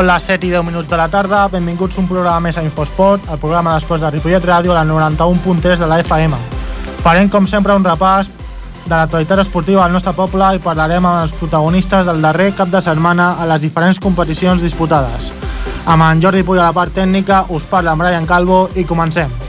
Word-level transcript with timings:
Són 0.00 0.06
les 0.08 0.24
7 0.24 0.46
i 0.48 0.50
10 0.54 0.64
minuts 0.64 0.88
de 0.88 0.96
la 0.96 1.10
tarda, 1.12 1.42
benvinguts 1.52 1.98
a 1.98 2.00
un 2.00 2.06
programa 2.08 2.40
més 2.46 2.56
a 2.56 2.62
Infosport, 2.64 3.26
el 3.34 3.40
programa 3.42 3.74
d'esports 3.74 4.00
de 4.00 4.08
Ripollet 4.14 4.46
Ràdio, 4.48 4.72
la 4.72 4.80
91.3 4.88 5.76
de 5.76 5.88
la 5.90 5.98
FM. 6.00 6.38
Farem, 7.02 7.28
com 7.28 7.44
sempre, 7.44 7.76
un 7.76 7.84
repàs 7.84 8.30
de 8.86 8.94
l'actualitat 8.94 9.42
esportiva 9.44 9.82
del 9.84 9.98
nostre 9.98 10.14
poble 10.16 10.48
i 10.56 10.62
parlarem 10.64 11.04
amb 11.04 11.26
els 11.26 11.36
protagonistes 11.36 12.08
del 12.08 12.24
darrer 12.24 12.48
cap 12.56 12.72
de 12.72 12.80
setmana 12.80 13.34
a 13.36 13.50
les 13.52 13.60
diferents 13.68 14.00
competicions 14.00 14.64
disputades. 14.64 15.28
Amb 15.84 16.08
en 16.08 16.24
Jordi 16.24 16.48
Puig 16.48 16.64
a 16.64 16.70
la 16.70 16.78
part 16.80 16.96
tècnica, 16.96 17.44
us 17.52 17.68
parla 17.68 17.92
en 17.92 18.00
Brian 18.00 18.32
Calvo 18.32 18.70
i 18.80 18.88
comencem. 18.88 19.39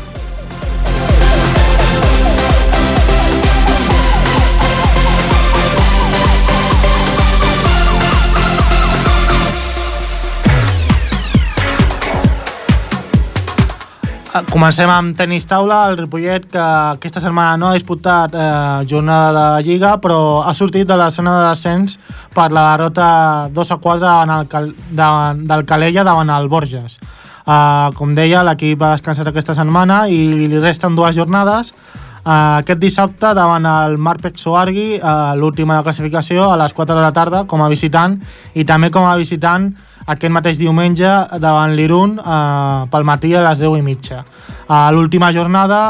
Comencem 14.31 14.87
amb 14.87 15.11
tenis 15.19 15.43
taula, 15.43 15.89
el 15.91 15.97
Ripollet 15.99 16.45
que 16.53 16.61
aquesta 16.61 17.19
setmana 17.19 17.57
no 17.59 17.67
ha 17.67 17.75
disputat 17.75 18.31
eh, 18.31 18.85
jornada 18.87 19.31
de 19.57 19.65
Lliga 19.65 19.97
però 19.99 20.39
ha 20.47 20.53
sortit 20.55 20.87
de 20.87 20.95
la 20.95 21.09
zona 21.11 21.33
de 21.35 21.49
descens 21.49 21.97
per 22.31 22.45
la 22.55 22.69
derrota 22.69 23.49
2 23.51 23.71
a 23.75 23.77
4 23.83 23.99
davant 24.05 24.31
el, 24.37 24.47
Cal- 24.47 24.71
davant, 24.87 25.43
del 25.49 25.65
Calella 25.67 26.05
davant 26.07 26.31
el 26.31 26.47
Borges. 26.47 26.95
Uh, 27.41 27.91
com 27.97 28.13
deia, 28.15 28.45
l'equip 28.47 28.79
ha 28.85 28.93
descansat 28.93 29.27
aquesta 29.27 29.55
setmana 29.57 30.05
i 30.07 30.21
li 30.47 30.59
resten 30.61 30.95
dues 30.95 31.17
jornades. 31.17 31.73
Uh, 32.21 32.61
aquest 32.61 32.79
dissabte 32.79 33.33
davant 33.35 33.65
el 33.67 33.97
Marpec 33.97 34.37
Soargui, 34.39 34.99
uh, 35.01 35.33
l'última 35.35 35.75
de 35.79 35.83
classificació, 35.89 36.45
a 36.53 36.59
les 36.61 36.71
4 36.71 36.95
de 36.95 37.01
la 37.01 37.11
tarda 37.11 37.43
com 37.49 37.65
a 37.65 37.67
visitant 37.67 38.19
i 38.53 38.63
també 38.63 38.93
com 38.93 39.03
a 39.09 39.17
visitant 39.19 39.73
aquest 40.05 40.33
mateix 40.33 40.59
diumenge 40.59 41.09
davant 41.39 41.75
l'Irun 41.75 42.17
eh, 42.19 42.85
pel 42.91 43.07
matí 43.07 43.33
a 43.35 43.43
les 43.45 43.61
10 43.61 43.79
i 43.79 43.85
mitja. 43.85 44.23
A 44.71 44.89
l'última 44.91 45.31
jornada, 45.35 45.81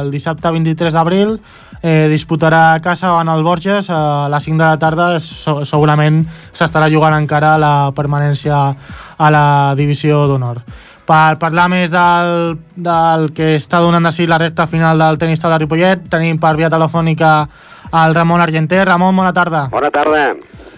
el 0.00 0.10
dissabte 0.12 0.50
23 0.52 0.92
d'abril, 0.92 1.38
eh, 1.82 2.08
disputarà 2.10 2.74
a 2.74 2.80
casa 2.80 3.08
davant 3.08 3.30
el 3.32 3.44
Borges 3.44 3.88
eh, 3.88 3.94
a 3.94 4.28
les 4.32 4.44
5 4.44 4.58
de 4.58 4.64
la 4.64 4.78
tarda. 4.78 5.06
So 5.20 5.64
segurament 5.64 6.24
s'estarà 6.52 6.90
jugant 6.92 7.16
encara 7.16 7.56
la 7.58 7.92
permanència 7.96 8.58
a 9.16 9.30
la 9.30 9.46
divisió 9.78 10.26
d'honor. 10.26 10.62
Per 11.06 11.38
parlar 11.38 11.68
més 11.70 11.92
del, 11.92 12.56
del 12.74 13.28
que 13.34 13.54
està 13.54 13.78
donant 13.78 14.08
de 14.08 14.10
si 14.10 14.26
la 14.26 14.40
recta 14.42 14.66
final 14.66 14.98
del 14.98 15.20
tenis 15.22 15.38
taula 15.38 15.54
de 15.54 15.62
Ripollet, 15.62 16.08
tenim 16.10 16.40
per 16.42 16.56
via 16.58 16.70
telefònica 16.72 17.36
el 17.92 18.14
Ramon 18.14 18.42
Argenter. 18.42 18.82
Ramon, 18.88 19.14
bona 19.14 19.32
tarda. 19.32 19.68
Bona 19.70 19.92
tarda. 19.94 20.32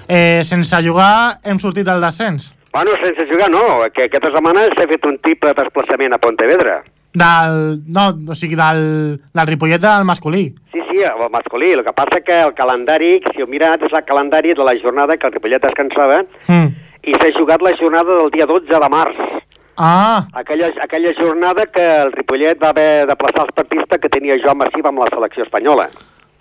Eh, 0.09 0.43
sense 0.45 0.83
jugar 0.85 1.41
hem 1.45 1.59
sortit 1.61 1.89
del 1.89 2.05
descens. 2.05 2.53
Bueno, 2.73 2.91
sense 3.03 3.27
jugar 3.33 3.51
no, 3.51 3.63
que 3.95 4.05
aquesta 4.05 4.29
setmana 4.35 4.67
s'ha 4.77 4.87
fet 4.91 5.05
un 5.09 5.19
triple 5.25 5.55
desplaçament 5.57 6.15
a 6.15 6.19
Pontevedra. 6.23 6.83
Del, 7.19 7.81
no, 7.89 8.05
o 8.31 8.35
sigui, 8.37 8.55
del, 8.59 8.83
del 9.35 9.47
Ripollet 9.49 9.81
del 9.81 10.05
masculí. 10.05 10.43
Sí, 10.73 10.81
sí, 10.91 11.01
el 11.03 11.31
masculí. 11.33 11.71
El 11.73 11.83
que 11.85 11.95
passa 11.97 12.21
que 12.21 12.37
el 12.43 12.53
calendari, 12.55 13.15
si 13.33 13.41
heu 13.43 13.49
mirat, 13.49 13.83
és 13.83 13.95
el 13.97 14.05
calendari 14.05 14.53
de 14.55 14.67
la 14.69 14.75
jornada 14.83 15.17
que 15.17 15.27
el 15.27 15.33
Ripollet 15.39 15.65
descansava 15.65 16.21
Mm. 16.47 16.69
i 17.09 17.13
s'ha 17.17 17.33
jugat 17.39 17.63
la 17.63 17.73
jornada 17.81 18.19
del 18.21 18.31
dia 18.31 18.45
12 18.47 18.69
de 18.69 18.89
març. 18.93 19.17
Ah, 19.81 20.27
Aquella, 20.35 20.69
aquella 20.83 21.13
jornada 21.19 21.65
que 21.67 21.83
el 22.03 22.13
Ripollet 22.13 22.59
va 22.63 22.71
haver 22.75 23.07
de 23.07 23.15
plaçar 23.17 23.45
els 23.47 23.55
partits 23.55 23.97
que 24.03 24.09
tenia 24.11 24.37
Joan 24.45 24.59
Massip 24.59 24.87
amb 24.87 24.99
la 24.99 25.07
selecció 25.15 25.45
espanyola. 25.45 25.89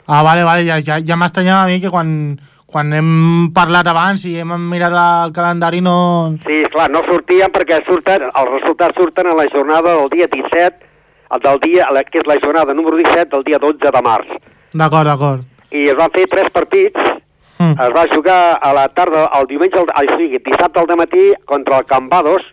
ah 0.07 0.23
vale, 0.23 0.43
vale, 0.43 0.65
ja, 0.65 0.79
ja, 0.81 0.97
ja 1.05 1.15
m'estranyava 1.15 1.63
a 1.63 1.67
mi 1.67 1.79
que 1.81 1.89
quan, 1.91 2.39
quan 2.67 2.91
hem 2.93 3.09
parlat 3.55 3.87
abans 3.87 4.25
i 4.27 4.33
hem 4.41 4.51
mirat 4.69 4.91
el 4.91 5.31
calendari 5.35 5.79
no... 5.81 6.35
Sí, 6.45 6.57
clar, 6.73 6.89
no 6.91 6.99
sortien 7.07 7.51
perquè 7.55 7.79
surten, 7.87 8.25
els 8.27 8.51
resultats 8.57 8.97
surten 8.99 9.29
a 9.31 9.35
la 9.39 9.45
jornada 9.53 9.93
del 10.01 10.09
dia 10.11 10.27
17, 10.27 10.83
el 11.35 11.43
del 11.45 11.61
dia, 11.63 11.87
que 12.11 12.19
és 12.19 12.27
la 12.27 12.35
jornada 12.43 12.73
número 12.75 12.97
17 12.99 13.29
del 13.35 13.45
dia 13.47 13.59
12 13.63 13.79
de 13.95 14.01
març. 14.03 14.35
D'acord, 14.75 15.07
d'acord. 15.07 15.45
I 15.71 15.87
es 15.91 15.95
van 15.99 16.11
fer 16.15 16.27
tres 16.31 16.51
partits, 16.51 17.15
Mm. 17.57 17.73
es 17.81 17.89
va 17.89 18.03
jugar 18.13 18.59
a 18.61 18.69
la 18.71 18.83
tarda, 18.93 19.23
el 19.39 19.47
diumenge, 19.49 19.79
al- 19.79 19.89
o 19.89 20.17
sigui, 20.19 20.37
dissabte 20.45 20.79
al 20.79 20.91
matí 20.95 21.31
contra 21.43 21.79
el 21.79 21.85
Cambados 21.89 22.43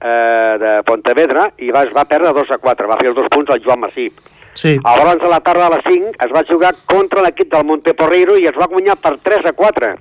eh, 0.00 0.56
de 0.58 0.82
Pontevedra 0.82 1.52
i 1.58 1.70
va, 1.70 1.84
es 1.86 1.92
va 1.94 2.04
perdre 2.04 2.32
2 2.34 2.50
a 2.50 2.58
4, 2.58 2.88
va 2.90 2.96
fer 2.98 3.12
els 3.12 3.16
dos 3.16 3.28
punts 3.30 3.50
al 3.54 3.62
Joan 3.62 3.78
Massip. 3.84 4.18
Sí, 4.58 4.72
a 4.82 4.96
la 5.30 5.38
tarda 5.46 5.68
a 5.68 5.70
les 5.76 5.84
5 5.86 6.16
es 6.26 6.32
va 6.34 6.42
jugar 6.48 6.72
contra 6.90 7.22
l'equip 7.22 7.52
del 7.52 7.64
Monteporreiro 7.68 8.36
i 8.42 8.46
es 8.50 8.56
va 8.58 8.66
guanyar 8.66 8.96
per 8.98 9.12
3 9.22 9.46
a 9.46 9.52
4 9.52 9.92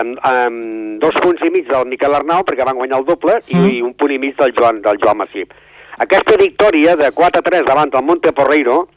amb, 0.00 0.18
amb 0.28 1.00
dos 1.00 1.14
punts 1.22 1.40
i 1.46 1.50
mig 1.54 1.68
del 1.70 1.86
Miquel 1.88 2.14
Arnau 2.18 2.42
perquè 2.44 2.66
van 2.66 2.76
guanyar 2.76 2.98
el 3.00 3.06
doble 3.08 3.38
i, 3.46 3.56
Mm. 3.56 3.70
i 3.70 3.82
un 3.82 3.94
punt 3.94 4.12
i 4.12 4.18
mig 4.18 4.36
del 4.36 4.52
Joan, 4.58 4.82
del 4.82 4.98
Joan 5.02 5.16
Massip. 5.22 5.52
Aquesta 5.98 6.36
victòria 6.36 6.96
de 6.96 7.12
4 7.12 7.38
a 7.40 7.42
3 7.48 7.64
davant 7.64 7.90
del 7.90 8.02
Monteporreiro 8.04 8.88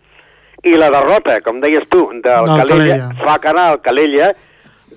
i 0.63 0.73
la 0.75 0.89
derrota, 0.89 1.39
com 1.45 1.61
deies 1.61 1.87
tu, 1.87 2.09
del 2.09 2.21
Del 2.21 2.45
Calella, 2.45 2.65
Calella. 2.65 3.09
fa 3.23 3.37
que 3.39 3.47
ara 3.47 3.71
el 3.73 3.81
Calella 3.81 4.31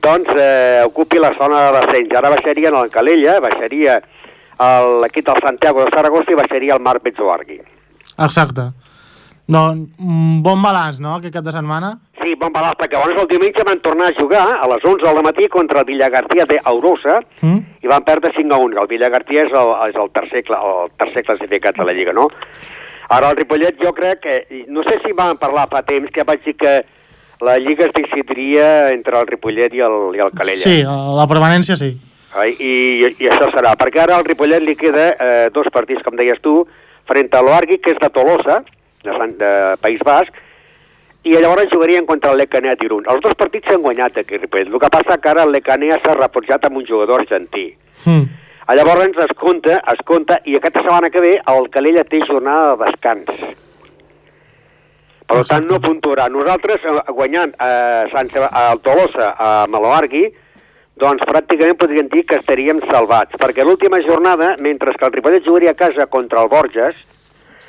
doncs, 0.01 0.33
eh, 0.35 0.83
ocupi 0.87 1.19
la 1.19 1.31
zona 1.39 1.67
de 1.71 1.81
descens. 1.81 2.17
Ara 2.17 2.31
baixarien 2.31 2.75
el 2.75 2.89
Calella, 2.91 3.39
baixaria 3.41 4.01
l'equip 5.03 5.27
del 5.27 5.37
Santiago 5.45 5.85
de 5.85 5.91
Saragossa 5.95 6.33
i 6.33 6.35
baixaria 6.35 6.75
el 6.75 6.81
Marc 6.81 7.03
Betzoargui. 7.03 7.61
exacte. 8.19 8.73
Doncs, 9.51 9.91
un 9.99 10.43
bon 10.45 10.61
balanç, 10.63 11.01
no?, 11.03 11.17
aquest 11.19 11.35
cap 11.35 11.45
de 11.45 11.53
setmana. 11.55 11.95
Sí, 12.23 12.35
bon 12.39 12.53
balanç, 12.55 12.77
perquè 12.79 12.99
llavors 12.99 13.23
el 13.23 13.29
diumenge 13.31 13.65
van 13.67 13.81
tornar 13.83 14.11
a 14.11 14.15
jugar 14.19 14.45
a 14.61 14.69
les 14.71 14.85
11 14.85 15.03
del 15.07 15.23
matí 15.27 15.49
contra 15.49 15.81
el 15.81 15.89
Villagarcía 15.89 16.45
de 16.47 16.61
Aurosa 16.65 17.21
Mm? 17.41 17.59
i 17.83 17.89
van 17.89 18.05
perdre 18.05 18.31
5 18.37 18.55
a 18.55 18.59
1. 18.59 18.81
El 18.83 18.89
Villagarcía 18.91 19.47
és 19.49 19.53
el, 19.57 19.73
és 19.89 19.97
el, 19.97 20.11
tercer, 20.15 20.45
el 20.55 20.91
tercer 21.01 21.25
classificat 21.25 21.77
de 21.81 21.85
la 21.89 21.95
Lliga, 21.97 22.13
no? 22.13 22.29
Ara 23.11 23.31
el 23.33 23.37
Ripollet 23.41 23.81
jo 23.83 23.91
crec 23.97 24.21
que, 24.23 24.65
no 24.69 24.85
sé 24.87 25.01
si 25.05 25.13
vam 25.17 25.39
parlar 25.41 25.67
fa 25.73 25.83
temps, 25.83 26.13
que 26.15 26.23
vaig 26.23 26.45
dir 26.45 26.55
que 26.61 26.75
la 27.41 27.57
Lliga 27.59 27.87
es 27.89 27.95
decidiria 27.97 28.91
entre 28.95 29.19
el 29.19 29.27
Ripollet 29.27 29.75
i 29.75 29.81
el, 29.83 29.97
i 30.15 30.23
el 30.23 30.31
Calella. 30.37 30.63
Sí, 30.63 30.83
la 30.85 31.27
permanència 31.27 31.75
sí. 31.81 31.91
Ai, 32.39 32.53
i, 32.63 32.75
I 33.19 33.31
això 33.33 33.49
serà, 33.51 33.73
perquè 33.81 34.05
ara 34.05 34.21
al 34.21 34.29
Ripollet 34.29 34.63
li 34.63 34.77
queda 34.79 35.09
eh, 35.17 35.49
dos 35.51 35.67
partits, 35.75 36.05
com 36.07 36.15
deies 36.15 36.39
tu, 36.45 36.61
frente 37.11 37.35
a 37.35 37.43
l'Oargui, 37.43 37.81
que 37.83 37.97
és 37.97 37.99
de 37.99 38.13
Tolosa, 38.15 38.61
de, 39.05 39.17
Sant, 39.17 39.37
de 39.41 39.53
País 39.81 40.01
Basc, 40.05 40.33
i 41.25 41.35
llavors 41.37 41.69
jugarien 41.73 42.07
contra 42.09 42.33
el 42.33 42.39
Lecanea 42.41 42.77
d'Irun. 42.81 43.05
Els 43.13 43.21
dos 43.21 43.35
partits 43.37 43.69
s'han 43.69 43.83
guanyat 43.85 44.17
aquí 44.23 44.39
a 44.39 44.41
Ripollet. 44.41 44.71
El 44.73 44.81
que 44.81 44.89
passa 44.93 45.19
que 45.21 45.29
ara 45.29 45.43
el 45.45 45.53
Lecanea 45.53 45.99
s'ha 46.01 46.15
reforçat 46.17 46.65
amb 46.65 46.79
un 46.81 46.87
jugador 46.89 47.21
argentí. 47.21 47.67
Mm. 48.07 48.25
Llavors 48.79 49.19
es 49.19 49.33
compta, 49.37 49.81
es 49.93 50.01
compta, 50.07 50.39
i 50.47 50.55
aquesta 50.57 50.81
setmana 50.85 51.11
que 51.11 51.21
ve 51.21 51.33
el 51.53 51.69
Calella 51.75 52.05
té 52.07 52.21
jornada 52.25 52.77
de 52.77 52.85
descans. 52.87 53.27
Per 55.31 55.43
tant, 55.47 55.67
no 55.71 55.79
puntuarà. 55.83 56.29
Nosaltres, 56.31 56.85
eh, 56.85 57.13
guanyant 57.13 57.53
eh, 57.55 58.05
Sant 58.15 58.31
Seba- 58.33 58.51
el 58.71 58.81
Tolosa 58.81 59.35
a 59.39 59.67
Maloargui, 59.69 60.25
doncs 60.97 61.23
pràcticament 61.27 61.79
podríem 61.79 62.09
dir 62.09 62.25
que 62.27 62.37
estaríem 62.41 62.81
salvats, 62.91 63.37
perquè 63.39 63.65
l'última 63.65 64.01
jornada, 64.07 64.57
mentre 64.61 64.95
que 64.95 65.05
el 65.07 65.13
Ripollet 65.13 65.45
jugaria 65.47 65.71
a 65.71 65.79
casa 65.79 66.07
contra 66.07 66.43
el 66.43 66.49
Borges, 66.49 66.97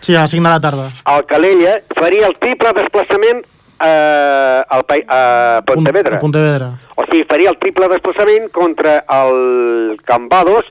Sí, 0.01 0.15
a 0.15 0.21
les 0.21 0.31
5 0.31 0.43
de 0.43 0.49
la 0.49 0.59
tarda. 0.59 0.91
el 1.15 1.25
Calella 1.29 1.75
faria 1.95 2.27
el 2.27 2.37
triple 2.39 2.71
desplaçament 2.73 3.43
eh, 3.45 4.61
al, 4.67 4.85
a 5.07 5.61
Pontevedra. 5.65 6.17
A 6.17 6.19
Pontevedra. 6.19 6.69
O 6.97 7.05
sigui, 7.05 7.23
faria 7.29 7.51
el 7.53 7.59
triple 7.61 7.87
desplaçament 7.91 8.49
contra 8.51 9.03
el 9.07 9.99
Cambados, 10.05 10.65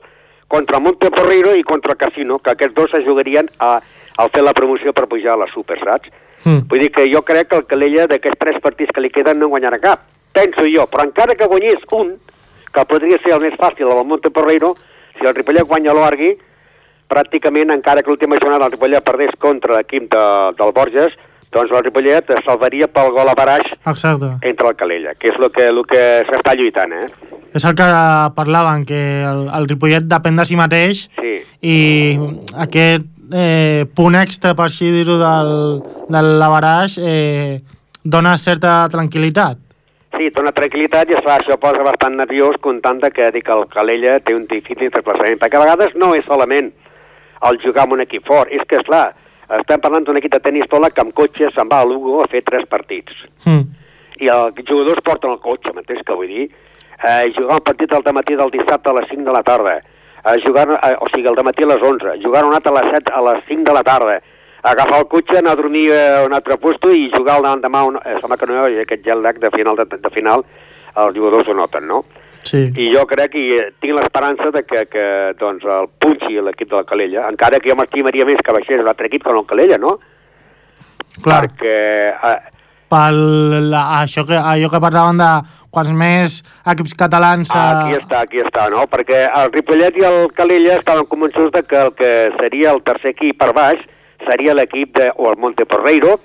contra 0.47 0.77
el 0.77 0.83
Monteporreiro 0.83 1.55
i 1.55 1.63
contra 1.63 1.93
el 1.95 1.97
Casino, 1.97 2.39
que 2.39 2.51
aquests 2.51 2.75
dos 2.75 2.91
es 2.99 3.07
jugarien 3.07 3.47
a, 3.59 3.79
al 4.17 4.31
fer 4.35 4.43
la 4.43 4.53
promoció 4.53 4.91
per 4.91 5.07
pujar 5.07 5.37
a 5.37 5.43
la 5.45 5.47
Super, 5.53 5.79
saps? 5.79 6.11
Mm. 6.43 6.67
Vull 6.67 6.83
dir 6.83 6.91
que 6.91 7.07
jo 7.07 7.23
crec 7.23 7.47
que 7.47 7.61
el 7.61 7.67
Calella 7.69 8.09
d'aquests 8.11 8.39
tres 8.41 8.59
partits 8.59 8.91
que 8.91 9.03
li 9.03 9.13
queden 9.15 9.39
no 9.39 9.47
guanyarà 9.47 9.79
cap. 9.79 10.03
Penso 10.35 10.67
jo, 10.67 10.87
però 10.91 11.07
encara 11.07 11.39
que 11.39 11.47
guanyés 11.47 11.87
un, 11.95 12.17
que 12.71 12.87
podria 12.87 13.19
ser 13.23 13.35
el 13.35 13.43
més 13.47 13.55
fàcil, 13.59 13.87
el 13.87 13.95
del 13.95 14.07
Monteporreiro, 14.11 14.75
si 15.19 15.27
el 15.27 15.35
Ripollet 15.35 15.67
guanya 15.67 15.95
l'Oargui, 15.95 16.33
pràcticament, 17.11 17.73
encara 17.75 18.01
que 18.01 18.09
l'última 18.13 18.39
jornada 18.41 18.69
el 18.69 18.73
Ripollet 18.77 19.03
perdés 19.05 19.35
contra 19.39 19.77
l'equip 19.79 20.07
de, 20.13 20.23
del 20.59 20.73
Borges, 20.77 21.13
doncs 21.51 21.71
el 21.75 21.83
Ripollet 21.83 22.29
es 22.31 22.43
salvaria 22.47 22.87
pel 22.87 23.11
gol 23.11 23.27
a 23.27 23.35
baraix 23.35 23.67
Exacte. 23.85 24.29
entre 24.47 24.69
el 24.71 24.75
Calella, 24.79 25.15
que 25.19 25.31
és 25.33 25.39
el 25.39 25.49
que, 25.51 25.65
el 25.67 25.81
que 25.89 26.03
s'està 26.29 26.55
lluitant, 26.55 26.93
eh? 26.95 27.07
És 27.51 27.65
el 27.67 27.75
que 27.75 27.87
parlaven, 28.37 28.85
que 28.87 29.01
el, 29.27 29.41
el 29.57 29.67
Ripollet 29.67 30.07
depèn 30.07 30.39
de 30.39 30.45
si 30.47 30.55
mateix 30.55 31.09
Sí. 31.19 31.33
i 31.67 31.77
aquest 32.63 33.03
eh, 33.35 33.83
punt 33.95 34.15
extra, 34.15 34.53
per 34.55 34.69
així 34.69 34.87
dir-ho, 34.95 35.17
del, 35.19 35.51
del 36.11 36.29
Lavaraix 36.39 36.95
eh, 37.03 37.59
dona 38.03 38.37
certa 38.39 38.87
tranquil·litat. 38.91 39.59
Sí, 40.15 40.29
dona 40.35 40.51
tranquil·litat 40.55 41.11
i 41.11 41.15
esclar, 41.15 41.37
això 41.39 41.55
posa 41.59 41.83
bastant 41.87 42.15
nerviós 42.19 42.57
comptant 42.63 42.99
que, 43.15 43.27
dic, 43.31 43.47
el 43.51 43.67
Calella 43.71 44.17
té 44.23 44.35
un 44.35 44.47
difícil 44.47 44.89
desplaçament, 44.91 45.39
perquè 45.39 45.59
a 45.59 45.65
vegades 45.65 45.95
no 45.99 46.13
és 46.15 46.25
solament 46.27 46.71
el 47.49 47.61
jugar 47.63 47.85
amb 47.85 47.97
un 47.97 48.05
equip 48.05 48.25
fort, 48.27 48.51
és 48.51 48.63
que, 48.67 48.79
esclar, 48.81 49.11
estem 49.59 49.81
parlant 49.83 50.05
d'un 50.07 50.17
equip 50.17 50.33
de 50.35 50.41
tenis 50.43 50.69
tola 50.71 50.91
que 50.93 51.01
amb 51.03 51.13
cotxe 51.13 51.49
se'n 51.51 51.71
va 51.71 51.81
a 51.81 51.87
Lugo 51.87 52.21
a 52.21 52.27
fer 52.31 52.43
tres 52.47 52.67
partits. 52.69 53.15
Mm. 53.45 53.63
I 54.21 54.29
els 54.29 54.61
jugadors 54.67 55.01
porten 55.03 55.33
el 55.33 55.41
cotxe, 55.43 55.73
m'entens 55.73 56.05
què 56.05 56.15
vull 56.15 56.29
dir? 56.29 56.51
eh, 57.03 57.33
jugar 57.37 57.57
un 57.57 57.63
partit 57.63 57.93
al 57.93 58.13
matí 58.13 58.35
del 58.35 58.51
dissabte 58.51 58.89
a 58.89 58.93
les 58.93 59.09
5 59.09 59.23
de 59.23 59.31
la 59.31 59.43
tarda, 59.43 59.77
eh, 59.77 60.41
jugar, 60.45 60.67
eh, 60.69 60.95
o 60.99 61.07
sigui, 61.13 61.27
al 61.27 61.43
matí 61.43 61.63
a 61.63 61.67
les 61.67 61.81
11, 61.81 62.19
jugar 62.23 62.45
un 62.45 62.53
altre 62.53 62.71
a 62.71 62.81
les 62.81 62.91
7 62.91 63.13
a 63.13 63.21
les 63.21 63.43
5 63.47 63.63
de 63.63 63.73
la 63.73 63.83
tarda, 63.83 64.21
agafar 64.63 64.99
el 64.99 65.07
cotxe, 65.07 65.37
anar 65.37 65.53
a 65.53 65.55
dormir 65.55 65.91
a 65.91 66.23
un 66.25 66.33
altre 66.33 66.57
puesto 66.57 66.91
i 66.91 67.11
jugar 67.15 67.39
el 67.39 67.61
demà, 67.61 67.83
un, 67.83 67.97
eh, 67.97 68.17
sembla 68.21 68.37
que 68.37 68.45
no 68.45 68.67
hi 68.67 68.77
ha 68.77 68.81
aquest 68.81 69.03
gel 69.03 69.21
lag 69.21 69.39
de 69.39 69.49
final, 69.49 69.75
de, 69.75 69.97
de 69.97 70.09
final 70.09 70.45
els 70.93 71.17
jugadors 71.17 71.47
ho 71.47 71.53
noten, 71.53 71.87
no? 71.87 72.03
Sí. 72.51 72.65
I 72.83 72.89
jo 72.91 73.05
crec 73.07 73.35
i 73.39 73.45
eh, 73.55 73.67
tinc 73.79 73.95
l'esperança 73.95 74.49
de 74.51 74.63
que, 74.67 74.85
que 74.91 75.03
doncs, 75.39 75.63
el 75.63 75.87
punxi 76.03 76.41
l'equip 76.43 76.71
de 76.71 76.81
la 76.81 76.87
Calella, 76.87 77.27
encara 77.31 77.61
que 77.63 77.71
jo 77.71 77.77
m'estimaria 77.79 78.27
més 78.27 78.41
que 78.43 78.55
baixés 78.57 78.81
un 78.81 78.89
altre 78.91 79.07
equip 79.07 79.23
que 79.23 79.31
no 79.31 79.45
el 79.45 79.47
Calella, 79.47 79.77
no? 79.79 79.93
Clar, 81.21 81.45
Perquè 81.45 81.77
eh, 82.11 82.51
pel, 82.91 83.21
la, 83.71 83.85
això 84.01 84.25
que, 84.27 84.35
allò 84.35 84.67
que 84.73 84.83
parlaven 84.83 85.23
de 85.23 85.31
quants 85.71 85.93
més 85.95 86.37
equips 86.73 86.97
catalans... 86.99 87.55
eh, 87.55 87.63
aquí 87.71 87.97
està, 88.01 88.25
aquí 88.27 88.43
està, 88.43 88.67
no? 88.73 88.83
Perquè 88.91 89.23
el 89.29 89.51
Ripollet 89.55 90.01
i 90.01 90.07
el 90.11 90.21
Calella 90.35 90.77
estaven 90.81 91.07
convençuts 91.11 91.55
de 91.55 91.63
que 91.67 91.81
el 91.87 91.95
que 91.95 92.13
seria 92.41 92.75
el 92.75 92.83
tercer 92.87 93.15
equip 93.15 93.39
per 93.39 93.53
baix 93.55 93.79
seria 94.27 94.57
l'equip 94.57 94.97
de 94.99 95.11
o 95.15 95.31
el 95.31 95.39
Monteporreiro 95.39 96.17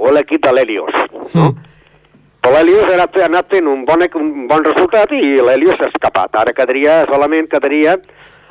o 0.00 0.14
l'equip 0.14 0.42
de 0.46 0.56
l'Helios, 0.56 1.04
no? 1.14 1.52
Mm. 1.52 1.69
Però 2.40 2.56
l'Helios 2.56 2.88
ha 2.88 2.96
anat, 2.96 3.18
ha 3.20 3.26
anat 3.28 3.50
fent 3.52 3.68
un 3.68 3.84
bon, 3.88 4.00
un 4.20 4.46
bon 4.48 4.64
resultat 4.64 5.12
i 5.12 5.36
l'Helios 5.36 5.76
s'ha 5.76 5.90
escapat. 5.90 6.38
Ara 6.40 6.54
quedaria, 6.56 7.02
solament 7.10 7.50
quedaria 7.52 7.98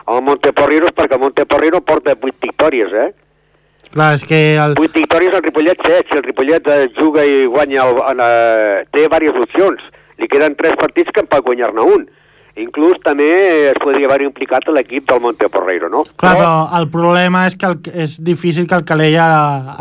el 0.10 0.22
Monteporreiro 0.26 0.92
perquè 0.96 1.18
el 1.18 1.24
Monteporreiro 1.24 1.82
porta 1.82 2.14
8 2.14 2.38
victòries, 2.46 2.94
eh? 2.94 3.10
Clar, 3.90 4.12
és 4.14 4.24
que 4.30 4.40
el, 4.62 4.76
8 4.78 4.94
victòries 4.94 5.34
al 5.34 5.44
Ripollet 5.46 5.82
7, 5.86 6.06
si 6.12 6.18
el 6.20 6.26
Ripollet 6.28 6.70
eh, 6.70 6.86
juga 7.00 7.26
i 7.26 7.48
guanya, 7.50 7.88
el, 7.90 8.02
en, 8.12 8.22
eh, 8.22 8.86
té 8.94 9.06
diverses 9.08 9.42
opcions. 9.42 9.82
Li 10.22 10.30
queden 10.30 10.58
3 10.60 10.78
partits 10.78 11.14
que 11.16 11.24
en 11.24 11.30
pot 11.32 11.46
guanyar-ne 11.46 11.90
un. 11.96 12.06
Inclús 12.60 13.00
també 13.06 13.30
es 13.72 13.78
podria 13.82 14.10
haver 14.10 14.26
implicat 14.28 14.68
l'equip 14.70 15.08
del 15.10 15.22
Monteporreiro, 15.24 15.90
no? 15.90 16.04
clar, 16.20 16.34
però 16.36 16.54
el 16.78 16.90
problema 16.92 17.46
és 17.48 17.56
que 17.56 17.70
el, 17.70 17.78
és 18.04 18.18
difícil 18.22 18.68
que 18.68 18.76
el 18.76 18.86
Calella 18.86 19.30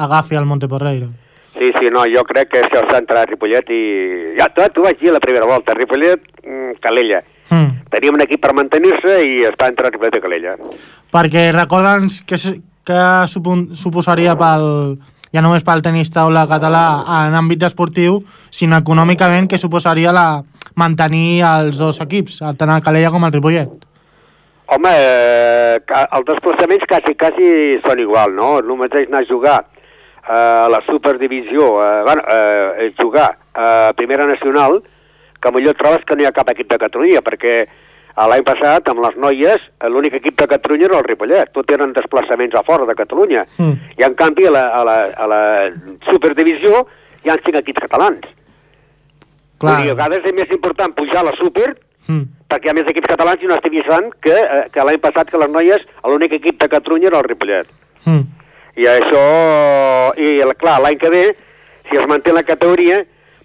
agafi 0.07 0.39
el 0.39 0.47
Monteporreiro. 0.47 1.11
Sí, 1.59 1.73
sí, 1.81 1.91
no, 1.91 2.05
jo 2.07 2.23
crec 2.29 2.53
que 2.53 2.61
això 2.63 2.85
s'ha 2.87 3.01
entrat 3.03 3.27
a 3.27 3.31
Ripollet 3.33 3.71
i... 3.75 3.83
Ja, 4.39 4.47
tu, 4.55 4.63
tu 4.75 4.85
vaig 4.85 5.01
dir 5.01 5.11
la 5.11 5.23
primera 5.23 5.49
volta, 5.51 5.75
Ripollet, 5.75 6.23
mm, 6.45 6.79
Calella. 6.85 7.25
Mm. 7.51 7.89
Teníem 7.91 8.15
un 8.15 8.23
equip 8.23 8.43
per 8.45 8.53
mantenir-se 8.55 9.17
i 9.27 9.41
està 9.49 9.67
entre 9.73 9.91
Ripollet 9.91 10.21
i 10.21 10.23
Calella. 10.23 10.55
Perquè 11.15 11.49
recorda'ns 11.57 12.21
què 12.29 12.39
supon, 12.39 13.71
suposaria 13.75 14.37
pel, 14.39 14.69
ja 15.35 15.43
només 15.43 15.67
pel 15.67 15.83
tenis 15.83 16.13
taula 16.15 16.47
català 16.51 16.85
en 17.25 17.35
àmbit 17.41 17.67
esportiu, 17.67 18.21
sinó 18.55 18.79
econòmicament 18.79 19.51
què 19.51 19.59
suposaria 19.59 20.15
la, 20.15 20.29
mantenir 20.79 21.43
els 21.43 21.83
dos 21.83 21.99
equips, 22.05 22.39
tant 22.61 22.71
el 22.71 22.85
Calella 22.87 23.11
com 23.11 23.27
el 23.27 23.35
Ripollet. 23.35 23.75
Home, 24.69 24.93
eh, 24.93 25.81
els 26.05 26.27
desplaçaments 26.29 26.87
quasi, 26.87 27.17
quasi 27.19 27.51
són 27.83 27.99
igual, 28.05 28.35
no? 28.37 28.59
El 28.61 28.71
mateix 28.77 29.09
anar 29.09 29.25
a 29.25 29.29
jugar 29.29 29.59
a 30.29 30.69
la 30.71 30.81
superdivisió, 30.87 31.67
eh, 31.83 32.03
bueno, 32.05 32.23
eh, 32.31 32.93
jugar 33.01 33.39
a 33.55 33.93
Primera 33.97 34.27
Nacional, 34.27 34.83
que 35.41 35.53
millor 35.53 35.75
trobes 35.75 36.05
que 36.05 36.17
no 36.17 36.23
hi 36.23 36.27
ha 36.29 36.35
cap 36.37 36.51
equip 36.53 36.69
de 36.71 36.79
Catalunya, 36.79 37.23
perquè 37.25 37.55
l'any 38.29 38.43
passat, 38.45 38.89
amb 38.91 39.01
les 39.05 39.17
noies, 39.17 39.65
l'únic 39.89 40.19
equip 40.19 40.37
de 40.41 40.49
Catalunya 40.51 40.89
era 40.89 40.99
el 40.99 41.07
Ripollet. 41.07 41.53
Tot 41.55 41.71
eren 41.71 41.93
desplaçaments 41.95 42.57
a 42.59 42.65
fora 42.67 42.85
de 42.85 42.97
Catalunya. 42.99 43.45
Mm. 43.57 43.93
I, 43.97 44.05
en 44.05 44.17
canvi, 44.19 44.49
a 44.49 44.51
la, 44.51 44.65
a 44.75 44.85
la, 44.85 44.97
a 45.15 45.29
la 45.31 45.43
superdivisió 46.11 46.83
hi 47.25 47.31
ha 47.31 47.39
cinc 47.45 47.61
equips 47.63 47.87
catalans. 47.87 48.27
Clar. 49.59 49.77
Vull 49.77 49.85
dir, 49.87 49.93
a 49.93 49.99
vegades 50.01 50.27
és 50.27 50.35
més 50.35 50.51
important 50.55 50.97
pujar 50.99 51.23
a 51.23 51.31
la 51.31 51.37
super 51.39 51.77
Mm. 52.09 52.25
perquè 52.49 52.65
hi 52.65 52.71
ha 52.71 52.77
més 52.79 52.87
equips 52.89 53.11
catalans 53.11 53.43
i 53.45 53.49
no 53.49 53.57
estic 53.59 53.75
que, 54.25 54.33
eh, 54.33 54.63
que 54.73 54.85
l'any 54.85 54.99
passat 54.99 55.29
que 55.29 55.37
les 55.37 55.51
noies 55.53 55.83
l'únic 56.09 56.33
equip 56.33 56.59
de 56.59 56.69
Catalunya 56.69 57.09
era 57.09 57.19
el 57.19 57.29
Ripollet. 57.29 57.67
Mm. 58.07 58.23
I 58.79 58.87
això, 58.87 59.23
i 60.23 60.39
el- 60.45 60.55
clar, 60.61 60.79
l'any 60.85 60.99
que 61.01 61.11
ve, 61.11 61.25
si 61.91 61.97
es 61.99 62.07
manté 62.07 62.33
la 62.33 62.45
categoria, 62.47 63.01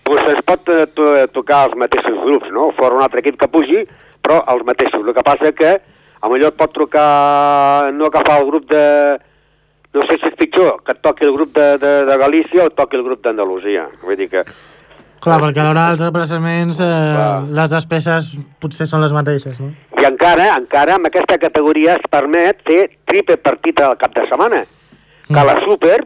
doncs 0.05 0.27
es 0.33 0.41
pot 0.45 0.67
eh, 0.69 0.85
to 0.93 1.07
tocar 1.33 1.63
els 1.69 1.77
mateixos 1.79 2.19
grups, 2.25 2.51
no? 2.53 2.69
Fora 2.77 2.99
un 2.99 3.03
altre 3.05 3.23
equip 3.23 3.39
que 3.41 3.49
pugi, 3.49 3.81
però 4.21 4.41
els 4.53 4.65
mateixos. 4.67 5.01
El 5.01 5.15
que 5.15 5.23
passa 5.25 5.51
que 5.57 5.71
a 6.23 6.29
millor 6.31 6.53
et 6.53 6.59
pot 6.59 6.73
trucar 6.75 7.91
no 7.95 8.07
agafar 8.11 8.41
el 8.41 8.49
grup 8.51 8.69
de... 8.71 8.83
No 9.93 10.01
sé 10.09 10.15
si 10.17 10.25
és 10.25 10.37
pitjor, 10.39 10.79
que 10.81 10.95
et 10.95 11.01
toqui 11.05 11.25
el 11.27 11.33
grup 11.35 11.51
de, 11.53 11.65
de, 11.77 11.89
de 12.07 12.15
Galícia 12.17 12.63
o 12.63 12.69
et 12.71 12.77
toqui 12.77 12.97
el 12.97 13.03
grup 13.05 13.21
d'Andalusia. 13.25 13.87
Vull 14.01 14.17
dir 14.17 14.29
que... 14.31 14.41
Clar, 15.23 15.37
perquè 15.39 15.61
a 15.61 15.65
l'hora 15.67 15.83
dels 15.91 16.01
desplaçaments 16.01 16.79
eh, 16.83 16.87
Clar. 16.89 17.43
les 17.61 17.69
despeses 17.71 18.31
potser 18.59 18.87
són 18.89 19.05
les 19.05 19.13
mateixes, 19.15 19.59
no? 19.63 19.69
I 20.01 20.07
encara, 20.09 20.49
encara 20.57 20.97
amb 20.97 21.07
aquesta 21.07 21.37
categoria 21.39 21.93
es 21.95 22.09
permet 22.11 22.59
fer 22.67 22.81
triple 23.07 23.37
partit 23.39 23.79
al 23.85 23.95
cap 24.01 24.11
de 24.17 24.25
setmana. 24.27 24.63
Que 25.27 25.39
a 25.39 25.43
la 25.47 25.55
Super, 25.63 25.99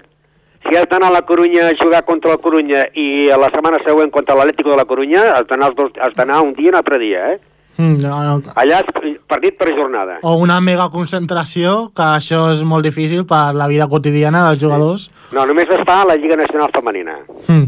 si 0.68 0.76
has 0.78 0.86
d'anar 0.92 1.10
a 1.10 1.16
la 1.18 1.22
Corunya 1.26 1.70
a 1.70 1.76
jugar 1.82 2.04
contra 2.06 2.32
la 2.36 2.38
Corunya 2.44 2.86
i 2.94 3.30
a 3.34 3.38
la 3.38 3.50
setmana 3.54 3.80
següent 3.86 4.12
contra 4.12 4.36
l'Atlético 4.36 4.70
de 4.74 4.78
la 4.78 4.86
Corunya, 4.86 5.24
has 5.34 5.48
d'anar, 5.50 5.70
els 5.72 5.78
dos, 5.78 5.92
has 6.02 6.14
d'anar 6.18 6.42
un 6.44 6.54
dia 6.58 6.68
i 6.70 6.74
un 6.74 6.76
altre 6.82 7.00
dia, 7.02 7.32
eh? 7.34 7.40
Mm, 7.78 7.98
no, 8.02 8.12
no. 8.26 8.54
Allà 8.58 8.80
és 8.82 9.18
partit 9.30 9.54
per 9.58 9.68
jornada. 9.78 10.16
O 10.26 10.36
una 10.42 10.58
mega 10.66 10.88
concentració, 10.90 11.92
que 11.94 12.02
això 12.18 12.48
és 12.52 12.64
molt 12.66 12.84
difícil 12.86 13.22
per 13.30 13.54
la 13.54 13.68
vida 13.70 13.86
quotidiana 13.88 14.42
dels 14.48 14.60
jugadors. 14.64 15.10
No, 15.32 15.46
només 15.46 15.70
es 15.70 15.84
fa 15.86 16.00
a 16.02 16.08
la 16.10 16.16
Lliga 16.18 16.36
Nacional 16.40 16.72
Femenina. 16.74 17.20
Mm. 17.48 17.68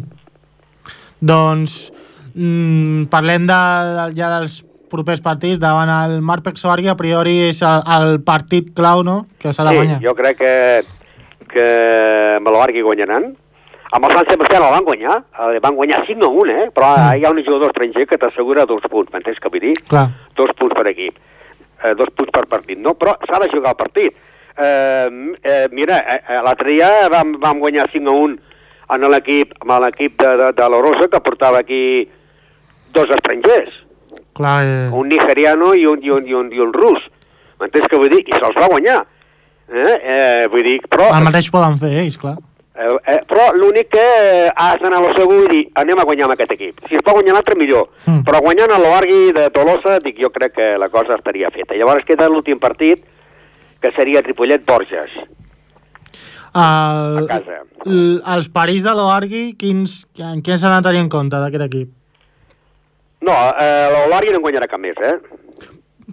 Doncs 1.22 1.92
mm, 2.34 3.06
parlem 3.12 3.45
de, 3.50 3.60
ja 4.18 4.31
dels 4.40 4.62
propers 4.90 5.21
partits 5.21 5.59
davant 5.62 5.90
el 5.94 6.21
Marc 6.26 6.47
Soargui, 6.57 6.90
a 6.90 6.97
priori 6.97 7.35
és 7.52 7.59
el, 7.62 7.83
el 7.85 8.21
partit 8.26 8.71
clau, 8.74 9.04
no?, 9.06 9.28
que 9.38 9.54
s'ha 9.54 9.66
de 9.68 9.76
Sí, 9.76 9.78
guanyar. 9.78 10.00
jo 10.02 10.16
crec 10.18 10.40
que, 10.40 10.54
que 11.52 12.40
Malabarqui 12.46 12.82
guanyaran. 12.86 13.30
Amb 13.90 14.06
el 14.06 14.12
Sant 14.14 14.28
Sebastià 14.30 14.60
el 14.62 14.68
van 14.70 14.86
guanyar, 14.86 15.16
el 15.48 15.60
van 15.66 15.76
guanyar 15.76 16.04
5 16.06 16.28
a 16.28 16.30
1, 16.30 16.52
eh? 16.54 16.68
però 16.76 16.90
Mm. 16.96 17.18
hi 17.18 17.26
ha 17.26 17.32
un 17.34 17.44
jugador 17.44 17.72
estranger 17.72 18.06
que 18.08 18.18
t'assegura 18.22 18.66
dos 18.70 18.84
punts, 18.90 19.10
m'entens 19.12 19.40
què 19.42 19.50
vull 19.50 19.64
dir? 19.64 19.74
Clar. 19.90 20.08
dos 20.36 20.52
punts 20.56 20.76
per 20.78 20.86
equip, 20.92 21.16
eh, 21.84 21.96
dos 21.96 22.12
punts 22.16 22.30
per 22.32 22.46
partit, 22.48 22.78
no? 22.78 22.94
Però 22.94 23.16
s'ha 23.26 23.40
de 23.42 23.50
jugar 23.50 23.72
el 23.74 23.78
partit. 23.82 24.14
Eh, 24.60 25.10
eh, 25.42 25.68
mira, 25.72 25.98
eh, 25.98 26.22
eh, 26.28 26.42
l'altre 26.46 26.70
dia 26.76 27.10
vam, 27.10 27.34
vam 27.40 27.60
guanyar 27.60 27.90
5 27.92 28.10
a 28.10 28.14
1 28.14 28.38
en 28.94 29.02
l'equip 29.12 29.54
amb 29.62 29.80
l'equip 29.86 30.18
de, 30.22 30.38
de, 30.38 30.52
de 30.54 30.70
l'Orosa 30.70 31.08
que 31.08 31.20
portava 31.22 31.60
aquí 31.60 32.08
dos 32.94 33.10
estrangers, 33.10 33.74
Clar, 34.34 34.64
eh, 34.64 34.90
un 34.94 35.08
nigeriano 35.08 35.74
i 35.74 35.86
un, 35.86 36.00
i 36.04 36.10
un, 36.10 36.28
i 36.28 36.34
un, 36.34 36.52
i 36.54 36.60
un 36.60 36.74
rus. 36.74 37.02
M'entens 37.60 37.88
què 37.90 37.98
vull 37.98 38.10
dir? 38.10 38.22
I 38.28 38.38
se'ls 38.38 38.56
va 38.56 38.70
guanyar. 38.72 39.02
Eh? 39.69 39.95
Eh, 39.95 40.45
vull 40.49 40.66
dir, 40.66 40.78
però... 40.90 41.09
el 41.16 41.26
mateix 41.28 41.49
poden 41.54 41.78
fer 41.81 41.92
ells, 42.02 42.18
clar. 42.18 42.38
Eh, 42.80 42.88
eh, 43.11 43.18
però 43.28 43.49
l'únic 43.54 43.90
que 43.92 44.04
eh, 44.04 44.52
has 44.56 44.80
d'anar 44.80 45.02
a 45.02 45.04
lo 45.04 45.09
segur 45.11 45.42
i 45.44 45.49
dir 45.52 45.64
anem 45.81 45.99
a 45.99 46.06
guanyar 46.07 46.30
amb 46.30 46.35
aquest 46.38 46.54
equip. 46.56 46.80
Si 46.88 46.95
es 46.95 47.04
pot 47.04 47.18
guanyar 47.18 47.35
l'altre, 47.35 47.57
millor. 47.59 47.90
Mm. 48.06 48.21
Però 48.28 48.40
guanyant 48.45 48.71
a 48.71 48.80
l'Oargui 48.80 49.33
de 49.35 49.49
Tolosa, 49.56 49.97
dic, 50.06 50.21
jo 50.23 50.31
crec 50.31 50.56
que 50.56 50.69
la 50.80 50.88
cosa 50.94 51.18
estaria 51.19 51.52
feta. 51.52 51.76
Llavors 51.76 52.07
queda 52.07 52.30
l'últim 52.31 52.61
partit, 52.61 53.04
que 53.83 53.92
seria 53.97 54.23
Tripollet-Borges, 54.23 55.19
El, 56.49 57.19
a 57.19 57.26
casa. 57.30 57.59
els 57.85 58.47
perills 58.49 58.88
de 58.88 58.95
l'Oargui, 58.97 59.44
quins, 59.59 59.99
en 60.18 60.42
què 60.42 60.57
s'han 60.57 60.73
de 60.80 60.88
tenir 60.88 61.04
en 61.04 61.11
compte 61.14 61.38
d'aquest 61.38 61.66
equip? 61.68 61.92
No, 63.28 63.35
eh, 63.59 64.07
l'Oargui 64.07 64.33
no 64.33 64.40
en 64.40 64.47
guanyarà 64.47 64.71
cap 64.71 64.81
més, 64.81 64.97
eh? 65.04 65.18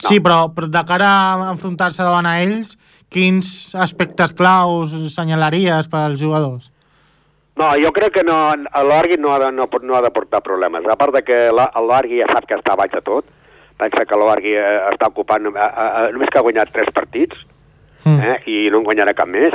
Sí, 0.03 0.19
però, 0.21 0.51
però 0.53 0.69
de 0.69 0.83
cara 0.85 1.09
a 1.09 1.51
enfrontar-se 1.55 2.05
davant 2.05 2.27
a 2.29 2.37
ells, 2.43 2.75
quins 3.17 3.73
aspectes 3.81 4.35
claus 4.37 4.93
senyalaries 5.15 5.89
pels 5.93 6.21
jugadors? 6.21 6.69
No, 7.57 7.71
jo 7.81 7.89
crec 7.97 8.13
que 8.19 8.23
no, 8.29 8.37
l'Oargui 8.85 9.17
no, 9.17 9.31
ha 9.33 9.39
de, 9.41 9.49
no, 9.57 9.65
no 9.83 9.95
ha 9.97 10.03
de 10.05 10.11
portar 10.13 10.43
problemes. 10.45 10.85
A 10.93 10.97
part 11.01 11.15
de 11.17 11.23
que 11.25 11.39
la- 11.57 11.71
l'Oargui 11.81 12.21
ja 12.21 12.29
sap 12.29 12.45
que 12.45 12.59
està 12.59 12.77
baix 12.77 12.93
de 12.93 13.01
tot, 13.01 13.25
pensa 13.81 14.05
que 14.05 14.17
l'Oargui 14.21 14.53
eh, 14.53 14.91
està 14.93 15.09
ocupant, 15.09 15.49
eh, 15.49 15.57
eh, 15.57 16.11
només 16.13 16.29
que 16.33 16.39
ha 16.39 16.45
guanyat 16.45 16.73
tres 16.77 16.93
partits, 16.93 17.37
Mm. 18.07 18.21
eh, 18.23 18.35
i 18.47 18.69
no 18.71 18.79
en 18.79 18.85
guanyarà 18.87 19.15
cap 19.19 19.27
més. 19.27 19.51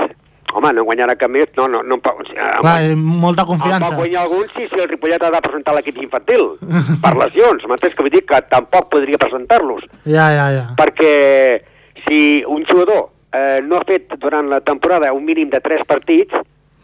Home, 0.51 0.73
no 0.75 0.81
en 0.81 0.87
guanyarà 0.89 1.13
cap 1.15 1.29
més, 1.31 1.45
no, 1.55 1.69
no, 1.71 1.79
no 1.87 1.95
en 1.95 2.01
pot... 2.03 2.17
o 2.19 2.25
sigui, 2.27 2.41
en 2.41 2.57
Clar, 2.65 2.73
eh, 2.83 2.95
molta 2.97 3.45
En 3.45 3.47
confiança. 3.53 3.85
pot 3.93 4.01
guanyar 4.01 4.23
algun 4.25 4.49
sí, 4.57 4.65
si 4.67 4.81
el 4.81 4.89
Ripollet 4.89 5.23
ha 5.23 5.29
de 5.31 5.39
presentar 5.45 5.75
l'equip 5.77 6.01
infantil, 6.03 6.43
per 7.05 7.13
lesions, 7.21 7.63
m'entens 7.69 7.95
que 7.95 8.03
vull 8.03 8.11
dir 8.11 8.25
que 8.27 8.41
tampoc 8.51 8.89
podria 8.91 9.21
presentar-los, 9.21 9.85
Ja, 10.03 10.25
ja, 10.35 10.49
ja. 10.57 10.65
perquè 10.75 11.61
si 12.03 12.43
un 12.43 12.65
jugador 12.67 13.10
eh, 13.33 13.59
no 13.63 13.77
ha 13.77 13.85
fet 13.87 14.11
durant 14.19 14.49
la 14.49 14.59
temporada 14.61 15.13
un 15.13 15.25
mínim 15.25 15.49
de 15.49 15.59
3 15.59 15.85
partits, 15.87 16.33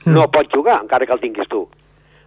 Mm. 0.07 0.13
no 0.13 0.27
pot 0.31 0.47
jugar, 0.53 0.79
encara 0.81 1.05
que 1.05 1.11
el 1.11 1.19
tinguis 1.19 1.49
tu. 1.51 1.65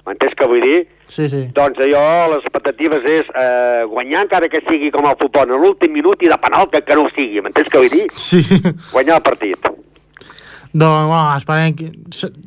M'entens 0.05 0.35
que 0.37 0.47
vull 0.49 0.61
dir? 0.61 0.81
Sí, 1.07 1.29
sí. 1.29 1.47
Doncs 1.55 1.79
allò, 1.81 2.03
les 2.33 2.43
expectatives 2.45 3.05
és 3.09 3.29
eh, 3.37 3.85
guanyar 3.89 4.25
encara 4.27 4.49
que 4.53 4.61
sigui 4.69 4.91
com 4.93 5.07
el 5.09 5.17
futbol, 5.21 5.49
en 5.49 5.61
l'últim 5.63 5.93
minut 5.93 6.21
i 6.25 6.29
de 6.29 6.37
penal 6.41 6.69
que, 6.73 6.83
que 6.85 6.97
no 6.97 7.07
ho 7.07 7.11
sigui, 7.15 7.41
m'entens 7.41 7.69
que 7.73 7.81
vull 7.81 7.93
dir? 7.93 8.07
Sí. 8.17 8.41
Guanyar 8.93 9.17
el 9.21 9.23
partit. 9.25 9.71
doncs, 10.73 11.07
bueno, 11.09 11.37
esperem 11.37 11.75
que... 11.77 11.91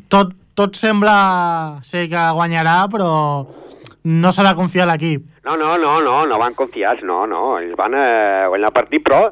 Tot, 0.09 0.33
tot 0.55 0.77
sembla 0.77 1.79
ser 1.83 2.07
que 2.11 2.23
guanyarà, 2.37 2.83
però 2.91 3.09
no 4.03 4.31
de 4.47 4.55
confiar 4.55 4.87
l'equip. 4.87 5.25
No, 5.43 5.55
no, 5.57 5.77
no, 5.77 5.97
no, 6.01 6.25
no 6.29 6.39
van 6.39 6.53
confiats, 6.55 7.01
no, 7.03 7.25
no. 7.27 7.57
Ells 7.59 7.75
van 7.79 7.95
a 7.97 8.05
guanyar 8.51 8.69
el 8.69 8.75
partit, 8.75 9.03
però 9.03 9.25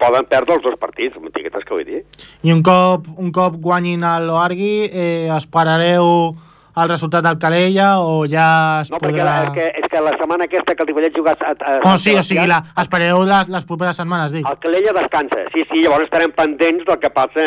poden 0.00 0.26
perdre 0.30 0.58
els 0.58 0.64
dos 0.64 0.78
partits, 0.80 1.16
etiquetes 1.30 1.64
que 1.64 1.74
vull 1.74 1.86
dir. 1.88 2.02
I 2.42 2.52
un 2.52 2.62
cop, 2.64 3.06
un 3.18 3.30
cop 3.32 3.56
guanyin 3.62 4.04
a 4.04 4.18
l'Oargui, 4.22 4.88
eh, 4.90 5.30
esperareu 5.36 6.34
el 6.74 6.88
resultat 6.88 7.22
del 7.22 7.38
Calella 7.38 8.00
o 8.02 8.24
ja 8.26 8.80
es 8.82 8.90
No, 8.90 8.98
perquè 8.98 9.20
podrà... 9.20 9.24
la, 9.28 9.42
és, 9.44 9.52
que, 9.54 9.66
és 9.78 9.86
que 9.90 10.00
la 10.02 10.14
setmana 10.18 10.48
aquesta 10.48 10.74
que 10.74 10.82
el 10.82 10.88
Ripollet 10.90 11.14
juga 11.14 11.36
a, 11.38 11.52
a, 11.54 11.76
Oh, 11.92 11.94
sí, 11.98 12.16
o 12.18 12.24
sigui, 12.26 12.48
la, 12.50 12.58
espereu 12.82 13.22
les, 13.28 13.52
les 13.54 13.68
properes 13.68 13.96
setmanes, 14.00 14.34
dic. 14.34 14.48
El 14.50 14.58
Calella 14.64 14.96
descansa, 14.98 15.46
sí, 15.54 15.62
sí, 15.70 15.84
llavors 15.84 16.08
estarem 16.08 16.34
pendents 16.34 16.84
del 16.88 16.98
que 16.98 17.12
passa, 17.14 17.46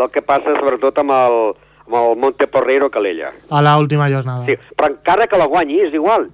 del 0.00 0.10
que 0.14 0.24
passa 0.24 0.56
sobretot 0.56 1.02
amb 1.04 1.12
el, 1.18 1.38
amb 1.84 2.00
el 2.00 2.16
Monte 2.22 2.48
Porrero 2.48 2.88
Calella. 2.90 3.34
A 3.50 3.60
l'última 3.68 4.08
jornada. 4.12 4.48
Sí, 4.48 4.56
però 4.72 4.90
encara 4.94 5.28
que 5.28 5.40
la 5.40 5.50
guanyi 5.52 5.82
és 5.90 5.94
igual. 6.00 6.30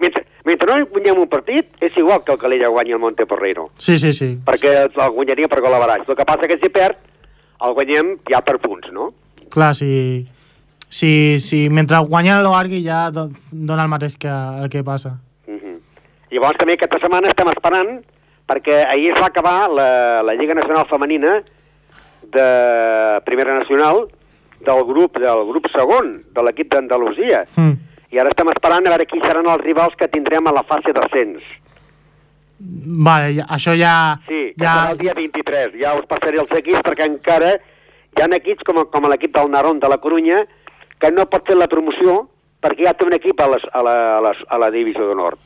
Mentre, 0.00 0.26
mentre 0.44 0.68
no 0.74 0.86
guanyem 0.86 1.18
un 1.18 1.28
partit, 1.28 1.66
és 1.80 1.96
igual 1.96 2.22
que 2.24 2.32
el 2.32 2.38
Calella 2.38 2.68
guanyi 2.68 2.92
el 2.92 2.98
Monte 2.98 3.26
Porrero, 3.26 3.70
Sí, 3.78 3.96
sí, 3.98 4.12
sí. 4.12 4.38
perquè 4.44 4.84
el 4.84 5.10
guanyaria 5.14 5.48
per 5.48 5.60
gol 5.60 5.74
a 5.74 5.78
baraix. 5.78 6.08
El 6.08 6.16
que 6.16 6.24
passa 6.24 6.46
que 6.48 6.58
si 6.62 6.68
perd, 6.68 6.96
el 7.64 7.72
guanyem 7.72 8.18
ja 8.30 8.40
per 8.44 8.58
punts, 8.60 8.90
no? 8.92 9.12
Clar, 9.50 9.74
si, 9.74 10.26
si, 10.88 11.38
si 11.40 11.68
mentre 11.70 11.98
guanya 12.08 12.40
l'Oargui 12.42 12.82
ja 12.84 13.10
do- 13.10 13.30
dona 13.50 13.82
el 13.84 13.88
mateix 13.88 14.16
que 14.18 14.28
el 14.28 14.68
que 14.68 14.82
passa. 14.84 15.16
Uh 15.46 15.54
-huh. 15.54 15.78
Llavors 16.30 16.58
també 16.58 16.74
aquesta 16.74 16.98
setmana 17.00 17.28
estem 17.28 17.48
esperant 17.48 18.02
perquè 18.46 18.84
ahir 18.88 19.12
es 19.12 19.20
va 19.20 19.26
acabar 19.26 19.70
la, 19.70 20.22
la 20.22 20.34
Lliga 20.34 20.54
Nacional 20.54 20.86
Femenina 20.90 21.42
de 22.22 23.20
Primera 23.24 23.58
Nacional 23.58 24.08
del 24.64 24.84
grup 24.84 25.18
del 25.18 25.44
grup 25.48 25.66
segon 25.72 26.20
de 26.34 26.42
l'equip 26.42 26.70
d'Andalusia 26.72 27.44
Mm. 27.56 27.72
I 28.14 28.18
ara 28.22 28.30
estem 28.30 28.50
esperant 28.52 28.86
a 28.86 28.94
veure 28.94 29.06
qui 29.10 29.20
seran 29.24 29.48
els 29.50 29.62
rivals 29.66 29.96
que 29.98 30.08
tindrem 30.08 30.46
a 30.46 30.54
la 30.54 30.62
fase 30.68 30.94
d'ascens. 30.94 31.42
Vale, 33.04 33.42
això 33.50 33.74
ja... 33.76 33.94
Sí, 34.28 34.52
ja 34.60 34.74
serà 34.76 34.92
el 34.94 35.00
dia 35.00 35.14
23. 35.18 35.74
Ja 35.80 35.96
us 35.98 36.06
passaré 36.10 36.38
els 36.40 36.52
equips 36.54 36.84
perquè 36.86 37.08
encara 37.10 37.56
hi 38.14 38.22
ha 38.22 38.28
equips 38.38 38.62
com, 38.66 38.78
com 38.92 39.08
l'equip 39.10 39.34
del 39.34 39.50
Narón 39.50 39.80
de 39.82 39.90
la 39.90 39.98
Corunya 39.98 40.44
que 41.02 41.10
no 41.10 41.26
pot 41.26 41.50
fer 41.50 41.58
la 41.58 41.68
promoció 41.68 42.28
perquè 42.64 42.86
ja 42.86 42.94
té 42.96 43.04
un 43.04 43.16
equip 43.18 43.40
a, 43.42 43.50
les, 43.52 43.66
a, 43.74 43.82
la, 43.84 43.94
a, 44.14 44.20
les, 44.28 44.40
a 44.48 44.60
la 44.62 44.70
divisió 44.72 45.08
de 45.10 45.18
nord. 45.18 45.42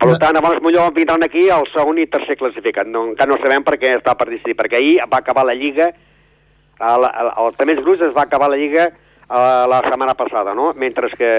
Per 0.00 0.08
No. 0.08 0.16
tant, 0.16 0.32
llavors 0.32 0.62
millor 0.64 0.94
vindran 0.96 1.22
aquí 1.22 1.44
el 1.52 1.66
segon 1.74 1.98
i 2.00 2.06
tercer 2.08 2.38
classificat. 2.40 2.88
No, 2.88 3.04
encara 3.12 3.28
no 3.28 3.36
sabem 3.42 3.62
per 3.66 3.76
què 3.76 3.92
està 3.98 4.14
per 4.16 4.30
decidir, 4.30 4.56
perquè 4.56 4.80
ahir 4.80 4.94
va 5.12 5.20
acabar 5.20 5.44
la 5.44 5.54
Lliga, 5.54 5.90
a 6.80 6.96
la, 6.96 7.10
a, 7.12 7.26
als 7.44 7.58
també 7.60 7.76
grups 7.76 8.00
es 8.08 8.16
va 8.16 8.24
acabar 8.24 8.48
la 8.48 8.56
Lliga 8.56 8.88
a 9.30 9.66
la 9.70 9.78
setmana 9.86 10.14
passada, 10.18 10.54
no? 10.54 10.72
Mentre 10.74 11.08
que 11.16 11.30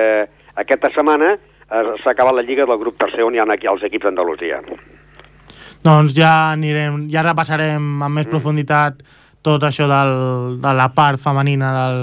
aquesta 0.56 0.90
setmana 0.96 1.34
eh, 1.36 1.84
s'ha 2.04 2.14
acabat 2.16 2.38
la 2.38 2.44
Lliga 2.48 2.66
del 2.66 2.80
grup 2.80 2.98
tercer 2.98 3.24
on 3.28 3.36
hi 3.36 3.40
ha 3.44 3.48
aquí 3.52 3.68
els 3.68 3.84
equips 3.84 4.08
d'Andalusia. 4.08 4.62
Doncs 5.84 6.14
ja 6.16 6.52
anirem, 6.54 7.08
ja 7.12 7.24
repassarem 7.26 7.82
amb 8.06 8.16
més 8.16 8.28
profunditat 8.30 9.02
tot 9.42 9.64
això 9.66 9.88
del, 9.90 10.60
de 10.62 10.74
la 10.78 10.90
part 10.94 11.20
femenina 11.20 11.72
del, 11.80 12.02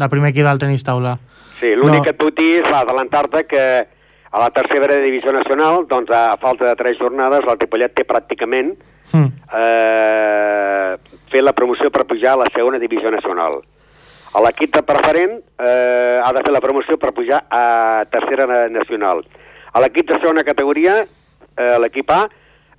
del 0.00 0.10
primer 0.10 0.30
equip 0.32 0.46
del 0.48 0.58
tenis 0.62 0.82
taula. 0.86 1.18
Sí, 1.60 1.74
l'únic 1.76 2.00
No. 2.00 2.04
que 2.06 2.10
et 2.14 2.18
puc 2.18 2.34
dir 2.38 2.62
és 2.62 2.72
adelantar-te 2.72 3.44
que 3.46 3.64
a 4.34 4.40
la 4.40 4.48
tercera 4.50 4.96
divisió 4.98 5.30
nacional, 5.32 5.84
doncs 5.86 6.10
a 6.10 6.36
falta 6.42 6.64
de 6.66 6.74
tres 6.74 6.98
jornades, 6.98 7.44
el 7.46 7.60
Ripollet 7.60 7.94
té 7.94 8.04
pràcticament 8.08 8.74
Mm. 9.14 9.28
eh, 9.54 10.96
fer 11.30 11.42
la 11.44 11.52
promoció 11.52 11.90
per 11.92 12.06
pujar 12.08 12.32
a 12.32 12.40
la 12.40 12.46
segona 12.54 12.80
divisió 12.82 13.10
nacional. 13.12 13.60
L'equip 14.42 14.72
de 14.74 14.82
preferent 14.82 15.36
eh, 15.62 16.18
ha 16.18 16.32
de 16.34 16.40
fer 16.42 16.52
la 16.52 16.60
promoció 16.60 16.96
per 16.98 17.12
pujar 17.14 17.44
a 17.48 18.04
tercera 18.10 18.46
na- 18.50 18.68
nacional. 18.68 19.22
A 19.72 19.80
l'equip 19.80 20.08
de 20.10 20.18
segona 20.20 20.42
categoria, 20.42 20.96
eh, 21.56 21.76
l'equip 21.78 22.10
A, 22.10 22.24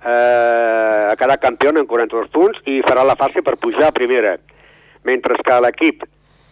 eh, 0.04 1.08
ha 1.10 1.16
quedat 1.16 1.40
campió 1.40 1.70
en 1.70 1.86
42 1.86 2.28
punts 2.30 2.60
i 2.66 2.82
farà 2.84 3.04
la 3.04 3.16
fase 3.16 3.42
per 3.42 3.56
pujar 3.56 3.88
a 3.88 3.92
primera. 3.92 4.36
Mentre 5.04 5.36
que 5.42 5.60
l'equip 5.64 6.04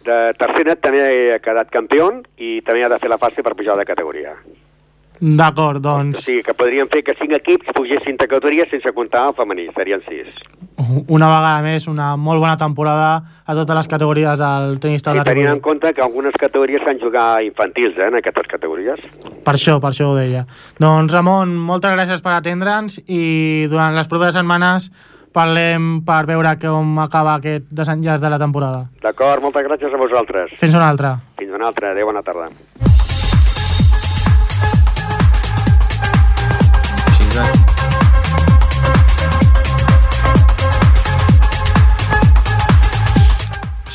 de 0.05 0.17
tercera 0.37 0.75
també 0.75 1.31
ha 1.33 1.39
quedat 1.39 1.69
campió 1.73 2.09
i 2.37 2.61
també 2.61 2.83
ha 2.85 2.89
de 2.89 2.99
fer 2.99 3.09
la 3.09 3.17
fase 3.21 3.43
per 3.43 3.55
pujar 3.55 3.77
de 3.77 3.85
categoria. 3.85 4.35
D'acord, 5.19 5.77
O 5.77 5.79
doncs 5.79 6.25
sigui 6.25 6.43
que 6.43 6.53
podríem 6.53 6.89
fer 6.91 7.03
que 7.03 7.15
cinc 7.15 7.31
equips 7.37 7.71
pugessin 7.73 8.17
de 8.17 8.27
categoria 8.27 8.65
sense 8.69 8.91
comptar 8.91 9.27
el 9.29 9.33
femení, 9.37 9.69
serien 9.73 10.01
sis. 10.09 10.27
Una 11.07 11.27
vegada 11.31 11.61
més 11.65 11.87
una 11.91 12.13
molt 12.17 12.41
bona 12.43 12.55
temporada 12.57 13.09
a 13.45 13.55
totes 13.57 13.79
les 13.79 13.89
categories 13.91 14.39
del 14.39 14.79
tenis 14.83 15.03
I 15.03 15.07
taula 15.09 15.25
tenint 15.27 15.51
en 15.53 15.63
compte 15.63 15.91
que 15.93 16.03
algunes 16.05 16.35
categories 16.39 16.83
s'han 16.85 17.01
jugat 17.01 17.43
infantils, 17.45 17.97
eh, 17.97 18.07
en 18.07 18.19
aquestes 18.21 18.47
categories. 18.51 19.01
Per 19.45 19.55
això, 19.55 19.79
per 19.81 19.91
això 19.91 20.11
ho 20.11 20.15
deia. 20.15 20.45
Doncs 20.79 21.13
Ramon, 21.13 21.55
moltes 21.55 21.93
gràcies 21.95 22.23
per 22.25 22.37
atendre'ns 22.37 23.01
i 23.07 23.67
durant 23.71 23.95
les 23.95 24.07
properes 24.07 24.37
setmanes 24.37 24.89
parlem 25.35 26.01
per 26.07 26.23
veure 26.29 26.55
com 26.61 26.99
acaba 27.03 27.35
aquest 27.39 27.67
desenllaç 27.69 28.23
de 28.23 28.31
la 28.31 28.39
temporada. 28.39 28.85
D'acord, 29.03 29.43
moltes 29.43 29.67
gràcies 29.67 29.93
a 29.93 30.01
vosaltres. 30.01 30.55
Fins 30.59 30.75
una 30.79 30.89
altra. 30.89 31.17
Fins 31.39 31.51
una 31.51 31.67
altra. 31.71 31.91
Adéu, 31.91 32.07
bona 32.11 32.23
tarda. 32.23 32.49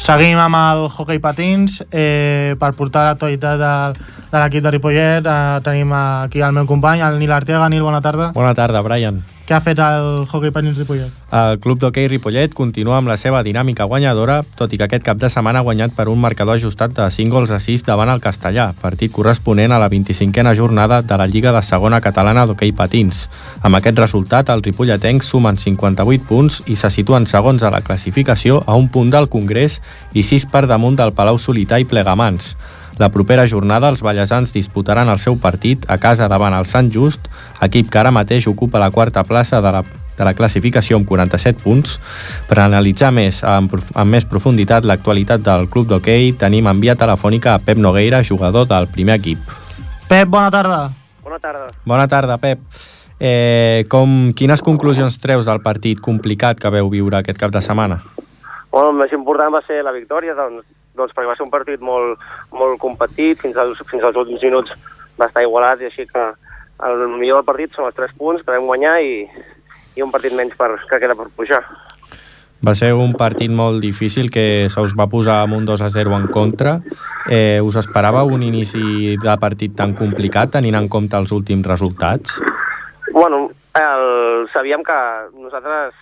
Seguim 0.00 0.38
amb 0.40 0.56
el 0.56 0.86
hockey 0.88 1.18
patins 1.20 1.82
eh, 1.92 2.56
per 2.56 2.70
portar 2.78 3.02
l'actualitat 3.04 3.58
de, 3.60 3.72
de 4.30 4.40
l'equip 4.40 4.64
de 4.64 4.72
Ripollet. 4.72 5.28
Eh, 5.28 5.58
tenim 5.66 5.92
aquí 5.92 6.40
el 6.40 6.56
meu 6.56 6.64
company, 6.70 7.04
el 7.04 7.20
Nil 7.20 7.34
Arteaga. 7.36 7.68
Nil, 7.68 7.84
bona 7.84 8.00
tarda. 8.00 8.30
Bona 8.32 8.54
tarda, 8.56 8.80
Brian. 8.86 9.20
Què 9.50 9.56
ha 9.56 9.64
fet 9.64 9.80
el 9.82 10.28
hockey 10.30 10.52
patins 10.54 10.76
Ripollet? 10.78 11.14
El 11.34 11.56
club 11.58 11.80
d'hoquei 11.82 12.04
Ripollet 12.06 12.52
continua 12.54 13.00
amb 13.00 13.10
la 13.10 13.16
seva 13.18 13.40
dinàmica 13.42 13.82
guanyadora, 13.90 14.36
tot 14.54 14.70
i 14.70 14.78
que 14.78 14.86
aquest 14.86 15.02
cap 15.02 15.18
de 15.18 15.26
setmana 15.26 15.58
ha 15.58 15.66
guanyat 15.66 15.96
per 15.96 16.06
un 16.12 16.20
marcador 16.22 16.54
ajustat 16.54 16.94
de 16.94 17.08
5 17.10 17.34
gols 17.34 17.50
a 17.50 17.58
6 17.58 17.82
davant 17.88 18.14
el 18.14 18.22
Castellà, 18.22 18.68
partit 18.78 19.10
corresponent 19.10 19.74
a 19.74 19.82
la 19.82 19.90
25a 19.90 20.54
jornada 20.54 21.02
de 21.02 21.18
la 21.18 21.26
Lliga 21.26 21.50
de 21.50 21.64
Segona 21.66 21.98
Catalana 21.98 22.46
d'Hoquei 22.46 22.70
Patins. 22.70 23.26
Amb 23.66 23.80
aquest 23.80 23.98
resultat, 23.98 24.54
el 24.54 24.62
ripolletencs 24.62 25.34
sumen 25.34 25.58
58 25.58 26.28
punts 26.30 26.62
i 26.70 26.78
se 26.78 26.94
situen 26.94 27.26
segons 27.26 27.66
a 27.66 27.74
la 27.74 27.82
classificació 27.82 28.62
a 28.68 28.78
un 28.78 28.86
punt 28.86 29.10
del 29.10 29.26
Congrés 29.26 29.80
i 30.14 30.22
6 30.22 30.46
per 30.46 30.68
damunt 30.70 30.94
del 31.02 31.10
Palau 31.10 31.42
Solità 31.42 31.82
i 31.82 31.90
Plegamans. 31.90 32.54
La 33.00 33.08
propera 33.08 33.46
jornada 33.48 33.88
els 33.88 34.02
ballesans 34.04 34.50
disputaran 34.52 35.08
el 35.08 35.18
seu 35.18 35.38
partit 35.40 35.86
a 35.88 35.96
casa 35.96 36.26
davant 36.28 36.52
el 36.52 36.66
Sant 36.68 36.90
Just, 36.92 37.30
equip 37.64 37.88
que 37.88 37.96
ara 37.96 38.12
mateix 38.12 38.44
ocupa 38.50 38.82
la 38.82 38.90
quarta 38.92 39.22
plaça 39.24 39.62
de 39.64 39.70
la, 39.72 39.80
de 40.18 40.26
la 40.26 40.34
classificació 40.36 40.98
amb 41.00 41.08
47 41.08 41.62
punts. 41.64 41.94
Per 42.50 42.58
analitzar 42.60 43.08
més 43.16 43.40
amb, 43.40 43.72
amb 43.96 44.12
més 44.12 44.28
profunditat 44.28 44.84
l'actualitat 44.84 45.40
del 45.46 45.64
club 45.72 45.88
d'hoquei, 45.88 46.34
tenim 46.36 46.68
en 46.68 46.82
via 46.82 46.92
telefònica 46.92 47.54
a 47.54 47.62
Pep 47.64 47.80
Nogueira, 47.80 48.20
jugador 48.20 48.68
del 48.68 48.90
primer 48.92 49.16
equip. 49.16 49.48
Pep, 50.10 50.28
bona 50.28 50.50
tarda. 50.52 50.90
Bona 51.24 51.38
tarda. 51.40 51.70
Bona 51.86 52.08
tarda, 52.08 52.36
Pep. 52.36 52.60
Eh, 53.20 53.86
com, 53.88 54.34
quines 54.36 54.60
conclusions 54.60 55.16
treus 55.24 55.48
del 55.48 55.62
partit 55.64 56.04
complicat 56.04 56.60
que 56.60 56.72
veu 56.76 56.92
viure 56.92 57.16
aquest 57.16 57.40
cap 57.40 57.52
de 57.56 57.64
setmana? 57.64 58.02
Bueno, 58.70 58.92
el 58.92 59.00
més 59.00 59.16
important 59.16 59.56
va 59.56 59.64
ser 59.64 59.80
la 59.84 59.92
victòria, 59.96 60.36
doncs, 60.36 60.68
doncs 60.96 61.14
perquè 61.14 61.28
va 61.30 61.36
ser 61.38 61.46
un 61.46 61.52
partit 61.52 61.80
molt, 61.80 62.20
molt 62.52 62.78
competit, 62.82 63.40
fins 63.42 63.56
als, 63.60 63.80
fins 63.90 64.04
als 64.04 64.16
últims 64.16 64.42
minuts 64.42 64.74
va 65.20 65.28
estar 65.28 65.44
igualat, 65.44 65.82
i 65.82 65.90
així 65.90 66.06
que 66.08 66.26
el 66.88 67.06
millor 67.12 67.40
del 67.40 67.48
partit 67.48 67.76
són 67.76 67.88
els 67.88 67.96
3 67.96 68.16
punts 68.18 68.44
que 68.44 68.54
vam 68.54 68.68
guanyar 68.70 68.98
i, 69.04 69.24
i 69.96 70.04
un 70.04 70.12
partit 70.12 70.34
menys 70.36 70.56
per, 70.56 70.72
que 70.88 71.00
queda 71.02 71.16
per 71.18 71.28
pujar. 71.36 71.62
Va 72.60 72.74
ser 72.76 72.90
un 72.92 73.14
partit 73.16 73.48
molt 73.48 73.80
difícil 73.80 74.28
que 74.32 74.68
se 74.68 74.82
us 74.84 74.92
va 74.96 75.06
posar 75.08 75.38
amb 75.46 75.56
un 75.56 75.64
2 75.64 75.80
a 75.80 75.88
0 75.92 76.12
en 76.16 76.26
contra. 76.28 76.74
Eh, 77.24 77.60
us 77.64 77.78
esperava 77.80 78.24
un 78.28 78.42
inici 78.44 79.16
de 79.16 79.36
partit 79.40 79.72
tan 79.76 79.94
complicat 79.96 80.52
tenint 80.58 80.76
en 80.76 80.88
compte 80.92 81.16
els 81.16 81.32
últims 81.32 81.64
resultats? 81.64 82.36
Bueno, 83.14 83.48
el, 83.80 84.04
sabíem 84.52 84.84
que 84.84 84.98
nosaltres, 85.40 85.96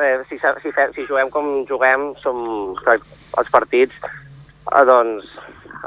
eh, 0.00 0.22
si, 0.28 0.38
si, 0.38 0.72
fe- 0.72 0.90
si 0.94 1.06
juguem 1.08 1.30
com 1.30 1.64
juguem, 1.68 2.12
som 2.22 2.74
els 2.86 3.50
partits, 3.50 3.94
eh, 4.04 4.84
doncs, 4.88 5.26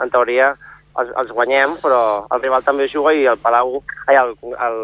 en 0.02 0.10
teoria, 0.12 0.54
els, 1.00 1.10
els 1.20 1.32
guanyem, 1.32 1.78
però 1.84 2.26
el 2.32 2.42
rival 2.44 2.64
també 2.64 2.88
juga 2.92 3.14
i 3.16 3.26
el 3.28 3.38
Palau, 3.42 3.82
ai, 4.08 4.16
el, 4.20 4.36
el, 4.44 4.82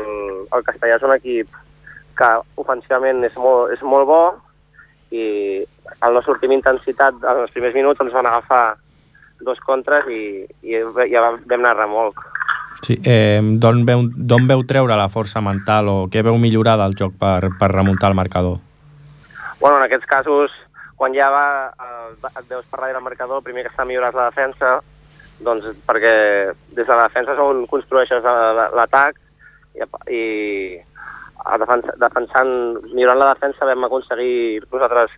el 0.52 0.64
Castellà 0.68 0.98
és 0.98 1.04
un 1.08 1.14
equip 1.16 1.60
que 2.18 2.30
ofensivament 2.60 3.24
és 3.24 3.36
molt, 3.40 3.72
és 3.76 3.82
molt 3.82 4.08
bo 4.10 4.24
i 5.12 5.60
al 6.04 6.14
no 6.16 6.22
sortir 6.24 6.48
amb 6.50 6.56
intensitat 6.60 7.18
en 7.24 7.42
els 7.46 7.52
primers 7.52 7.76
minuts 7.76 8.00
ens 8.04 8.14
van 8.16 8.28
agafar 8.30 8.76
dos 9.44 9.60
contres 9.66 10.06
i, 10.12 10.46
i 10.64 10.78
ja 11.12 11.24
vam 11.24 11.40
anar 11.58 11.74
remolc. 11.80 12.20
Sí, 12.86 12.96
eh, 13.06 13.40
D'on 13.62 13.84
veu, 13.86 14.04
veu 14.48 14.64
treure 14.68 14.96
la 14.98 15.10
força 15.10 15.42
mental 15.42 15.90
o 15.90 15.96
què 16.12 16.24
veu 16.26 16.38
millorar 16.42 16.78
del 16.82 16.96
joc 16.98 17.14
per, 17.20 17.50
per 17.60 17.72
remuntar 17.72 18.10
el 18.12 18.18
marcador? 18.18 18.60
Bueno, 19.62 19.78
en 19.78 19.84
aquests 19.86 20.08
casos, 20.10 20.52
quan 20.98 21.14
ja 21.14 21.30
va, 21.30 21.48
eh, 21.72 22.30
et 22.40 22.48
veus 22.50 22.66
per 22.66 22.80
darrere 22.82 22.98
el 23.00 23.04
marcador, 23.06 23.38
el 23.40 23.46
primer 23.46 23.64
que 23.64 23.72
està 23.72 23.86
millorant 23.86 24.12
és 24.12 24.18
la 24.18 24.30
defensa, 24.32 24.72
doncs 25.46 25.66
perquè 25.88 26.14
des 26.76 26.88
de 26.88 26.96
la 26.96 27.08
defensa 27.08 27.34
és 27.34 27.40
on 27.42 27.66
construeixes 27.70 28.24
la- 28.24 28.54
la- 28.54 28.70
l'atac 28.78 29.16
i, 29.78 29.86
i 30.14 30.24
defensa, 31.60 31.94
defensant, 31.98 32.52
millorant 32.94 33.20
la 33.22 33.34
defensa 33.34 33.66
vam 33.66 33.86
aconseguir 33.86 34.64
nosaltres 34.72 35.14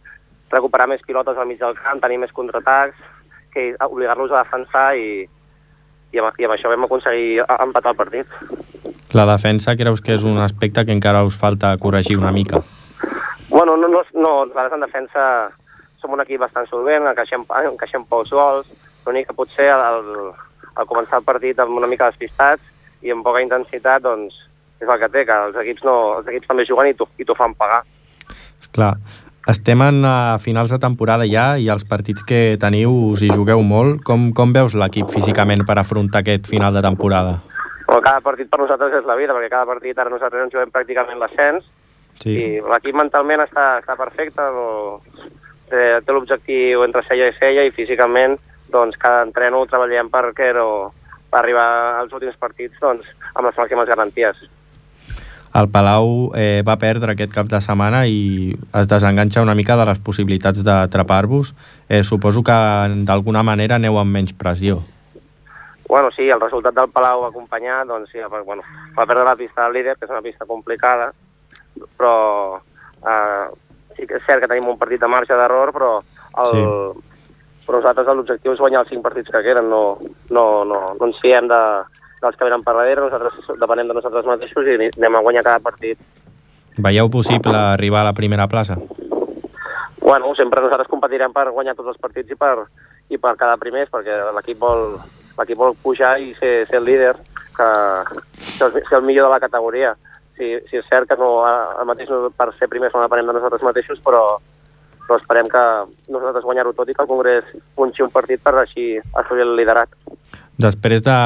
recuperar 0.52 0.88
més 0.88 1.02
pilotes 1.08 1.38
al 1.38 1.48
mig 1.48 1.60
del 1.60 1.76
camp, 1.80 2.00
tenir 2.04 2.20
més 2.22 2.32
contraatacs, 2.32 2.96
que 3.54 3.76
obligar-los 3.80 4.32
a 4.32 4.44
defensar 4.44 4.96
i, 4.98 5.24
i, 6.14 6.20
amb, 6.20 6.36
i 6.40 6.46
amb 6.46 6.54
això 6.56 6.70
vam 6.72 6.86
aconseguir 6.86 7.42
empatar 7.60 7.92
el 7.94 7.98
partit. 7.98 8.28
La 9.14 9.26
defensa 9.30 9.76
creus 9.76 10.02
que 10.02 10.14
és 10.14 10.24
un 10.24 10.40
aspecte 10.42 10.86
que 10.86 10.92
encara 10.96 11.24
us 11.24 11.38
falta 11.38 11.76
corregir 11.78 12.18
una 12.18 12.32
mica? 12.32 12.62
Bueno, 13.54 13.78
no, 13.78 13.88
no, 13.88 14.02
no 14.14 14.46
nosaltres 14.48 14.74
en 14.74 14.82
defensa 14.82 15.24
som 16.02 16.16
un 16.16 16.22
equip 16.24 16.42
bastant 16.42 16.66
solvent, 16.68 17.06
encaixem, 17.06 17.44
encaixem 17.70 18.02
pocs 18.10 18.32
gols, 18.34 18.70
l'únic 19.06 19.28
que 19.30 19.36
potser 19.38 19.68
al, 19.72 20.00
al 20.74 20.88
començar 20.90 21.20
el 21.22 21.28
partit 21.28 21.62
amb 21.62 21.78
una 21.78 21.88
mica 21.88 22.10
despistats 22.10 22.66
i 23.06 23.14
amb 23.14 23.22
poca 23.22 23.44
intensitat, 23.46 24.02
doncs 24.02 24.40
és 24.82 24.90
el 24.90 25.00
que 25.00 25.12
té, 25.14 25.24
que 25.30 25.38
els 25.48 25.60
equips, 25.62 25.86
no, 25.86 25.94
els 26.18 26.32
equips 26.34 26.50
també 26.50 26.66
juguen 26.66 26.90
i 26.90 26.96
t'ho 26.98 27.08
i 27.22 27.28
t'ho 27.30 27.38
fan 27.38 27.54
pagar. 27.60 27.84
Clar, 28.74 28.96
estem 29.54 29.86
en 29.86 30.02
a 30.10 30.16
finals 30.42 30.74
de 30.74 30.82
temporada 30.82 31.30
ja 31.30 31.46
i 31.62 31.70
els 31.70 31.86
partits 31.86 32.26
que 32.26 32.42
teniu 32.58 32.98
us 33.12 33.22
hi 33.22 33.30
jugueu 33.32 33.62
molt. 33.62 34.02
Com, 34.08 34.32
com 34.34 34.58
veus 34.58 34.74
l'equip 34.74 35.14
físicament 35.14 35.62
per 35.70 35.78
afrontar 35.78 36.26
aquest 36.26 36.50
final 36.50 36.74
de 36.74 36.82
temporada? 36.82 37.38
Bueno, 37.86 38.02
cada 38.02 38.26
partit 38.26 38.50
per 38.50 38.64
nosaltres 38.66 38.98
és 39.04 39.06
la 39.06 39.20
vida, 39.22 39.38
perquè 39.38 39.54
cada 39.54 39.70
partit 39.70 40.02
ara 40.02 40.10
nosaltres 40.10 40.48
ens 40.48 40.58
juguem 40.58 40.74
pràcticament 40.74 41.22
l'ascens 41.22 41.70
Sí. 42.24 42.34
i 42.34 42.48
l'equip 42.64 42.96
mentalment 42.96 43.44
està, 43.44 43.78
està 43.82 43.98
perfecte, 44.00 44.48
no, 44.56 45.02
té, 45.70 45.84
té 46.06 46.16
l'objectiu 46.16 46.84
entre 46.88 47.04
cella 47.08 47.30
i 47.30 47.38
cella 47.40 47.68
i 47.68 47.76
físicament 47.76 48.40
doncs 48.74 48.98
cada 48.98 49.22
entreno 49.28 49.62
ho 49.62 49.70
treballem 49.70 50.10
perquè 50.12 50.50
no, 50.58 50.92
per 51.30 51.42
arribar 51.44 51.70
als 52.02 52.14
últims 52.14 52.38
partits 52.42 52.80
doncs, 52.82 53.08
amb 53.34 53.48
les 53.48 53.58
màximes 53.58 53.90
garanties. 53.90 54.44
El 55.54 55.68
Palau 55.70 56.32
eh, 56.34 56.64
va 56.66 56.80
perdre 56.82 57.14
aquest 57.14 57.34
cap 57.34 57.50
de 57.50 57.60
setmana 57.62 58.08
i 58.10 58.56
es 58.74 58.88
desenganxa 58.90 59.44
una 59.46 59.54
mica 59.54 59.78
de 59.78 59.86
les 59.86 60.00
possibilitats 60.02 60.64
d'atrapar-vos. 60.66 61.54
Eh, 61.90 62.02
suposo 62.02 62.42
que 62.42 62.56
d'alguna 63.06 63.44
manera 63.46 63.78
aneu 63.78 64.00
amb 64.02 64.18
menys 64.18 64.34
pressió. 64.34 64.80
Bueno, 65.86 66.10
sí, 66.16 66.26
el 66.26 66.42
resultat 66.42 66.74
del 66.74 66.90
Palau 66.90 67.28
acompanyat, 67.28 67.86
doncs 67.86 68.10
sí, 68.10 68.24
bueno, 68.34 68.66
va 68.98 69.06
perdre 69.06 69.28
la 69.28 69.36
pista 69.38 69.68
del 69.68 69.78
líder, 69.78 69.94
que 70.00 70.08
és 70.08 70.16
una 70.16 70.26
pista 70.26 70.48
complicada, 70.50 71.12
però 71.98 72.58
eh, 72.58 73.48
sí 73.98 74.08
que 74.08 74.18
és 74.20 74.26
cert 74.28 74.42
que 74.42 74.48
tenim 74.52 74.68
un 74.70 74.78
partit 74.78 75.02
de 75.02 75.08
marge 75.12 75.34
d'error, 75.38 75.72
però, 75.76 75.92
el, 76.44 76.52
Sí. 76.54 76.64
però 77.68 77.78
nosaltres 77.80 78.08
l'objectiu 78.16 78.54
és 78.54 78.60
guanyar 78.60 78.82
els 78.84 78.90
cinc 78.90 79.04
partits 79.04 79.30
que 79.32 79.44
queden, 79.44 79.70
no, 79.70 79.98
no, 80.30 80.64
no, 80.66 80.80
no 81.00 81.06
ens 81.08 81.20
fiem 81.22 81.48
de, 81.48 81.62
dels 82.22 82.36
que 82.36 82.44
venen 82.50 82.64
per 82.64 82.74
darrere, 82.76 83.02
nosaltres 83.06 83.34
depenem 83.60 83.88
de 83.88 83.94
nosaltres 84.00 84.26
mateixos 84.26 84.66
i 84.68 84.76
anem 84.98 85.16
a 85.16 85.22
guanyar 85.22 85.44
cada 85.44 85.60
partit. 85.64 86.00
Veieu 86.78 87.10
possible 87.10 87.56
arribar 87.56 88.02
a 88.02 88.10
la 88.10 88.14
primera 88.18 88.48
plaça? 88.48 88.76
Bueno, 90.02 90.34
sempre 90.36 90.62
nosaltres 90.62 90.90
competirem 90.92 91.32
per 91.32 91.50
guanyar 91.52 91.76
tots 91.78 91.94
els 91.94 92.00
partits 92.02 92.32
i 92.34 92.36
per, 92.36 92.66
i 93.14 93.18
per 93.18 93.36
quedar 93.40 93.58
primers, 93.62 93.90
perquè 93.94 94.18
l'equip 94.36 94.58
vol, 94.60 94.98
l'equip 95.38 95.58
vol 95.58 95.76
pujar 95.82 96.18
i 96.20 96.34
ser, 96.40 96.66
ser 96.68 96.80
el 96.82 96.86
líder, 96.90 97.14
que 97.56 97.68
ser, 98.58 98.68
el- 98.68 98.84
ser 98.90 98.98
el 99.00 99.06
millor 99.08 99.30
de 99.30 99.36
la 99.36 99.40
categoria. 99.40 99.94
Sí, 100.38 100.50
sí 100.70 100.80
és 100.80 100.90
cert 100.90 101.10
que 101.10 101.18
no, 101.20 101.44
ara 101.46 101.86
mateix 101.86 102.10
no, 102.10 102.26
per 102.34 102.50
ser 102.58 102.70
primers 102.72 102.94
no 102.96 103.04
depenem 103.04 103.30
de 103.30 103.36
nosaltres 103.38 103.66
mateixos, 103.66 104.00
però, 104.06 104.24
però 105.06 105.20
esperem 105.20 105.50
que 105.52 105.64
nosaltres 106.14 106.46
guanyar-ho 106.48 106.74
tot 106.74 106.90
i 106.90 106.96
que 106.96 107.04
el 107.06 107.12
Congrés 107.12 107.52
punxi 107.78 108.06
un 108.06 108.14
partit 108.14 108.42
per 108.42 108.56
així 108.58 108.96
assolir 109.22 109.46
el 109.46 109.54
liderat. 109.60 109.94
Després 110.64 111.04
de, 111.06 111.20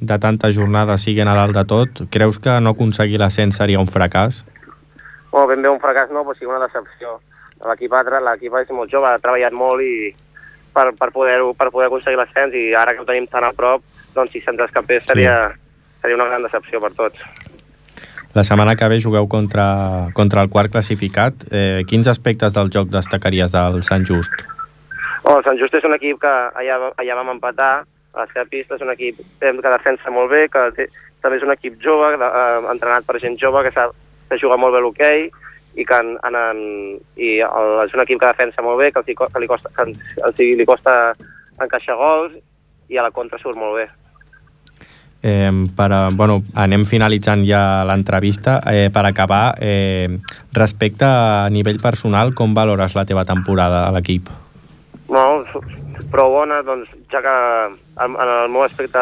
de 0.00 0.18
tantes 0.22 0.54
jornades 0.54 1.02
siguin 1.06 1.30
a 1.30 1.34
dalt 1.38 1.54
de 1.54 1.64
tot, 1.66 2.04
creus 2.14 2.38
que 2.42 2.58
no 2.62 2.74
aconseguir 2.74 3.20
l'ascens 3.22 3.58
seria 3.58 3.82
un 3.82 3.90
fracàs? 3.90 4.44
Bueno, 5.32 5.46
ben 5.50 5.62
bé 5.62 5.70
un 5.70 5.82
fracàs 5.82 6.10
no, 6.14 6.24
però 6.26 6.38
sí 6.38 6.46
una 6.48 6.62
decepció. 6.62 7.18
L'equip 7.66 7.94
és 7.98 8.70
molt 8.70 8.90
jove, 8.90 9.10
ha 9.10 9.18
treballat 9.18 9.54
molt 9.54 9.82
i 9.82 10.10
per, 10.74 10.92
per, 10.94 11.10
poder, 11.10 11.38
per 11.58 11.70
poder 11.74 11.88
aconseguir 11.88 12.18
l'ascens 12.20 12.54
i 12.54 12.70
ara 12.74 12.94
que 12.94 13.02
ho 13.02 13.08
tenim 13.08 13.26
tan 13.26 13.46
a 13.46 13.52
prop, 13.56 13.82
doncs 14.14 14.32
si 14.32 14.42
se'ns 14.44 14.62
escapés 14.66 15.06
seria, 15.06 15.36
seria 16.02 16.18
una 16.18 16.28
gran 16.30 16.46
decepció 16.46 16.80
per 16.82 16.92
tots. 16.98 17.47
La 18.38 18.44
setmana 18.44 18.76
que 18.76 18.86
ve 18.86 19.00
jugueu 19.02 19.26
contra, 19.26 20.12
contra 20.14 20.44
el 20.44 20.48
quart 20.48 20.70
classificat. 20.70 21.40
Eh, 21.50 21.82
quins 21.90 22.06
aspectes 22.06 22.52
del 22.54 22.68
joc 22.70 22.86
destacaries 22.92 23.50
del 23.50 23.80
Sant 23.82 24.04
Just? 24.06 24.44
Oh, 25.24 25.40
el 25.40 25.42
Sant 25.42 25.58
Just 25.58 25.74
és 25.74 25.86
un 25.88 25.96
equip 25.96 26.20
que 26.22 26.34
allà, 26.60 26.76
allà 27.02 27.16
vam 27.18 27.32
empatar, 27.32 27.72
a 27.82 28.20
la 28.20 28.28
seva 28.30 28.44
pista 28.46 28.78
és 28.78 28.84
un 28.86 28.92
equip 28.94 29.18
que 29.42 29.72
defensa 29.74 30.14
molt 30.14 30.30
bé, 30.30 30.44
que 30.54 30.62
té, 30.76 30.86
també 31.18 31.40
és 31.40 31.48
un 31.48 31.50
equip 31.56 31.82
jove, 31.82 32.12
de, 32.14 32.30
eh, 32.44 32.62
entrenat 32.76 33.08
per 33.10 33.18
gent 33.18 33.34
jove, 33.42 33.64
que 33.66 33.74
sap 33.74 33.98
que 34.30 34.38
molt 34.54 34.76
bé 34.76 34.84
l'hoquei, 34.86 35.26
i 35.74 35.84
que 35.84 35.98
en, 35.98 36.14
en, 36.22 36.38
en, 36.38 36.62
i 37.18 37.40
el, 37.42 37.74
és 37.88 37.98
un 37.98 38.06
equip 38.06 38.22
que 38.22 38.30
defensa 38.36 38.62
molt 38.62 38.78
bé, 38.78 38.92
que, 38.94 39.02
els, 39.02 39.18
que, 39.18 39.42
li, 39.42 39.50
costa, 39.50 39.74
que 39.74 39.88
els, 39.88 40.14
els 40.30 40.38
li 40.38 40.68
costa 40.68 40.94
encaixar 41.58 41.98
gols, 41.98 42.38
i 42.86 43.02
a 43.02 43.02
la 43.02 43.10
contra 43.10 43.42
surt 43.42 43.58
molt 43.58 43.82
bé. 43.82 43.90
Eh, 45.22 45.50
per, 45.76 45.90
bueno, 46.14 46.42
anem 46.54 46.84
finalitzant 46.86 47.42
ja 47.46 47.84
l'entrevista. 47.88 48.60
Eh, 48.70 48.88
per 48.94 49.04
acabar, 49.06 49.54
eh, 49.58 50.08
respecte 50.52 51.04
a 51.04 51.48
nivell 51.50 51.80
personal, 51.82 52.34
com 52.34 52.54
valores 52.54 52.94
la 52.94 53.04
teva 53.04 53.24
temporada 53.24 53.84
a 53.86 53.92
l'equip? 53.92 54.28
No, 55.08 55.42
prou 56.12 56.30
bona, 56.36 56.62
doncs, 56.62 56.90
ja 57.10 57.22
que 57.24 57.34
en, 58.04 58.14
en 58.14 58.28
el 58.28 58.50
meu 58.52 58.62
aspecte 58.62 59.00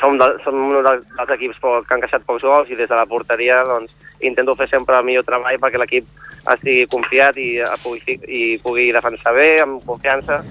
som, 0.00 0.18
de, 0.18 0.26
som 0.44 0.56
un 0.58 0.82
dels, 0.82 1.04
equips 1.36 1.60
po- 1.62 1.80
que 1.86 1.94
han 1.94 2.02
encaixat 2.02 2.26
pocs 2.26 2.42
gols 2.42 2.70
i 2.70 2.76
des 2.76 2.90
de 2.90 2.96
la 2.98 3.06
porteria 3.06 3.62
doncs, 3.64 3.94
intento 4.20 4.56
fer 4.58 4.68
sempre 4.68 4.98
el 4.98 5.06
millor 5.06 5.24
treball 5.24 5.60
perquè 5.62 5.78
l'equip 5.80 6.06
estigui 6.52 6.88
confiat 6.90 7.38
i, 7.38 7.48
eh, 7.62 7.70
pugui, 7.82 8.18
i 8.28 8.42
pugui 8.62 8.90
defensar 8.92 9.32
bé, 9.36 9.60
amb 9.62 9.80
confiança, 9.86 10.42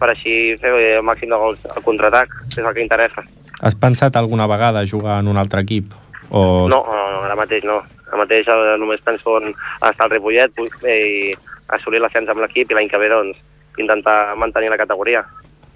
per 0.00 0.10
així 0.10 0.56
fer 0.60 0.72
el 0.96 1.04
màxim 1.06 1.30
de 1.30 1.38
gols 1.38 1.60
al 1.70 1.84
contraatac, 1.84 2.32
és 2.50 2.58
el 2.64 2.72
que 2.74 2.82
interessa. 2.84 3.22
Has 3.64 3.76
pensat 3.80 4.16
alguna 4.20 4.46
vegada 4.50 4.84
jugar 4.84 5.20
en 5.22 5.30
un 5.32 5.40
altre 5.40 5.62
equip? 5.64 5.94
O... 6.30 6.68
No, 6.68 6.82
no, 6.84 7.22
ara 7.24 7.36
mateix 7.38 7.64
no. 7.64 7.78
Ara 8.10 8.20
mateix 8.20 8.48
eh, 8.52 8.74
només 8.80 9.00
penso 9.04 9.38
en 9.40 9.54
estar 9.54 10.04
al 10.06 10.12
Ripollet 10.12 10.60
i 10.84 11.32
assolir 11.72 12.02
l'ascens 12.02 12.28
amb 12.28 12.44
l'equip 12.44 12.70
i 12.70 12.76
l'any 12.76 12.90
que 12.92 13.00
ve 13.00 13.08
doncs, 13.12 13.40
intentar 13.80 14.34
mantenir 14.36 14.68
la 14.72 14.80
categoria. 14.80 15.24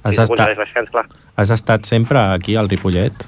Has 0.05 0.21
estat-. 0.21 1.17
Has 1.39 1.51
estat 1.55 1.89
sempre 1.89 2.21
aquí 2.37 2.57
al 2.57 2.69
Ripollet? 2.69 3.25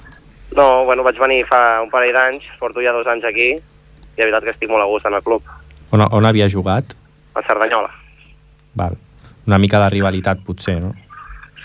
No, 0.57 0.85
bueno, 0.85 1.07
vaig 1.07 1.19
venir 1.23 1.45
fa 1.49 1.81
un 1.81 1.91
parell 1.91 2.15
d'anys, 2.17 2.53
porto 2.61 2.83
ja 2.85 2.93
dos 2.93 3.09
anys 3.09 3.25
aquí, 3.25 3.53
i 3.55 4.19
la 4.19 4.27
veritat 4.27 4.45
que 4.45 4.55
estic 4.57 4.71
molt 4.71 4.83
a 4.85 4.89
gust 4.91 5.07
en 5.07 5.17
el 5.17 5.23
club, 5.25 5.47
On, 5.91 6.03
on 6.07 6.27
havia 6.27 6.49
jugat? 6.49 6.95
a 7.35 7.43
Cerdanyola. 7.47 7.91
Val. 8.75 8.97
Una 9.47 9.59
mica 9.59 9.79
de 9.83 9.89
rivalitat, 9.91 10.43
potser, 10.47 10.81
no? 10.83 10.93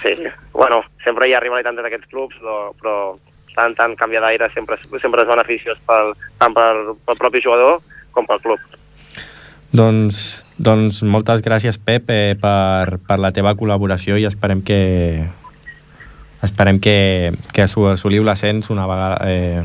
Sí, 0.06 0.28
bueno, 0.54 0.84
sempre 1.04 1.26
hi 1.26 1.34
ha 1.34 1.42
rivalitat 1.42 1.74
entre 1.74 1.90
aquests 1.90 2.12
clubs, 2.12 2.38
però, 2.38 2.58
però 2.78 2.96
tant, 3.56 3.74
tant 3.74 3.96
canviar 3.98 4.22
d'aire 4.22 4.52
sempre, 4.54 4.78
sempre 5.02 5.24
és 5.24 5.30
beneficiós 5.30 5.80
pel, 5.88 6.12
tant 6.38 6.54
pel, 6.54 6.82
pel 7.08 7.18
propi 7.18 7.42
jugador 7.42 7.80
com 8.14 8.28
pel 8.30 8.44
club. 8.44 8.76
Doncs, 9.76 10.20
doncs 10.62 11.02
moltes 11.04 11.42
gràcies, 11.44 11.80
Pep, 11.82 12.12
eh, 12.14 12.36
per, 12.40 13.00
per 13.08 13.18
la 13.20 13.34
teva 13.36 13.56
col·laboració 13.58 14.20
i 14.22 14.28
esperem 14.30 14.62
que 14.64 15.26
esperem 16.46 16.78
que, 16.78 17.34
que 17.56 17.66
assoliu 17.66 18.24
l'ascens 18.24 18.70
una 18.70 18.86
vegada 18.86 19.26
eh, 19.26 19.64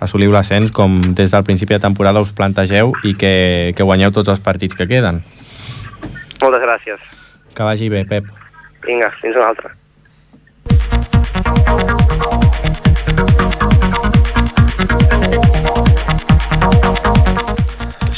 assoliu 0.00 0.32
l'ascens 0.32 0.72
com 0.72 0.96
des 1.12 1.34
del 1.34 1.44
principi 1.44 1.76
de 1.76 1.82
temporada 1.82 2.22
us 2.24 2.32
plantegeu 2.32 2.94
i 3.04 3.12
que, 3.20 3.74
que 3.76 3.84
guanyeu 3.84 4.14
tots 4.16 4.32
els 4.32 4.40
partits 4.40 4.78
que 4.78 4.88
queden. 4.88 5.20
Moltes 6.40 6.64
gràcies. 6.64 7.04
Que 7.54 7.68
vagi 7.68 7.92
bé, 7.92 8.06
Pep. 8.08 8.32
Vinga, 8.86 9.10
fins 9.20 9.36
una 9.36 9.48
altra. 9.48 9.70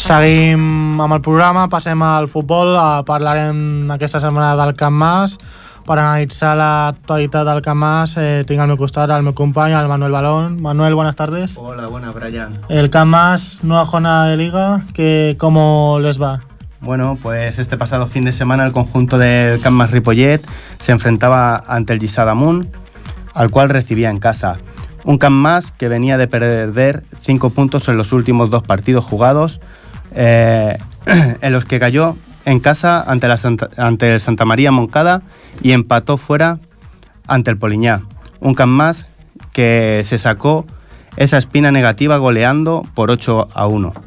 Seguim 0.07 1.01
amb 1.03 1.17
el 1.17 1.23
programa, 1.23 1.65
passem 1.67 2.03
al 2.07 2.29
futbol, 2.31 2.75
eh, 2.79 3.03
parlarem 3.07 3.91
aquesta 3.91 4.21
setmana 4.23 4.55
del 4.55 4.75
Camp 4.79 4.95
Mas. 4.95 5.39
Per 5.87 5.95
analitzar 5.95 6.57
l'actualitat 6.59 7.47
del 7.47 7.63
Camp 7.63 7.79
Mas 7.79 8.17
eh, 8.19 8.43
tinc 8.47 8.61
al 8.61 8.67
meu 8.67 8.79
costat 8.79 9.11
el 9.11 9.23
meu 9.23 9.35
company, 9.35 9.75
el 9.75 9.89
Manuel 9.89 10.13
Balón. 10.13 10.61
Manuel, 10.63 10.95
buenas 10.95 11.17
tardes. 11.17 11.57
Hola, 11.57 11.87
buenas, 11.87 12.15
Brian. 12.15 12.61
El 12.69 12.91
Camp 12.91 13.11
Mas, 13.11 13.63
nueva 13.63 13.87
jornada 13.87 14.27
de 14.27 14.37
liga, 14.37 14.83
que, 14.95 15.37
¿cómo 15.39 15.99
les 16.01 16.21
va? 16.21 16.41
Bueno, 16.87 17.19
pues 17.21 17.59
este 17.59 17.77
pasado 17.77 18.07
fin 18.07 18.25
de 18.25 18.31
semana 18.31 18.65
el 18.65 18.71
conjunto 18.71 19.19
del 19.19 19.61
Camp 19.61 19.91
Ripollet 19.91 20.41
se 20.79 20.93
enfrentaba 20.93 21.57
ante 21.67 21.93
el 21.93 21.99
Gisadamún, 21.99 22.71
al 23.35 23.51
cual 23.51 23.71
recibía 23.71 24.09
en 24.09 24.21
casa. 24.21 24.59
Un 25.03 25.19
Camp 25.19 25.65
que 25.79 25.89
venía 25.89 26.17
de 26.17 26.29
perder 26.29 27.03
cinco 27.19 27.51
puntos 27.51 27.89
en 27.89 27.97
los 27.97 28.13
últimos 28.13 28.51
dos 28.51 28.63
partidos 28.63 29.05
jugados, 29.05 29.61
eh, 30.15 30.79
en 31.41 31.53
los 31.53 31.65
que 31.65 31.81
cayó 31.81 32.17
en 32.45 32.61
casa 32.61 33.03
ante, 33.03 33.27
la 33.27 33.35
el 33.99 34.21
Santa 34.21 34.45
María 34.45 34.71
Moncada 34.71 35.23
y 35.63 35.73
empató 35.73 36.19
fuera 36.19 36.61
ante 37.27 37.51
el 37.51 37.59
Poliñá. 37.59 38.03
Un 38.39 38.55
Camp 38.55 38.81
que 39.53 40.03
se 40.05 40.21
sacó 40.21 40.65
esa 41.17 41.37
espina 41.37 41.73
negativa 41.73 42.17
goleando 42.19 42.87
por 42.95 43.11
8 43.11 43.49
a 43.53 43.67
1. 43.67 44.06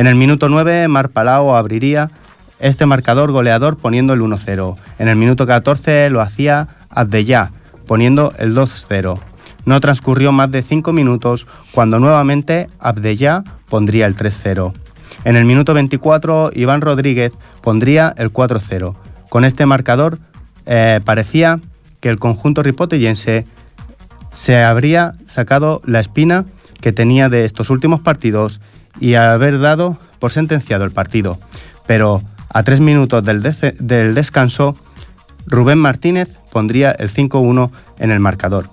En 0.00 0.06
el 0.06 0.14
minuto 0.14 0.48
9, 0.48 0.88
Mar 0.88 1.10
Palau 1.10 1.54
abriría 1.54 2.10
este 2.58 2.86
marcador 2.86 3.32
goleador 3.32 3.76
poniendo 3.76 4.14
el 4.14 4.22
1-0. 4.22 4.76
En 4.98 5.08
el 5.08 5.16
minuto 5.16 5.46
14 5.46 6.08
lo 6.08 6.22
hacía 6.22 6.68
Abdellá, 6.88 7.50
poniendo 7.86 8.32
el 8.38 8.54
2-0. 8.54 9.20
No 9.66 9.80
transcurrió 9.80 10.32
más 10.32 10.50
de 10.50 10.62
5 10.62 10.94
minutos 10.94 11.46
cuando 11.72 11.98
nuevamente 11.98 12.70
Abdellá 12.78 13.44
pondría 13.68 14.06
el 14.06 14.16
3-0. 14.16 14.72
En 15.24 15.36
el 15.36 15.44
minuto 15.44 15.74
24, 15.74 16.52
Iván 16.54 16.80
Rodríguez 16.80 17.34
pondría 17.60 18.14
el 18.16 18.32
4-0. 18.32 18.94
Con 19.28 19.44
este 19.44 19.66
marcador 19.66 20.18
eh, 20.64 21.00
parecía 21.04 21.60
que 22.00 22.08
el 22.08 22.18
conjunto 22.18 22.62
ripotellense 22.62 23.44
se 24.30 24.62
habría 24.62 25.12
sacado 25.26 25.82
la 25.84 26.00
espina 26.00 26.46
que 26.80 26.92
tenía 26.92 27.28
de 27.28 27.44
estos 27.44 27.68
últimos 27.68 28.00
partidos 28.00 28.62
y 29.00 29.14
haber 29.14 29.58
dado 29.58 29.98
por 30.18 30.30
sentenciado 30.30 30.84
el 30.84 30.92
partido. 30.92 31.38
Pero 31.86 32.22
a 32.52 32.62
tres 32.62 32.80
minutos 32.80 33.24
del, 33.24 33.42
descanso, 34.14 34.76
Rubén 35.46 35.78
Martínez 35.78 36.28
pondría 36.52 36.92
el 36.92 37.12
5-1 37.12 37.70
en 37.98 38.10
el 38.10 38.20
marcador. 38.20 38.68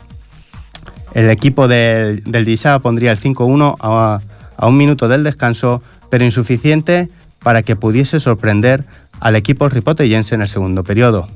El 1.13 1.29
equipo 1.29 1.67
del, 1.67 2.23
del 2.23 2.59
pondría 2.81 3.11
el 3.11 3.19
5-1 3.19 3.75
a, 3.79 4.19
un 4.67 4.77
minuto 4.77 5.07
del 5.07 5.23
descanso, 5.23 5.81
pero 6.09 6.25
insuficiente 6.25 7.09
para 7.39 7.63
que 7.63 7.75
pudiese 7.75 8.19
sorprender 8.19 8.85
al 9.19 9.35
equipo 9.35 9.69
ripotellense 9.69 10.35
en 10.35 10.41
el 10.41 10.47
segundo 10.47 10.83
periodo. 10.83 11.27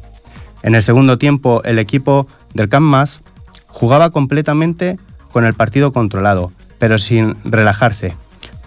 En 0.64 0.76
el 0.76 0.84
segundo 0.84 1.18
tiempo, 1.18 1.62
el 1.64 1.80
equipo 1.80 2.28
del 2.54 2.70
Camp 2.70 2.86
Mas 2.86 3.22
jugaba 3.68 4.10
completamente 4.10 5.00
con 5.32 5.46
el 5.46 5.54
partido 5.54 5.94
controlado, 5.94 6.52
pero 6.78 6.98
sin 6.98 7.36
relajarse, 7.44 8.16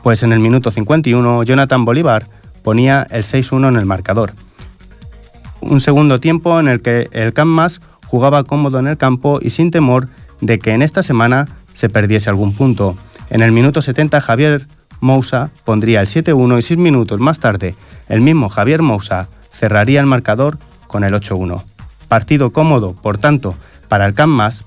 pues 0.04 0.22
en 0.22 0.34
el 0.34 0.38
minuto 0.38 0.70
51 0.70 1.44
Jonathan 1.44 1.86
Bolívar 1.86 2.26
ponía 2.62 3.06
el 3.10 3.24
6-1 3.24 3.68
en 3.70 3.76
el 3.76 3.86
marcador. 3.86 4.34
Un 5.62 5.80
segundo 5.80 6.20
tiempo 6.20 6.60
en 6.60 6.68
el 6.68 6.82
que 6.82 7.08
el 7.12 7.32
Camp 7.32 7.50
Mas 7.50 7.80
jugaba 8.06 8.44
cómodo 8.44 8.78
en 8.78 8.86
el 8.86 8.98
campo 8.98 9.38
y 9.40 9.48
sin 9.48 9.70
temor 9.70 10.08
de 10.42 10.58
que 10.58 10.72
en 10.72 10.82
esta 10.82 11.02
semana 11.02 11.48
se 11.72 11.88
perdiese 11.88 12.28
algún 12.28 12.52
punto. 12.52 12.98
En 13.30 13.40
el 13.40 13.50
minuto 13.50 13.80
70 13.80 14.20
Javier 14.20 14.66
Mousa 15.00 15.50
pondría 15.64 16.02
el 16.02 16.06
7-1 16.06 16.58
y 16.58 16.62
seis 16.62 16.78
minutos 16.78 17.18
más 17.18 17.38
tarde 17.38 17.74
el 18.06 18.20
mismo 18.20 18.50
Javier 18.50 18.82
Mousa 18.82 19.28
cerraría 19.52 20.00
el 20.00 20.06
marcador 20.06 20.58
con 20.86 21.04
el 21.04 21.14
8-1. 21.14 21.62
Partido 22.08 22.52
cómodo, 22.52 22.92
por 22.92 23.16
tanto, 23.16 23.54
para 23.88 24.04
el 24.04 24.12
Camp 24.12 24.34
Mas, 24.34 24.64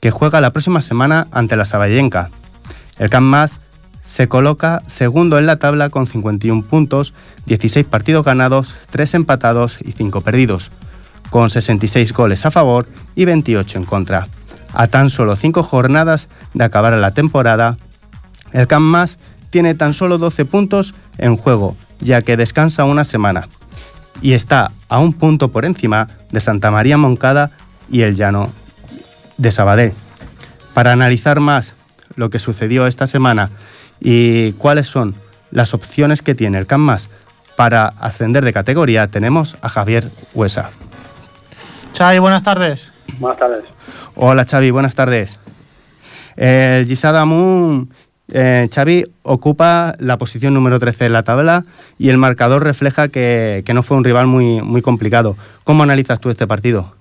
que 0.00 0.10
juega 0.10 0.40
la 0.40 0.54
próxima 0.54 0.80
semana 0.80 1.26
ante 1.30 1.56
la 1.56 1.66
Saballenca. 1.66 2.30
El 2.98 3.10
Camp 3.10 3.26
Mas 3.26 3.60
se 4.08 4.26
coloca 4.26 4.82
segundo 4.86 5.38
en 5.38 5.44
la 5.44 5.58
tabla 5.58 5.90
con 5.90 6.06
51 6.06 6.62
puntos, 6.62 7.12
16 7.44 7.84
partidos 7.84 8.24
ganados, 8.24 8.74
3 8.88 9.12
empatados 9.12 9.76
y 9.84 9.92
5 9.92 10.22
perdidos, 10.22 10.70
con 11.28 11.50
66 11.50 12.14
goles 12.14 12.46
a 12.46 12.50
favor 12.50 12.88
y 13.14 13.26
28 13.26 13.76
en 13.76 13.84
contra. 13.84 14.26
A 14.72 14.86
tan 14.86 15.10
solo 15.10 15.36
5 15.36 15.62
jornadas 15.62 16.28
de 16.54 16.64
acabar 16.64 16.94
la 16.94 17.12
temporada, 17.12 17.76
el 18.52 18.66
Camp 18.66 18.86
Mas 18.86 19.18
tiene 19.50 19.74
tan 19.74 19.92
solo 19.92 20.16
12 20.16 20.46
puntos 20.46 20.94
en 21.18 21.36
juego, 21.36 21.76
ya 22.00 22.22
que 22.22 22.38
descansa 22.38 22.84
una 22.84 23.04
semana, 23.04 23.46
y 24.22 24.32
está 24.32 24.72
a 24.88 25.00
un 25.00 25.12
punto 25.12 25.48
por 25.48 25.66
encima 25.66 26.08
de 26.30 26.40
Santa 26.40 26.70
María 26.70 26.96
Moncada 26.96 27.50
y 27.90 28.00
el 28.02 28.16
Llano 28.16 28.50
de 29.36 29.52
Sabadell. 29.52 29.92
Para 30.72 30.92
analizar 30.92 31.40
más 31.40 31.74
lo 32.16 32.30
que 32.30 32.38
sucedió 32.38 32.86
esta 32.86 33.06
semana 33.06 33.50
y 34.00 34.52
cuáles 34.52 34.86
son 34.86 35.14
las 35.50 35.74
opciones 35.74 36.22
que 36.22 36.34
tiene 36.34 36.58
el 36.58 36.66
CAMMAS 36.66 37.08
para 37.56 37.88
ascender 37.98 38.44
de 38.44 38.52
categoría, 38.52 39.08
tenemos 39.08 39.56
a 39.62 39.68
Javier 39.68 40.10
Huesa. 40.34 40.70
Xavi, 41.96 42.18
buenas 42.18 42.42
tardes. 42.42 42.92
Buenas 43.18 43.38
tardes. 43.38 43.64
Hola 44.14 44.44
Xavi, 44.48 44.70
buenas 44.70 44.94
tardes. 44.94 45.40
El 46.36 46.86
Gisada 46.86 47.24
Moon 47.24 47.90
eh, 48.30 48.68
Xavi 48.72 49.06
ocupa 49.22 49.94
la 49.98 50.18
posición 50.18 50.52
número 50.52 50.78
13 50.78 51.06
en 51.06 51.12
la 51.14 51.22
tabla 51.22 51.64
y 51.98 52.10
el 52.10 52.18
marcador 52.18 52.62
refleja 52.62 53.08
que, 53.08 53.62
que, 53.64 53.74
no 53.74 53.82
fue 53.82 53.96
un 53.96 54.04
rival 54.04 54.26
muy, 54.26 54.60
muy 54.60 54.82
complicado. 54.82 55.36
¿Cómo 55.64 55.82
analizas 55.82 56.20
tú 56.20 56.28
este 56.30 56.46
partido? 56.46 56.97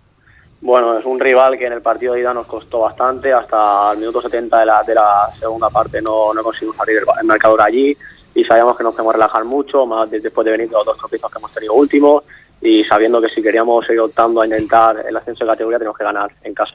Bueno, 0.67 0.97
es 0.97 1.05
un 1.05 1.17
rival 1.17 1.57
que 1.57 1.65
en 1.65 1.71
el 1.71 1.81
partido 1.81 2.13
de 2.13 2.19
ida 2.19 2.33
nos 2.33 2.45
costó 2.45 2.81
bastante, 2.81 3.31
hasta 3.31 3.93
el 3.93 3.99
minuto 3.99 4.21
70 4.21 4.59
de 4.59 4.65
la, 4.65 5.29
segunda 5.39 5.69
parte 5.69 6.01
no, 6.01 6.33
no 6.33 6.43
conseguimos 6.43 6.77
abrir 6.77 6.97
el, 6.97 7.25
marcador 7.25 7.61
allí 7.61 7.97
y 8.35 8.43
sabíamos 8.43 8.75
que 8.75 8.83
nos 8.83 8.93
podemos 8.93 9.13
relajar 9.13 9.45
mucho, 9.45 9.85
más 9.85 10.11
después 10.11 10.43
de 10.43 10.51
venir 10.51 10.69
los 10.69 10.83
dos 10.83 10.97
tropiezos 10.97 11.31
que 11.31 11.37
hemos 11.37 11.53
tenido 11.53 11.73
últimos 11.73 12.25
y 12.61 12.83
sabiendo 12.83 13.21
que 13.21 13.29
si 13.29 13.41
queríamos 13.41 13.85
seguir 13.85 14.01
optando 14.01 14.41
a 14.41 14.45
intentar 14.45 15.05
el 15.07 15.15
ascenso 15.15 15.45
de 15.45 15.51
categoría 15.51 15.77
tenemos 15.77 15.97
que 15.97 16.03
ganar 16.03 16.31
en 16.43 16.53
casa. 16.53 16.73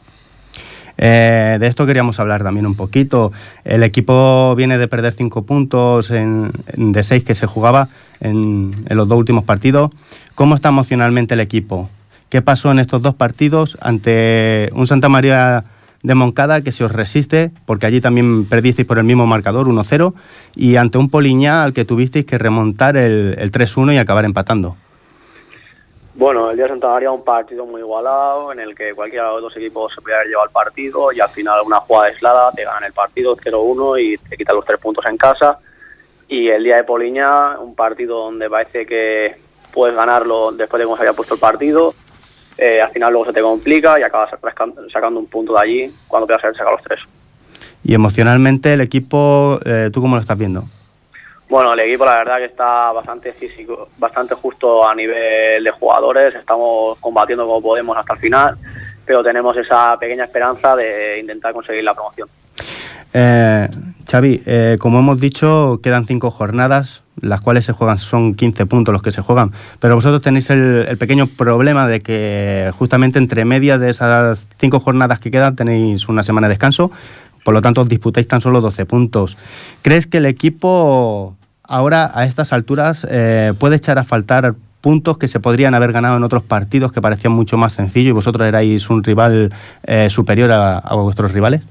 Eh, 0.97 1.59
de 1.61 1.67
esto 1.67 1.85
queríamos 1.85 2.19
hablar 2.19 2.43
también 2.43 2.65
un 2.65 2.77
poquito. 2.77 3.31
El 3.63 3.83
equipo 3.83 4.55
viene 4.55 4.79
de 4.79 4.89
perder 4.89 5.13
cinco 5.13 5.43
puntos 5.43 6.11
en, 6.11 6.51
de 6.77 7.05
seis 7.05 7.25
que 7.25 7.35
se 7.35 7.47
jugaba 7.47 7.91
en, 8.21 8.87
los 8.89 9.07
dos 9.07 9.19
últimos 9.19 9.45
partidos. 9.45 9.91
¿Cómo 10.35 10.55
está 10.55 10.71
emocionalmente 10.71 11.35
el 11.35 11.41
equipo? 11.41 11.91
¿Qué 12.33 12.41
pasó 12.41 12.71
en 12.71 12.79
estos 12.79 13.03
dos 13.03 13.15
partidos 13.15 13.77
ante 13.83 14.71
un 14.75 14.87
Santa 14.87 15.11
María 15.11 15.65
de 16.03 16.15
Moncada 16.15 16.63
que 16.63 16.73
se 16.73 16.83
os 16.83 16.91
resiste, 16.91 17.51
porque 17.67 17.85
allí 17.85 18.01
también 18.01 18.49
perdisteis 18.49 18.89
por 18.89 18.97
el 18.97 19.05
mismo 19.05 19.27
marcador, 19.27 19.67
1-0, 19.67 20.15
y 20.57 20.77
ante 20.77 20.97
un 20.97 21.11
Poliñá 21.11 21.63
al 21.63 21.75
que 21.75 21.85
tuvisteis 21.85 22.25
que 22.25 22.39
remontar 22.39 22.97
el, 22.97 23.35
el 23.39 23.53
3-1 23.53 23.93
y 23.93 23.99
acabar 23.99 24.25
empatando? 24.25 24.77
Bueno, 26.15 26.51
el 26.51 26.57
día 26.57 26.65
de 26.65 26.71
Santa 26.71 26.89
María 26.89 27.11
un 27.11 27.23
partido 27.23 27.67
muy 27.67 27.83
igualado 27.83 28.51
en 28.51 28.61
el 28.61 28.75
que 28.75 28.95
cualquiera 28.95 29.27
de 29.27 29.33
los 29.33 29.43
dos 29.43 29.57
equipos 29.59 29.93
se 29.95 30.01
podía 30.01 30.17
haber 30.17 30.29
llevado 30.29 30.47
el 30.47 30.53
partido 30.55 31.13
y 31.13 31.21
al 31.21 31.29
final 31.29 31.61
una 31.67 31.81
jugada 31.81 32.07
aislada 32.07 32.51
te 32.53 32.65
ganan 32.65 32.85
el 32.85 32.95
partido 32.95 33.37
0-1 33.37 34.03
y 34.03 34.17
te 34.17 34.39
quitan 34.39 34.57
los 34.57 34.65
tres 34.65 34.81
puntos 34.81 35.05
en 35.05 35.19
casa. 35.19 35.59
Y 36.29 36.49
el 36.49 36.65
día 36.65 36.77
de 36.77 36.85
Poliña, 36.85 37.59
un 37.59 37.75
partido 37.75 38.21
donde 38.25 38.49
parece 38.49 38.87
que 38.87 39.37
puedes 39.71 39.95
ganarlo 39.95 40.51
después 40.53 40.79
de 40.79 40.87
cómo 40.87 40.97
se 40.97 41.03
había 41.03 41.13
puesto 41.13 41.35
el 41.35 41.41
partido, 41.41 41.95
eh, 42.59 42.81
al 42.81 42.91
final 42.91 43.13
luego 43.13 43.27
se 43.27 43.33
te 43.33 43.41
complica 43.41 43.99
y 43.99 44.03
acabas 44.03 44.31
sacando 44.93 45.21
un 45.21 45.27
punto 45.27 45.55
de 45.55 45.61
allí 45.61 45.95
cuando 46.09 46.27
te 46.27 46.35
vas 46.35 46.45
a 46.45 46.53
sacado 46.53 46.73
los 46.73 46.83
tres. 46.83 47.01
Y 47.85 47.95
emocionalmente 47.95 48.75
el 48.75 48.81
equipo, 48.81 49.59
eh, 49.65 49.91
¿tú 49.93 50.01
cómo 50.01 50.17
lo 50.17 50.23
estás 50.23 50.39
viendo? 50.39 50.65
Bueno, 51.49 51.75
el 51.75 51.81
equipo 51.81 52.07
la 52.07 52.17
verdad 52.17 52.39
que 52.39 52.47
está 52.47 52.93
bastante 52.93 53.33
físico, 53.33 53.89
bastante 53.99 54.35
justo 54.35 54.89
a 54.89 54.95
nivel 54.95 55.63
de 55.63 55.71
jugadores, 55.73 56.35
estamos 56.35 56.99
combatiendo 56.99 57.47
como 57.47 57.61
podemos 57.61 57.97
hasta 57.97 58.15
el 58.15 58.21
final, 58.21 58.57
pero 59.05 59.23
tenemos 59.23 59.55
esa 59.57 59.99
pequeña 59.99 60.25
esperanza 60.25 60.75
de 60.77 61.21
intentar 61.21 61.53
conseguir 61.53 61.85
la 61.85 61.93
promoción. 61.93 62.29
Eh, 63.13 63.69
Xavi, 64.11 64.43
eh, 64.47 64.77
como 64.79 65.01
hemos 65.01 65.21
dicho, 65.21 65.81
quedan 65.83 66.07
cinco 66.07 66.31
jornadas, 66.31 67.02
las 67.23 67.41
cuales 67.41 67.65
se 67.65 67.73
juegan, 67.73 67.99
son 67.99 68.35
15 68.35 68.67
puntos 68.67 68.93
los 68.93 69.01
que 69.01 69.13
se 69.13 69.23
juegan, 69.23 69.53
pero 69.81 69.95
vosotros 69.95 70.21
tenéis 70.21 70.51
el, 70.51 70.99
pequeño 70.99 71.27
problema 71.27 71.87
de 71.87 72.01
que 72.01 72.71
justamente 72.79 73.19
entre 73.19 73.45
medias 73.45 73.81
de 73.81 73.91
esas 73.91 74.47
cinco 74.59 74.81
jornadas 74.81 75.21
que 75.21 75.31
quedan 75.31 75.57
tenéis 75.57 76.09
una 76.09 76.23
semana 76.23 76.49
de 76.49 76.53
descanso, 76.53 76.91
por 77.45 77.55
lo 77.55 77.63
tanto 77.63 77.85
disputáis 77.85 78.29
tan 78.29 78.41
solo 78.41 78.61
12 78.61 78.85
puntos. 78.87 79.39
¿Crees 79.83 80.07
que 80.07 80.19
el 80.19 80.27
equipo 80.27 81.37
ahora 81.63 82.11
a 82.15 82.25
estas 82.25 82.53
alturas 82.53 83.07
eh, 83.09 83.55
puede 83.59 83.77
echar 83.77 83.99
a 83.99 84.05
faltar 84.05 84.55
puntos 84.83 85.17
que 85.17 85.29
se 85.29 85.41
podrían 85.41 85.75
haber 85.75 85.93
ganado 85.93 86.17
en 86.17 86.25
otros 86.25 86.43
partidos 86.43 86.93
que 86.93 87.01
parecían 87.01 87.33
mucho 87.33 87.57
más 87.57 87.73
sencillos 87.73 88.11
y 88.11 88.13
vosotros 88.13 88.47
erais 88.47 88.91
un 88.91 89.03
rival 89.03 89.53
eh, 89.85 90.11
superior 90.11 90.51
a, 90.53 90.95
vuestros 90.97 91.33
rivales? 91.33 91.63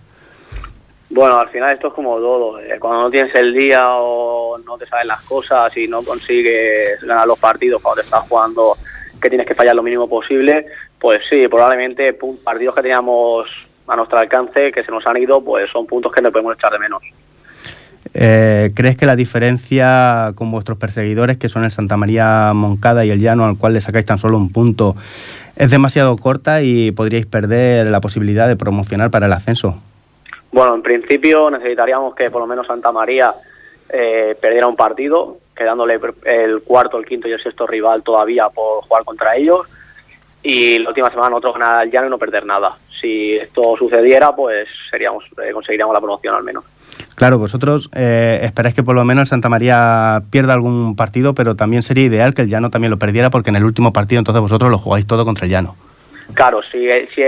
Bueno, 1.11 1.37
al 1.37 1.49
final 1.49 1.73
esto 1.73 1.89
es 1.89 1.93
como 1.93 2.15
todo. 2.15 2.59
Eh, 2.59 2.77
cuando 2.79 3.01
no 3.01 3.11
tienes 3.11 3.35
el 3.35 3.53
día 3.53 3.85
o 3.89 4.57
no 4.59 4.77
te 4.77 4.87
saben 4.87 5.07
las 5.07 5.21
cosas 5.21 5.75
y 5.75 5.85
no 5.87 6.03
consigues 6.03 7.01
ganar 7.01 7.27
los 7.27 7.37
partidos 7.37 7.81
cuando 7.81 8.01
te 8.01 8.05
estás 8.05 8.27
jugando 8.29 8.77
que 9.21 9.29
tienes 9.29 9.45
que 9.45 9.53
fallar 9.53 9.75
lo 9.75 9.83
mínimo 9.83 10.07
posible, 10.07 10.65
pues 10.99 11.21
sí, 11.29 11.47
probablemente 11.49 12.17
partidos 12.43 12.75
que 12.75 12.81
teníamos 12.81 13.45
a 13.87 13.95
nuestro 13.97 14.19
alcance 14.19 14.71
que 14.71 14.83
se 14.83 14.91
nos 14.91 15.05
han 15.05 15.17
ido, 15.17 15.43
pues 15.43 15.69
son 15.69 15.85
puntos 15.85 16.13
que 16.13 16.21
no 16.21 16.31
podemos 16.31 16.55
echar 16.55 16.71
de 16.71 16.79
menos. 16.79 17.03
Eh, 18.13 18.71
¿Crees 18.73 18.95
que 18.95 19.05
la 19.05 19.17
diferencia 19.17 20.31
con 20.35 20.49
vuestros 20.49 20.77
perseguidores, 20.77 21.37
que 21.37 21.49
son 21.49 21.65
el 21.65 21.71
Santa 21.71 21.97
María 21.97 22.53
Moncada 22.53 23.03
y 23.03 23.11
el 23.11 23.19
Llano, 23.19 23.45
al 23.45 23.57
cual 23.57 23.73
le 23.73 23.81
sacáis 23.81 24.05
tan 24.05 24.17
solo 24.17 24.37
un 24.37 24.51
punto, 24.51 24.95
es 25.57 25.69
demasiado 25.71 26.15
corta 26.15 26.61
y 26.61 26.91
podríais 26.91 27.25
perder 27.25 27.87
la 27.87 27.99
posibilidad 27.99 28.47
de 28.47 28.55
promocionar 28.55 29.11
para 29.11 29.25
el 29.25 29.33
ascenso? 29.33 29.81
Bueno, 30.51 30.75
en 30.75 30.81
principio 30.81 31.49
necesitaríamos 31.49 32.13
que 32.15 32.29
por 32.29 32.41
lo 32.41 32.47
menos 32.47 32.67
Santa 32.67 32.91
María 32.91 33.33
eh, 33.89 34.35
perdiera 34.39 34.67
un 34.67 34.75
partido, 34.75 35.37
quedándole 35.55 35.99
el 36.25 36.61
cuarto, 36.61 36.97
el 36.97 37.05
quinto 37.05 37.27
y 37.27 37.31
el 37.31 37.41
sexto 37.41 37.67
rival 37.67 38.03
todavía 38.03 38.49
por 38.49 38.83
jugar 38.83 39.03
contra 39.03 39.35
ellos. 39.35 39.67
Y 40.43 40.79
la 40.79 40.89
última 40.89 41.09
semana 41.09 41.29
nosotros 41.29 41.53
ganar 41.53 41.85
el 41.85 41.91
Llano 41.91 42.07
y 42.07 42.09
no 42.09 42.17
perder 42.17 42.45
nada. 42.45 42.75
si 42.99 43.35
esto 43.35 43.75
sucediera, 43.77 44.35
pues 44.35 44.67
seríamos 44.89 45.23
eh, 45.43 45.51
conseguiríamos 45.53 45.93
la 45.93 45.99
promoción 45.99 46.35
al 46.35 46.43
menos. 46.43 46.63
Claro, 47.15 47.37
vosotros 47.37 47.89
eh, 47.95 48.39
esperáis 48.43 48.75
que 48.75 48.83
por 48.83 48.95
lo 48.95 49.03
menos 49.05 49.29
Santa 49.29 49.49
María 49.49 50.21
pierda 50.29 50.53
algún 50.53 50.95
partido, 50.95 51.33
pero 51.33 51.55
también 51.55 51.83
sería 51.83 52.05
ideal 52.05 52.33
que 52.33 52.43
el 52.43 52.49
Llano 52.49 52.69
también 52.69 52.91
lo 52.91 52.97
perdiera, 52.97 53.29
porque 53.29 53.49
en 53.49 53.55
el 53.55 53.63
último 53.63 53.93
partido 53.93 54.19
entonces 54.19 54.41
vosotros 54.41 54.69
lo 54.69 54.77
jugáis 54.77 55.07
todo 55.07 55.25
contra 55.25 55.45
el 55.45 55.51
Llano. 55.51 55.75
Claro, 56.33 56.61
si, 56.63 56.87
si 57.13 57.21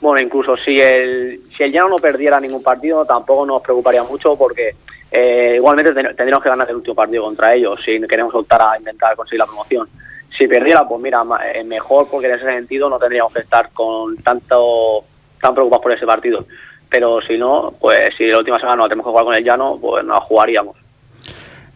bueno, 0.00 0.20
incluso 0.20 0.56
si 0.56 0.80
el, 0.80 1.40
si 1.56 1.62
el 1.62 1.72
Llano 1.72 1.88
no 1.88 1.98
perdiera 1.98 2.40
ningún 2.40 2.62
partido, 2.62 3.04
tampoco 3.04 3.46
nos 3.46 3.62
preocuparía 3.62 4.02
mucho 4.02 4.36
porque 4.36 4.74
eh, 5.10 5.54
igualmente 5.56 5.92
ten- 5.92 6.14
tendríamos 6.16 6.42
que 6.42 6.48
ganar 6.48 6.68
el 6.68 6.76
último 6.76 6.94
partido 6.94 7.24
contra 7.24 7.54
ellos 7.54 7.80
si 7.84 8.00
queremos 8.06 8.34
optar 8.34 8.62
a 8.62 8.78
intentar 8.78 9.16
conseguir 9.16 9.38
la 9.40 9.46
promoción. 9.46 9.88
Si 10.36 10.48
perdiera, 10.48 10.86
pues 10.86 11.00
mira, 11.00 11.22
eh, 11.54 11.62
mejor 11.64 12.08
porque 12.10 12.26
en 12.26 12.34
ese 12.34 12.44
sentido 12.44 12.88
no 12.90 12.98
tendríamos 12.98 13.32
que 13.32 13.40
estar 13.40 13.70
con 13.72 14.16
tanto 14.18 15.04
tan 15.40 15.54
preocupados 15.54 15.82
por 15.82 15.92
ese 15.92 16.06
partido. 16.06 16.44
Pero 16.90 17.20
si 17.22 17.38
no, 17.38 17.74
pues 17.80 18.00
si 18.18 18.26
la 18.26 18.38
última 18.38 18.58
semana 18.58 18.76
no 18.76 18.88
tenemos 18.88 19.04
que 19.06 19.10
jugar 19.10 19.24
con 19.24 19.34
el 19.34 19.44
Llano, 19.44 19.78
pues 19.80 20.04
no 20.04 20.20
jugaríamos. 20.22 20.76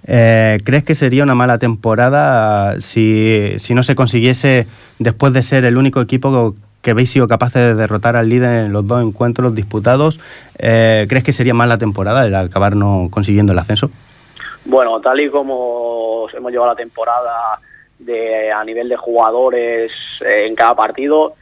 Eh, 0.07 0.59
¿Crees 0.65 0.85
que 0.85 0.95
sería 0.95 1.23
una 1.23 1.35
mala 1.35 1.59
temporada 1.59 2.81
si, 2.81 3.59
si 3.59 3.75
no 3.75 3.83
se 3.83 3.95
consiguiese, 3.95 4.67
después 4.99 5.33
de 5.35 5.43
ser 5.43 5.65
el 5.65 5.77
único 5.77 6.01
equipo 6.01 6.55
que 6.89 6.93
habéis 6.93 7.11
sido 7.11 7.29
capaces 7.29 7.61
de 7.61 7.75
derrotar 7.75 8.17
al 8.17 8.31
líder 8.31 8.65
en 8.65 8.73
los 8.73 8.87
dos 8.87 9.03
encuentros 9.03 9.55
disputados, 9.55 10.19
eh, 10.59 11.05
¿crees 11.07 11.23
que 11.23 11.35
sería 11.35 11.53
mala 11.53 11.77
temporada 11.77 12.25
el 12.27 12.35
acabar 12.35 12.75
no 12.77 13.09
consiguiendo 13.11 13.53
el 13.53 13.59
ascenso? 13.59 13.91
Bueno, 14.65 14.99
tal 14.99 15.21
y 15.21 15.29
como 15.29 16.27
hemos 16.33 16.51
llevado 16.51 16.71
la 16.71 16.77
temporada 16.77 17.61
de, 17.99 18.51
a 18.51 18.65
nivel 18.65 18.89
de 18.89 18.97
jugadores 18.97 19.93
eh, 20.23 20.47
en 20.47 20.55
cada 20.55 20.75
partido, 20.75 21.35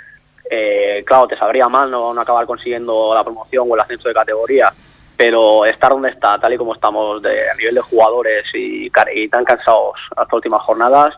eh, 0.51 1.05
claro, 1.07 1.29
te 1.29 1.39
sabría 1.39 1.69
mal 1.69 1.93
no, 1.93 2.21
acabar 2.21 2.45
consiguiendo 2.45 3.15
la 3.15 3.23
promoción 3.23 3.69
o 3.71 3.75
el 3.77 3.81
ascenso 3.81 4.09
de 4.09 4.15
categoría, 4.15 4.73
pero 5.17 5.65
estar 5.65 5.93
donde 5.93 6.09
está, 6.09 6.41
tal 6.41 6.55
y 6.55 6.57
como 6.57 6.75
estamos 6.75 7.23
de, 7.23 7.49
a 7.49 7.55
nivel 7.55 7.77
de 7.77 7.83
jugadores 7.83 8.47
y, 8.53 8.91
y 9.15 9.29
tan 9.29 9.45
cansados 9.45 9.95
las 10.17 10.33
últimas 10.33 10.63
jornadas, 10.63 11.15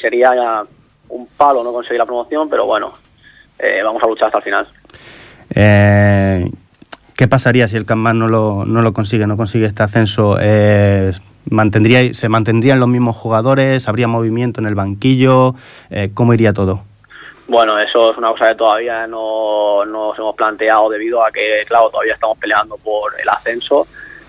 sería 0.00 0.64
un 1.08 1.26
palo 1.26 1.62
no 1.62 1.72
conseguir 1.72 1.98
la 1.98 2.06
promoción, 2.06 2.48
pero 2.48 2.66
bueno, 2.66 2.92
eh, 3.58 3.80
vamos 3.84 4.02
a 4.02 4.06
luchar 4.06 4.26
hasta 4.26 4.38
el 4.38 4.44
final. 4.44 4.68
Eh, 5.54 6.50
¿Qué 7.16 7.28
pasaría 7.28 7.68
si 7.68 7.76
el 7.76 7.86
Campman 7.86 8.18
no 8.18 8.28
lo, 8.28 8.64
no 8.64 8.82
lo 8.82 8.92
consigue, 8.92 9.26
no 9.26 9.36
consigue 9.36 9.66
este 9.66 9.82
ascenso? 9.82 10.36
Eh, 10.40 11.12
¿mantendría, 11.48 12.12
¿Se 12.12 12.28
mantendrían 12.28 12.80
los 12.80 12.88
mismos 12.88 13.16
jugadores? 13.16 13.86
¿Habría 13.88 14.08
movimiento 14.08 14.60
en 14.60 14.66
el 14.66 14.74
banquillo? 14.74 15.54
Eh, 15.90 16.10
¿Cómo 16.12 16.34
iría 16.34 16.52
todo? 16.52 16.82
Bueno, 17.46 17.78
eso 17.78 18.10
es 18.10 18.18
una 18.18 18.30
cosa 18.30 18.48
que 18.48 18.54
todavía 18.54 19.06
no 19.06 19.84
nos 19.84 20.18
hemos 20.18 20.34
planteado 20.34 20.88
debido 20.88 21.24
a 21.24 21.30
que, 21.30 21.64
claro, 21.68 21.90
todavía 21.90 22.14
estamos 22.14 22.38
peleando 22.38 22.76
por 22.78 23.12
el 23.20 23.28
ascenso. 23.28 23.86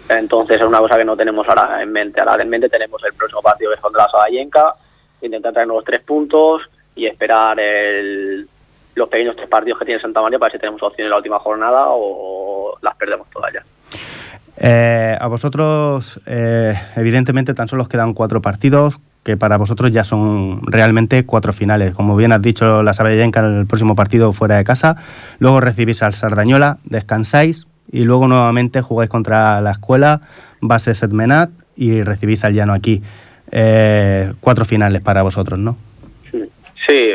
Entonces 0.10 0.62
es 0.62 0.68
una 0.68 0.80
cosa 0.80 0.98
que 0.98 1.06
no 1.06 1.18
tenemos 1.18 1.48
ahora 1.48 1.82
en 1.82 1.92
mente. 1.92 2.22
Ahora 2.22 2.44
en 2.44 2.50
mente 2.50 2.70
tenemos 2.70 3.04
el 3.04 3.14
próximo 3.14 3.42
partido 3.42 3.72
que 3.72 3.76
es 3.76 3.82
contra 3.82 4.04
la 4.04 4.12
Salayenca, 4.12 4.76
intentar 5.26 5.54
traernos 5.54 5.78
los 5.78 5.86
tres 5.86 6.02
puntos 6.02 6.62
y 6.96 7.06
esperar 7.06 7.60
el- 7.60 8.48
los 8.96 9.10
pequeños 9.10 9.36
tres 9.36 9.50
partidos 9.50 9.80
que 9.80 9.86
tiene 9.86 10.02
Santa 10.02 10.22
María 10.22 10.40
para 10.40 10.48
ver 10.48 10.54
si 10.54 10.60
tenemos 10.60 10.82
opción 10.82 11.06
en 11.06 11.10
la 11.12 11.18
última 11.18 11.40
jornada 11.40 11.88
o 11.90 12.78
las 12.82 12.96
perdemos 12.96 13.28
todas 13.30 13.54
ya. 13.54 13.64
Eh, 14.58 15.18
a 15.20 15.28
vosotros, 15.28 16.20
eh, 16.26 16.74
evidentemente, 16.96 17.54
tan 17.54 17.68
solo 17.68 17.84
os 17.84 17.90
quedan 17.90 18.14
cuatro 18.14 18.42
partidos, 18.42 18.98
que 19.24 19.36
para 19.36 19.58
vosotros 19.58 19.92
ya 19.92 20.04
son 20.04 20.62
realmente 20.68 21.26
cuatro 21.26 21.52
finales. 21.52 21.94
Como 21.94 22.16
bien 22.16 22.32
has 22.32 22.42
dicho, 22.42 22.84
la 22.84 22.94
Sabayenca 22.94 23.42
el 23.42 23.66
próximo 23.66 23.96
partido 23.96 24.32
fuera 24.32 24.56
de 24.56 24.64
casa, 24.64 24.96
luego 25.40 25.60
recibís 25.60 26.02
al 26.04 26.14
Sardañola, 26.14 26.78
descansáis 26.86 27.68
y 27.92 28.06
luego 28.06 28.28
nuevamente 28.28 28.82
jugáis 28.82 29.10
contra 29.10 29.60
la 29.62 29.72
escuela, 29.72 30.22
base 30.62 30.96
Setmenat 30.96 31.50
y 31.76 32.02
recibís 32.04 32.46
al 32.46 32.54
Llano 32.54 32.74
aquí. 32.74 33.04
Eh, 33.58 34.34
cuatro 34.42 34.66
finales 34.66 35.02
para 35.02 35.24
vosotros, 35.24 35.58
¿no? 35.58 35.78
Sí, 36.86 37.10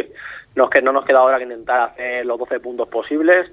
no, 0.54 0.64
es 0.64 0.70
que 0.70 0.80
no 0.80 0.90
nos 0.90 1.04
queda 1.04 1.18
ahora 1.18 1.36
que 1.36 1.44
intentar 1.44 1.90
hacer 1.90 2.24
los 2.24 2.38
12 2.38 2.60
puntos 2.60 2.88
posibles 2.88 3.52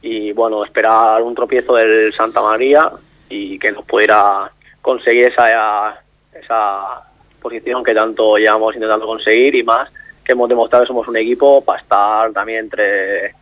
y 0.00 0.32
bueno, 0.32 0.64
esperar 0.64 1.20
un 1.20 1.34
tropiezo 1.34 1.74
del 1.74 2.10
Santa 2.14 2.40
María 2.40 2.90
y 3.28 3.58
que 3.58 3.70
nos 3.70 3.84
pudiera 3.84 4.50
conseguir 4.80 5.26
esa, 5.26 6.00
esa 6.32 7.02
posición 7.42 7.84
que 7.84 7.92
tanto 7.92 8.38
llevamos 8.38 8.74
intentando 8.76 9.04
conseguir 9.04 9.54
y 9.54 9.62
más 9.62 9.90
que 10.24 10.32
hemos 10.32 10.48
demostrado 10.48 10.84
que 10.84 10.88
somos 10.88 11.06
un 11.08 11.18
equipo 11.18 11.62
para 11.62 11.82
estar 11.82 12.32
también 12.32 12.60
entre 12.60 13.34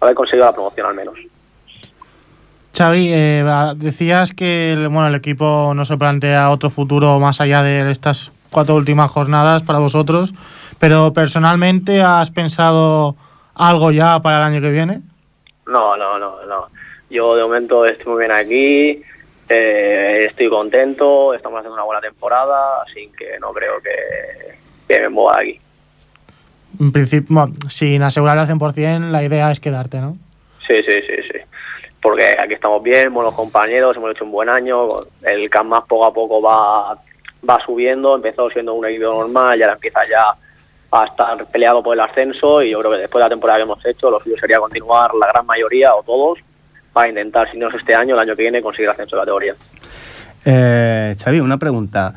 haber 0.00 0.14
conseguido 0.14 0.46
la 0.46 0.54
promoción 0.54 0.86
al 0.86 0.94
menos. 0.94 1.18
Xavi, 2.74 3.12
eh, 3.12 3.44
decías 3.76 4.32
que 4.32 4.72
el, 4.72 4.88
bueno, 4.88 5.08
el 5.08 5.16
equipo 5.16 5.74
no 5.74 5.84
se 5.84 5.98
plantea 5.98 6.48
otro 6.48 6.70
futuro 6.70 7.18
más 7.18 7.42
allá 7.42 7.62
de 7.62 7.90
estas 7.90 8.32
cuatro 8.50 8.74
últimas 8.74 9.10
jornadas 9.10 9.62
para 9.62 9.78
vosotros, 9.78 10.34
pero 10.78 11.12
personalmente 11.12 12.02
has 12.02 12.30
pensado 12.30 13.16
algo 13.54 13.90
ya 13.90 14.20
para 14.20 14.38
el 14.38 14.42
año 14.42 14.60
que 14.60 14.70
viene? 14.70 15.00
No, 15.66 15.96
no, 15.96 16.18
no, 16.18 16.44
no. 16.46 16.66
Yo 17.10 17.36
de 17.36 17.42
momento 17.42 17.84
estoy 17.86 18.12
muy 18.12 18.18
bien 18.20 18.32
aquí, 18.32 19.02
eh, 19.48 20.26
estoy 20.28 20.48
contento, 20.48 21.34
estamos 21.34 21.58
haciendo 21.58 21.74
una 21.74 21.84
buena 21.84 22.00
temporada, 22.00 22.82
así 22.82 23.10
que 23.16 23.38
no 23.40 23.52
creo 23.52 23.80
que, 23.80 24.56
que 24.86 25.00
me 25.00 25.08
mueva 25.08 25.40
aquí. 25.40 25.60
En 26.78 26.92
principio, 26.92 27.48
sin 27.68 28.02
asegurar 28.02 28.38
al 28.38 28.46
100%, 28.46 29.10
la 29.10 29.24
idea 29.24 29.50
es 29.50 29.58
quedarte, 29.58 29.98
¿no? 29.98 30.16
Sí, 30.66 30.74
sí, 30.86 31.00
sí, 31.06 31.22
sí. 31.32 31.38
Porque 32.00 32.36
aquí 32.38 32.54
estamos 32.54 32.82
bien, 32.82 33.12
buenos 33.12 33.34
compañeros, 33.34 33.96
hemos 33.96 34.12
hecho 34.12 34.24
un 34.24 34.30
buen 34.30 34.48
año, 34.48 34.86
el 35.22 35.50
Camp 35.50 35.70
más 35.70 35.84
poco 35.84 36.04
a 36.04 36.12
poco 36.12 36.40
va, 36.40 36.96
va 37.48 37.58
subiendo, 37.64 38.14
empezó 38.14 38.48
siendo 38.50 38.74
un 38.74 38.86
equipo 38.86 39.06
normal 39.06 39.58
y 39.58 39.62
ahora 39.62 39.74
empieza 39.74 40.00
ya 40.08 40.34
a 40.90 41.04
estar 41.04 41.44
peleado 41.46 41.82
por 41.82 41.94
el 41.94 42.00
ascenso 42.00 42.62
y 42.62 42.70
yo 42.70 42.78
creo 42.80 42.92
que 42.92 42.98
después 42.98 43.20
de 43.20 43.26
la 43.26 43.30
temporada 43.30 43.58
que 43.58 43.64
hemos 43.64 43.84
hecho, 43.84 44.10
lo 44.10 44.20
suyo 44.20 44.36
sería 44.40 44.58
continuar 44.58 45.14
la 45.14 45.26
gran 45.26 45.46
mayoría 45.46 45.94
o 45.94 46.02
todos 46.02 46.38
para 46.92 47.08
intentar, 47.08 47.50
si 47.50 47.58
no 47.58 47.68
es 47.68 47.74
este 47.74 47.94
año, 47.94 48.14
el 48.14 48.20
año 48.20 48.34
que 48.34 48.42
viene, 48.42 48.62
conseguir 48.62 48.88
ascenso 48.88 49.16
de 49.16 49.22
categoría. 49.22 49.54
Eh, 50.44 51.14
Xavi, 51.22 51.40
una 51.40 51.58
pregunta. 51.58 52.14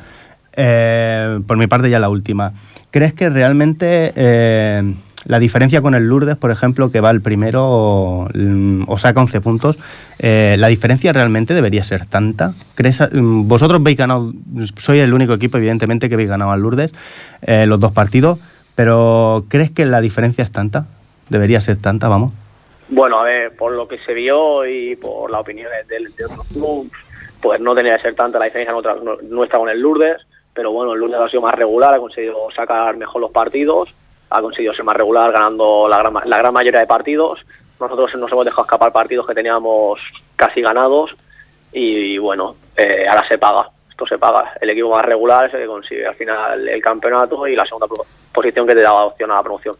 Eh, 0.54 1.40
por 1.46 1.56
mi 1.56 1.66
parte 1.66 1.88
ya 1.90 1.98
la 1.98 2.08
última. 2.08 2.52
¿Crees 2.90 3.14
que 3.14 3.30
realmente 3.30 4.12
eh, 4.14 4.82
la 5.24 5.38
diferencia 5.38 5.82
con 5.82 5.94
el 5.94 6.04
Lourdes, 6.04 6.36
por 6.36 6.50
ejemplo, 6.50 6.90
que 6.90 7.00
va 7.00 7.10
el 7.10 7.20
primero 7.20 7.64
o, 7.64 8.28
mm, 8.34 8.84
o 8.88 8.98
saca 8.98 9.20
11 9.20 9.40
puntos, 9.40 9.78
eh, 10.18 10.56
la 10.58 10.68
diferencia 10.68 11.12
realmente 11.12 11.54
debería 11.54 11.84
ser 11.84 12.06
tanta? 12.06 12.54
¿Crees, 12.74 13.00
mm, 13.00 13.46
vosotros 13.46 13.82
veis 13.82 13.96
ganado, 13.96 14.32
soy 14.76 15.00
el 15.00 15.14
único 15.14 15.34
equipo 15.34 15.58
evidentemente 15.58 16.08
que 16.08 16.14
habéis 16.14 16.30
ganado 16.30 16.50
al 16.50 16.60
Lourdes 16.60 16.92
eh, 17.42 17.66
los 17.66 17.80
dos 17.80 17.92
partidos, 17.92 18.38
pero 18.74 19.44
¿crees 19.48 19.70
que 19.70 19.84
la 19.84 20.00
diferencia 20.00 20.42
es 20.44 20.50
tanta? 20.50 20.86
Debería 21.28 21.60
ser 21.60 21.76
tanta, 21.76 22.08
vamos. 22.08 22.32
Bueno, 22.88 23.20
a 23.20 23.24
ver, 23.24 23.56
por 23.56 23.72
lo 23.72 23.88
que 23.88 23.98
se 23.98 24.12
vio 24.12 24.66
y 24.66 24.96
por 24.96 25.30
las 25.30 25.40
opiniones 25.40 25.88
de, 25.88 25.98
de 26.16 26.24
otros 26.24 26.46
clubes, 26.48 26.90
pues 27.40 27.60
no 27.60 27.74
tenía 27.74 27.96
que 27.96 28.02
ser 28.02 28.14
tanta 28.14 28.38
la 28.38 28.46
diferencia 28.46 28.72
nuestra, 28.72 28.96
nuestra 29.22 29.58
con 29.58 29.68
el 29.68 29.80
Lourdes, 29.80 30.18
pero 30.54 30.72
bueno, 30.72 30.92
el 30.92 31.00
Lourdes 31.00 31.20
ha 31.20 31.28
sido 31.28 31.42
más 31.42 31.54
regular, 31.54 31.94
ha 31.94 31.98
conseguido 31.98 32.48
sacar 32.54 32.96
mejor 32.96 33.20
los 33.20 33.30
partidos, 33.30 33.94
ha 34.32 34.40
conseguido 34.40 34.72
ser 34.74 34.84
más 34.84 34.96
regular 34.96 35.30
ganando 35.32 35.86
la 35.88 35.98
gran, 35.98 36.12
ma- 36.12 36.22
la 36.24 36.38
gran 36.38 36.52
mayoría 36.52 36.80
de 36.80 36.86
partidos. 36.86 37.38
Nosotros 37.80 38.14
nos 38.16 38.30
hemos 38.30 38.44
dejado 38.44 38.62
escapar 38.62 38.92
partidos 38.92 39.26
que 39.26 39.34
teníamos 39.34 39.98
casi 40.36 40.60
ganados 40.62 41.10
y, 41.72 42.16
bueno, 42.18 42.54
eh, 42.76 43.06
ahora 43.08 43.26
se 43.26 43.38
paga, 43.38 43.68
esto 43.90 44.06
se 44.06 44.18
paga. 44.18 44.52
El 44.60 44.70
equipo 44.70 44.90
más 44.90 45.04
regular 45.04 45.46
es 45.46 45.54
el 45.54 45.60
que 45.60 45.66
consigue 45.66 46.06
al 46.06 46.14
final 46.14 46.68
el 46.68 46.80
campeonato 46.82 47.46
y 47.46 47.56
la 47.56 47.64
segunda 47.66 47.86
posición 48.32 48.66
que 48.66 48.74
te 48.74 48.82
da 48.82 48.92
opción 48.92 49.30
a 49.30 49.34
la 49.34 49.42
promoción. 49.42 49.74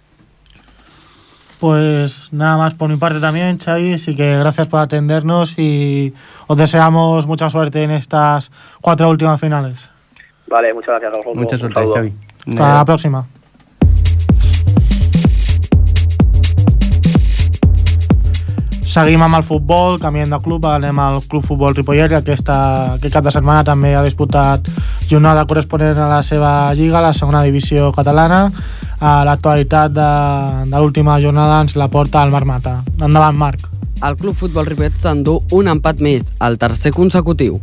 Pues 1.60 2.28
nada 2.32 2.56
más 2.56 2.74
por 2.74 2.88
mi 2.88 2.96
parte 2.96 3.20
también, 3.20 3.56
Xavi, 3.58 3.94
así 3.94 4.16
que 4.16 4.36
gracias 4.36 4.66
por 4.66 4.80
atendernos 4.80 5.56
y 5.58 6.12
os 6.48 6.56
deseamos 6.56 7.26
mucha 7.28 7.48
suerte 7.50 7.84
en 7.84 7.92
estas 7.92 8.50
cuatro 8.80 9.08
últimas 9.08 9.40
finales. 9.40 9.88
Vale, 10.48 10.74
muchas 10.74 10.88
gracias 11.00 11.14
a 11.14 11.16
vosotros. 11.18 11.36
Mucha 11.36 11.54
Un 11.54 11.60
suerte. 11.72 11.92
Xavi. 11.94 12.12
Hasta 12.48 12.74
la 12.74 12.84
próxima. 12.84 13.26
Seguim 18.92 19.22
amb 19.24 19.38
el 19.38 19.44
futbol, 19.48 19.94
canviem 19.96 20.28
de 20.28 20.36
club, 20.44 20.66
anem 20.68 20.98
al 21.00 21.22
Club 21.24 21.46
Futbol 21.48 21.72
Ripollet, 21.72 22.10
que 22.12 22.18
aquesta, 22.18 22.56
aquest 22.98 23.14
cap 23.14 23.24
de 23.24 23.30
setmana 23.32 23.62
també 23.64 23.94
ha 23.96 24.02
disputat 24.04 24.66
jornada 25.08 25.46
corresponent 25.48 25.96
a 25.96 26.08
la 26.10 26.18
seva 26.20 26.50
lliga, 26.76 27.00
la 27.00 27.14
segona 27.16 27.40
divisió 27.40 27.88
catalana. 27.96 28.42
A 29.00 29.12
L'actualitat 29.24 29.94
de, 29.96 30.08
de 30.68 30.76
l'última 30.76 31.16
jornada 31.24 31.62
ens 31.64 31.72
la 31.80 31.88
porta 31.88 32.20
el 32.20 32.34
Marc 32.34 32.44
Mata. 32.50 32.74
Endavant, 32.98 33.38
Marc. 33.40 33.64
El 34.04 34.18
Club 34.20 34.36
Futbol 34.36 34.68
Ripollet 34.68 35.00
s'endú 35.00 35.38
un 35.56 35.72
empat 35.72 36.04
més, 36.04 36.28
el 36.44 36.60
tercer 36.60 36.92
consecutiu. 36.92 37.56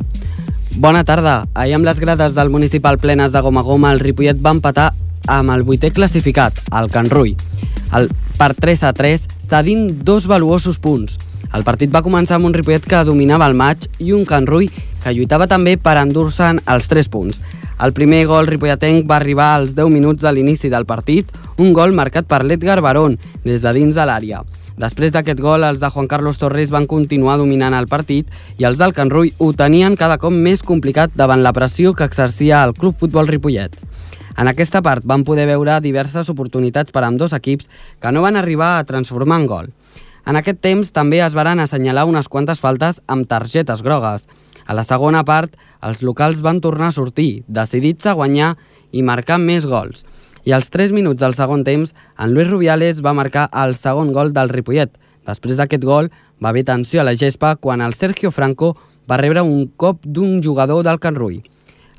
Bona 0.81 1.03
tarda. 1.05 1.43
Ahir 1.53 1.77
amb 1.77 1.85
les 1.85 2.01
grades 2.01 2.33
del 2.33 2.49
municipal 2.49 2.97
plenes 2.97 3.37
de 3.37 3.45
goma 3.45 3.61
a 3.61 3.69
goma, 3.69 3.93
el 3.93 4.01
Ripollet 4.01 4.41
va 4.41 4.55
empatar 4.57 4.89
amb 5.29 5.53
el 5.53 5.61
vuitè 5.61 5.93
classificat, 5.93 6.57
el 6.73 6.89
Can 6.89 7.13
Rui. 7.13 7.35
El, 7.93 8.09
per 8.39 8.53
3 8.55 8.85
a 8.87 8.93
3, 8.95 9.27
cedint 9.49 9.89
dos 10.07 10.25
valuosos 10.31 10.79
punts. 10.79 11.17
El 11.51 11.65
partit 11.67 11.91
va 11.91 12.05
començar 12.05 12.37
amb 12.37 12.47
un 12.47 12.53
Ripollet 12.55 12.85
que 12.87 13.01
dominava 13.03 13.47
el 13.49 13.57
maig 13.59 13.89
i 13.99 14.13
un 14.15 14.23
Can 14.29 14.47
Rui 14.47 14.69
que 15.03 15.11
lluitava 15.11 15.47
també 15.51 15.75
per 15.75 15.97
endur-se'n 15.99 16.61
els 16.71 16.87
3 16.87 17.09
punts. 17.11 17.41
El 17.83 17.91
primer 17.95 18.25
gol 18.27 18.47
ripolletenc 18.47 19.05
va 19.07 19.17
arribar 19.19 19.53
als 19.55 19.75
10 19.75 19.91
minuts 19.91 20.23
de 20.23 20.31
l'inici 20.35 20.71
del 20.71 20.87
partit, 20.87 21.27
un 21.57 21.71
gol 21.73 21.95
marcat 21.95 22.27
per 22.27 22.41
l'Edgar 22.43 22.79
Barón 22.83 23.15
des 23.43 23.63
de 23.63 23.73
dins 23.75 23.95
de 23.95 24.07
l'àrea. 24.07 24.41
Després 24.79 25.11
d'aquest 25.11 25.39
gol, 25.43 25.63
els 25.67 25.79
de 25.83 25.89
Juan 25.91 26.07
Carlos 26.07 26.39
Torres 26.39 26.71
van 26.71 26.87
continuar 26.87 27.37
dominant 27.39 27.75
el 27.75 27.87
partit 27.91 28.27
i 28.59 28.67
els 28.67 28.79
del 28.79 28.95
Can 28.95 29.11
Rui 29.11 29.33
ho 29.39 29.51
tenien 29.51 29.99
cada 29.99 30.19
cop 30.19 30.31
més 30.31 30.63
complicat 30.63 31.15
davant 31.15 31.43
la 31.43 31.55
pressió 31.55 31.91
que 31.93 32.07
exercia 32.07 32.63
el 32.63 32.75
Club 32.75 32.95
Futbol 32.99 33.27
Ripollet. 33.27 33.75
En 34.39 34.47
aquesta 34.47 34.79
part 34.79 35.03
van 35.03 35.25
poder 35.27 35.49
veure 35.49 35.81
diverses 35.83 36.29
oportunitats 36.31 36.93
per 36.95 37.01
a 37.03 37.09
dos 37.11 37.33
equips 37.35 37.67
que 37.99 38.11
no 38.15 38.21
van 38.23 38.37
arribar 38.39 38.77
a 38.77 38.85
transformar 38.87 39.41
en 39.41 39.47
gol. 39.47 39.67
En 40.25 40.39
aquest 40.39 40.61
temps 40.63 40.93
també 40.95 41.19
es 41.19 41.35
varen 41.35 41.59
assenyalar 41.59 42.05
unes 42.07 42.29
quantes 42.31 42.61
faltes 42.63 43.01
amb 43.07 43.27
targetes 43.27 43.83
grogues. 43.83 44.29
A 44.65 44.73
la 44.77 44.85
segona 44.87 45.25
part, 45.27 45.57
els 45.83 46.01
locals 46.03 46.39
van 46.45 46.61
tornar 46.61 46.87
a 46.87 46.95
sortir, 46.95 47.43
decidits 47.47 48.07
a 48.07 48.15
guanyar 48.15 48.53
i 48.91 49.03
marcar 49.03 49.41
més 49.43 49.67
gols. 49.67 50.05
I 50.47 50.55
als 50.55 50.71
3 50.71 50.95
minuts 50.95 51.19
del 51.19 51.35
segon 51.35 51.65
temps, 51.67 51.91
en 52.17 52.31
Luis 52.31 52.47
Rubiales 52.47 53.03
va 53.03 53.17
marcar 53.17 53.49
el 53.51 53.75
segon 53.75 54.13
gol 54.13 54.31
del 54.31 54.55
Ripollet. 54.55 54.95
Després 55.27 55.59
d'aquest 55.59 55.83
gol, 55.83 56.13
va 56.39 56.53
haver 56.53 56.63
tensió 56.63 57.01
a 57.01 57.09
la 57.09 57.17
gespa 57.19 57.57
quan 57.57 57.81
el 57.81 57.93
Sergio 57.93 58.31
Franco 58.31 58.77
va 59.09 59.19
rebre 59.19 59.43
un 59.43 59.67
cop 59.75 60.05
d'un 60.05 60.39
jugador 60.41 60.85
del 60.87 60.99
Can 61.03 61.19
Rui. 61.19 61.41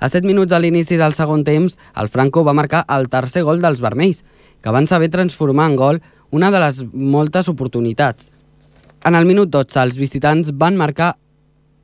A 0.01 0.09
7 0.09 0.27
minuts 0.27 0.53
a 0.57 0.59
l'inici 0.59 0.97
del 0.97 1.13
segon 1.13 1.45
temps, 1.45 1.77
el 2.01 2.09
Franco 2.09 2.43
va 2.45 2.57
marcar 2.57 2.87
el 2.97 3.09
tercer 3.13 3.45
gol 3.45 3.61
dels 3.61 3.83
vermells, 3.85 4.25
que 4.65 4.73
van 4.73 4.89
saber 4.89 5.11
transformar 5.13 5.71
en 5.71 5.77
gol 5.77 6.03
una 6.31 6.51
de 6.51 6.61
les 6.61 6.83
moltes 6.93 7.49
oportunitats. 7.53 8.31
En 9.05 9.15
el 9.15 9.29
minut 9.29 9.53
12, 9.53 9.77
els 9.83 10.01
visitants 10.01 10.53
van 10.57 10.77
marcar 10.77 11.17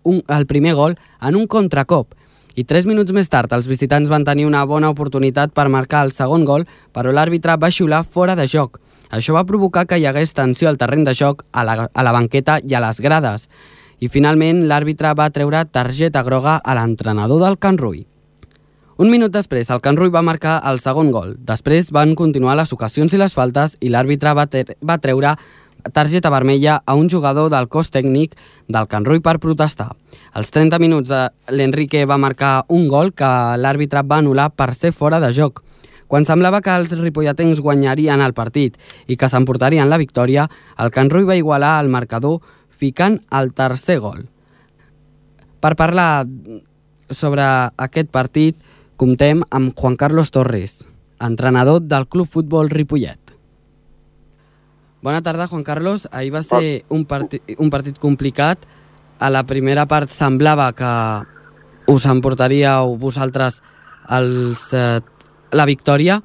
un, 0.02 0.22
el 0.29 0.46
primer 0.46 0.74
gol 0.74 0.96
en 1.20 1.37
un 1.37 1.46
contracop, 1.46 2.16
i 2.57 2.64
3 2.64 2.87
minuts 2.88 3.12
més 3.12 3.29
tard 3.29 3.52
els 3.52 3.66
visitants 3.68 4.09
van 4.09 4.24
tenir 4.24 4.46
una 4.48 4.62
bona 4.64 4.88
oportunitat 4.88 5.52
per 5.52 5.68
marcar 5.68 6.07
el 6.07 6.12
segon 6.16 6.46
gol, 6.48 6.64
però 6.96 7.12
l'àrbitre 7.12 7.59
va 7.61 7.68
xiular 7.68 8.00
fora 8.00 8.33
de 8.38 8.46
joc. 8.48 8.81
Això 9.12 9.37
va 9.37 9.44
provocar 9.44 9.85
que 9.85 9.98
hi 10.00 10.07
hagués 10.09 10.33
tensió 10.33 10.70
al 10.70 10.79
terreny 10.81 11.05
de 11.05 11.12
joc, 11.14 11.44
a 11.52 11.64
la, 11.68 11.90
a 11.92 12.07
la 12.07 12.14
banqueta 12.16 12.57
i 12.64 12.72
a 12.72 12.81
les 12.81 13.02
grades. 13.05 13.50
I 13.96 14.11
finalment 14.12 14.66
l'àrbitre 14.68 15.14
va 15.16 15.30
treure 15.32 15.62
targeta 15.72 16.22
groga 16.22 16.59
a 16.61 16.74
l'entrenador 16.76 17.40
del 17.40 17.56
Can 17.56 17.78
Rui. 17.80 18.02
Un 19.00 19.11
minut 19.12 19.32
després, 19.32 19.70
el 19.72 19.80
Can 19.85 19.96
Rui 19.96 20.11
va 20.12 20.24
marcar 20.24 20.59
el 20.68 20.80
segon 20.80 21.11
gol. 21.12 21.35
Després 21.48 21.88
van 21.92 22.14
continuar 22.16 22.56
les 22.56 22.72
ocasions 22.72 23.12
i 23.12 23.20
les 23.20 23.32
faltes 23.37 23.76
i 23.80 23.92
l'àrbitre 23.92 24.35
va, 24.37 24.44
va 24.85 24.98
treure 25.00 25.35
targeta 25.92 26.32
vermella 26.32 26.82
a 26.85 26.94
un 26.94 27.09
jugador 27.09 27.50
del 27.52 27.68
cos 27.68 27.90
tècnic 27.92 28.35
del 28.68 28.88
Can 28.88 29.04
Rui 29.04 29.20
per 29.20 29.38
protestar. 29.38 29.92
Als 30.32 30.52
30 30.52 30.80
minuts, 30.82 31.12
l'Enrique 31.48 32.04
va 32.04 32.18
marcar 32.20 32.66
un 32.68 32.88
gol 32.88 33.14
que 33.16 33.30
l'àrbitre 33.56 34.04
va 34.04 34.20
anul·lar 34.20 34.50
per 34.56 34.74
ser 34.74 34.92
fora 34.92 35.20
de 35.20 35.32
joc. 35.32 35.62
Quan 36.06 36.24
semblava 36.24 36.61
que 36.62 36.70
els 36.70 36.92
ripolletens 37.00 37.61
guanyarien 37.61 38.20
el 38.22 38.35
partit 38.35 38.76
i 39.11 39.16
que 39.16 39.28
s'emportarien 39.28 39.88
la 39.90 39.98
victòria, 39.98 40.46
el 40.78 40.92
Can 40.94 41.11
Rui 41.11 41.24
va 41.24 41.38
igualar 41.38 41.80
el 41.82 41.88
marcador 41.90 42.40
ficant 42.77 43.21
el 43.33 43.53
tercer 43.57 43.99
gol. 44.05 44.27
Per 45.61 45.75
parlar 45.77 46.27
sobre 47.11 47.45
aquest 47.81 48.11
partit, 48.12 48.57
comptem 48.97 49.43
amb 49.51 49.75
Juan 49.77 49.97
Carlos 49.97 50.31
Torres, 50.31 50.85
entrenador 51.21 51.83
del 51.83 52.07
Club 52.09 52.29
Futbol 52.29 52.71
Ripollet. 52.71 53.21
Bona 55.03 55.23
tarda, 55.23 55.47
Juan 55.47 55.62
Carlos. 55.62 56.09
Ahir 56.11 56.33
va 56.35 56.43
ser 56.43 56.85
un, 56.89 57.05
partit, 57.07 57.43
un 57.59 57.71
partit 57.71 57.99
complicat. 57.99 58.59
A 59.19 59.31
la 59.31 59.45
primera 59.47 59.87
part 59.87 60.11
semblava 60.12 60.67
que 60.77 60.93
us 61.93 62.07
emportaríeu 62.11 62.97
vosaltres 62.99 63.61
els, 64.11 64.73
eh, 64.75 65.01
la 65.53 65.65
victòria, 65.65 66.21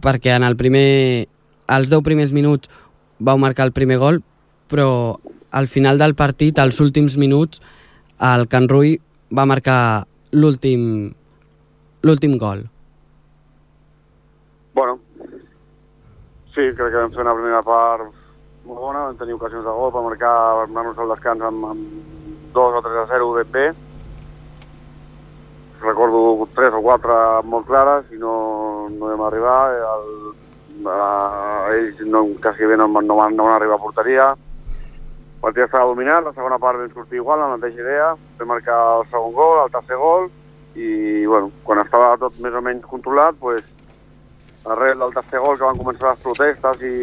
perquè 0.00 0.34
en 0.36 0.46
el 0.48 0.56
primer, 0.56 1.28
els 1.68 1.90
10 1.90 2.02
primers 2.02 2.32
minuts 2.32 2.70
vau 3.18 3.38
marcar 3.38 3.66
el 3.68 3.76
primer 3.76 3.98
gol, 3.98 4.22
però 4.68 5.20
al 5.54 5.70
final 5.70 6.00
del 6.02 6.16
partit, 6.18 6.58
als 6.58 6.80
últims 6.82 7.16
minuts, 7.20 7.62
el 8.34 8.48
Can 8.50 8.68
Rui 8.70 8.96
va 9.34 9.46
marcar 9.46 9.80
l'últim 10.34 11.12
l'últim 12.04 12.36
gol. 12.38 12.66
Bueno, 14.74 14.98
Sí, 16.54 16.62
crec 16.78 16.92
que 16.92 17.00
vam 17.00 17.10
fer 17.10 17.24
una 17.24 17.32
primera 17.34 17.60
part 17.66 18.12
molt 18.64 18.78
bona, 18.80 19.00
vam 19.08 19.16
tenir 19.18 19.34
ocasions 19.34 19.64
de 19.66 19.72
gol 19.74 19.90
per 19.92 20.02
marcar, 20.04 20.34
per 20.60 20.68
anar-nos 20.68 21.00
al 21.02 21.10
descans 21.10 21.42
amb, 21.48 21.64
amb 21.72 22.52
2 22.54 22.76
o 22.78 22.82
3 22.84 23.00
a 23.00 23.06
0 23.10 23.32
d'EP. 23.34 23.56
Recordo 25.82 26.20
3 26.54 26.78
o 26.78 26.82
4 26.86 27.16
molt 27.50 27.66
clares 27.68 28.14
i 28.14 28.20
no, 28.22 28.36
no 28.94 29.10
vam 29.10 29.24
arribar. 29.26 29.58
El, 29.90 30.06
eh, 30.86 31.74
ells 31.74 32.04
no, 32.06 32.22
quasi 32.40 32.70
bé 32.70 32.78
no, 32.78 32.86
no, 32.86 33.18
van, 33.18 33.34
no 33.36 33.50
van 33.50 33.56
arribar 33.58 33.76
a 33.76 33.82
porteria. 33.82 34.30
Partit 35.44 35.66
estava 35.66 35.90
dominat, 35.90 36.24
la 36.24 36.32
segona 36.32 36.56
part 36.56 36.80
vam 36.80 36.88
sortir 36.94 37.18
igual, 37.20 37.42
la 37.42 37.50
mateixa 37.52 37.82
idea. 37.82 38.06
Vam 38.38 38.48
marcar 38.48 38.78
el 38.96 39.02
segon 39.10 39.34
gol, 39.36 39.58
el 39.60 39.72
tercer 39.74 39.98
gol, 40.00 40.30
i 40.74 41.26
bueno, 41.28 41.50
quan 41.66 41.82
estava 41.82 42.14
tot 42.22 42.38
més 42.40 42.56
o 42.56 42.62
menys 42.64 42.86
controlat, 42.88 43.36
pues, 43.42 43.66
arrel 44.72 45.04
del 45.04 45.12
tercer 45.12 45.42
gol 45.44 45.58
que 45.60 45.66
van 45.66 45.80
començar 45.82 46.14
les 46.14 46.22
protestes 46.24 46.80
i, 46.88 46.94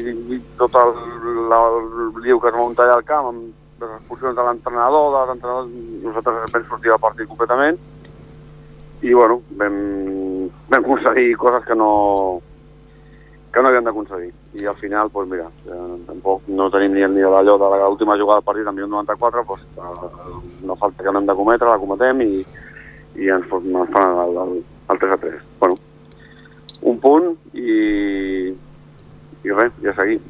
i, 0.00 0.14
i 0.32 0.38
tot 0.56 0.78
el, 0.80 0.94
la, 1.52 1.60
el 1.68 2.22
liu 2.24 2.40
que 2.40 2.48
es 2.48 2.56
va 2.56 2.62
muntar 2.62 2.86
allà 2.86 2.96
al 2.96 3.08
camp 3.10 3.28
amb 3.34 3.82
les 3.82 3.92
expulsions 3.98 4.36
de 4.38 4.46
l'entrenador, 4.46 5.10
de 5.12 5.24
l'entrenador, 5.28 5.68
nosaltres 6.06 6.54
vam 6.54 6.68
sortir 6.70 6.94
del 6.94 7.02
partit 7.04 7.28
completament 7.28 7.76
i 9.04 9.12
bueno, 9.12 9.42
vam, 9.60 9.76
vam 10.72 10.80
aconseguir 10.80 11.36
coses 11.40 11.68
que 11.68 11.76
no, 11.76 11.90
que 13.52 13.62
no 13.62 13.68
havíem 13.68 13.84
d'aconseguir. 13.84 14.30
I 14.60 14.66
al 14.66 14.76
final, 14.78 15.10
doncs 15.12 15.30
mira, 15.30 15.48
eh, 15.66 15.96
tampoc 16.06 16.46
no 16.48 16.70
tenim 16.70 16.94
ni, 16.94 17.04
ni 17.14 17.22
d'allò 17.22 17.56
de 17.58 17.70
l'última 17.82 18.16
jugada 18.18 18.38
del 18.38 18.46
partit 18.46 18.66
amb 18.66 18.78
94, 18.78 19.44
doncs, 19.48 19.64
eh, 19.76 20.66
no 20.66 20.76
falta 20.76 21.02
que 21.02 21.12
no 21.12 21.18
hem 21.18 21.26
de 21.26 21.34
cometre, 21.34 21.68
la 21.68 21.78
cometem 21.82 22.22
i, 22.22 22.44
i 23.18 23.30
ens, 23.30 23.46
ens 23.50 23.92
fan 23.94 24.18
el, 24.24 24.40
el, 24.44 24.56
el 24.90 25.02
3 25.04 25.16
a 25.16 25.20
3. 25.26 25.42
Bueno, 25.58 25.78
un 26.82 26.98
punt 27.02 27.32
i, 27.52 28.54
i 29.44 29.52
res, 29.56 29.72
ja 29.82 29.94
seguim. 29.98 30.20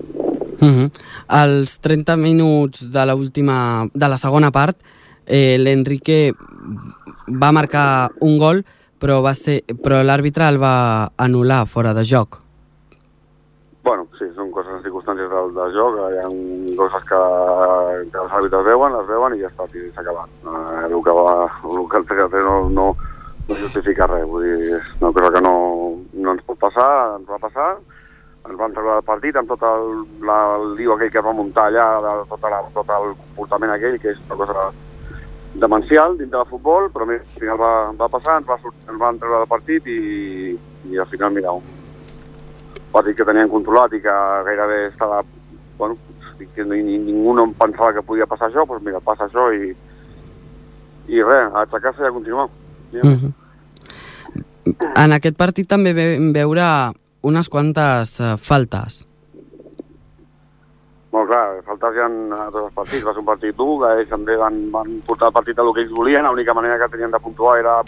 Uh 0.60 0.68
-huh. 0.68 0.90
Als 1.28 1.78
30 1.80 2.16
minuts 2.16 2.90
de 2.92 3.06
l'última 3.06 3.88
de 3.92 4.08
la 4.08 4.16
segona 4.16 4.50
part, 4.50 4.76
eh, 5.26 5.56
l'Enrique 5.58 6.32
va 7.26 7.52
marcar 7.52 8.10
un 8.20 8.38
gol, 8.38 8.64
però 8.98 9.22
va 9.22 9.34
ser 9.34 9.62
però 9.82 10.02
l'àrbitre 10.02 10.48
el 10.48 10.58
va 10.58 11.12
anul·lar 11.16 11.66
fora 11.66 11.94
de 11.94 12.04
joc. 12.04 12.49
Bueno, 13.82 14.04
sí, 14.18 14.26
són 14.36 14.50
coses, 14.52 14.82
circumstàncies 14.84 15.30
del, 15.32 15.54
del 15.56 15.70
joc, 15.72 15.94
hi 16.12 16.18
ha 16.20 16.26
coses 16.76 17.06
que, 17.08 17.20
que 18.12 18.18
els 18.20 18.34
àrbitres 18.36 18.66
veuen, 18.66 18.92
les 18.92 19.06
veuen 19.08 19.36
i 19.36 19.40
ja 19.40 19.48
està, 19.48 19.64
i 19.72 19.86
s'ha 19.94 20.02
acabat. 20.04 20.34
Eh, 20.44 20.82
el 20.90 20.98
que 21.06 21.14
va, 21.16 21.32
el 21.70 21.88
que 21.88 22.02
el 22.02 22.10
3 22.10 22.44
no, 22.44 22.58
no, 22.76 22.90
no 23.48 23.56
justifica 23.62 24.10
res, 24.10 24.26
vull 24.28 24.44
dir, 24.44 24.76
és 24.76 24.92
una 25.00 25.14
cosa 25.16 25.32
que 25.32 25.42
no, 25.46 25.54
no 26.12 26.36
ens 26.36 26.44
pot 26.44 26.60
passar, 26.60 26.90
ens 27.16 27.32
va 27.32 27.40
passar, 27.40 27.70
ens 28.50 28.60
van 28.60 28.76
treure 28.76 28.98
del 28.98 29.08
partit 29.08 29.40
amb 29.40 29.48
tot 29.54 29.64
el, 29.70 29.90
la, 30.28 30.38
el 30.58 30.76
lío 30.76 30.94
aquell 30.94 31.10
que 31.16 31.22
es 31.24 31.28
va 31.30 31.36
muntar 31.40 31.70
allà, 31.70 31.88
de, 32.04 32.14
tot, 32.28 32.46
la, 32.52 32.60
tot 32.76 32.94
el 33.00 33.16
comportament 33.24 33.72
aquell, 33.74 33.96
que 34.02 34.12
és 34.12 34.22
una 34.28 34.40
cosa 34.44 34.70
demencial 35.60 36.20
dintre 36.20 36.38
del 36.38 36.52
futbol, 36.52 36.92
però 36.92 37.08
mira, 37.08 37.24
al 37.24 37.40
final 37.40 37.58
va, 37.64 37.74
va 37.96 38.12
passar, 38.12 38.38
ens, 38.38 38.48
va, 38.48 38.60
ens 38.60 39.00
van 39.00 39.24
treure 39.24 39.40
del 39.40 39.52
partit 39.56 39.88
i, 39.88 40.00
i 40.92 41.00
al 41.00 41.08
final, 41.08 41.32
mira, 41.32 41.56
un 41.56 41.79
partit 42.92 43.16
que 43.16 43.26
tenien 43.28 43.50
controlat 43.50 43.92
i 43.96 44.00
que 44.04 44.16
gairebé 44.46 44.86
estava, 44.88 45.22
bueno, 45.78 45.98
que 46.54 46.64
ni, 46.64 46.98
ningú 46.98 47.34
no 47.34 47.50
pensava 47.58 47.92
que 47.96 48.06
podia 48.06 48.26
passar 48.26 48.48
això, 48.48 48.64
doncs 48.66 48.84
mira, 48.84 49.00
passa 49.04 49.26
això 49.28 49.50
i, 49.52 49.74
i 51.10 51.22
res, 51.22 51.52
aixecar-se 51.64 52.02
i 52.04 52.08
a 52.08 52.16
continuar. 52.16 52.48
Ja. 52.92 53.04
Mm 53.04 53.18
-hmm. 53.18 53.32
En 54.96 55.12
aquest 55.12 55.36
partit 55.36 55.68
també 55.68 55.92
vam 55.92 56.32
veure 56.32 56.92
unes 57.22 57.48
quantes 57.48 58.20
uh, 58.20 58.36
faltes. 58.36 59.06
Molt 61.10 61.26
clar, 61.26 61.62
faltes 61.66 61.96
hi 61.96 61.98
ha 61.98 62.06
a 62.06 62.50
tots 62.54 62.64
els 62.64 62.74
partits. 62.74 63.04
Va 63.04 63.12
ser 63.12 63.20
un 63.20 63.26
partit 63.26 63.56
dur, 63.56 63.80
que 63.80 63.88
ells 63.98 64.12
també 64.12 64.36
van, 64.36 64.70
van 64.70 65.00
portar 65.06 65.28
el 65.28 65.32
partit 65.32 65.58
a 65.58 65.62
el 65.62 65.72
que 65.74 65.80
ells 65.80 65.96
volien, 65.96 66.24
l'única 66.24 66.54
manera 66.54 66.78
que 66.78 66.88
tenien 66.92 67.10
de 67.10 67.18
puntuar 67.18 67.58
era 67.58 67.82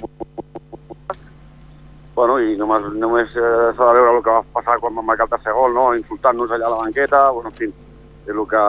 bueno, 2.14 2.38
i 2.40 2.56
només, 2.60 2.86
només 3.00 3.36
eh, 3.36 3.72
s'ha 3.76 3.88
de 3.88 4.00
veure 4.00 4.18
el 4.18 4.22
que 4.24 4.34
va 4.36 4.42
passar 4.52 4.78
quan 4.80 4.94
van 4.94 5.06
marcar 5.08 5.26
el 5.28 5.32
tercer 5.32 5.54
gol, 5.56 5.72
no? 5.74 5.92
insultant-nos 5.96 6.50
allà 6.50 6.66
a 6.68 6.72
la 6.74 6.80
banqueta, 6.84 7.30
bueno, 7.30 7.48
en 7.48 7.56
fi, 7.56 7.68
és 8.26 8.34
el 8.34 8.42
que, 8.50 8.64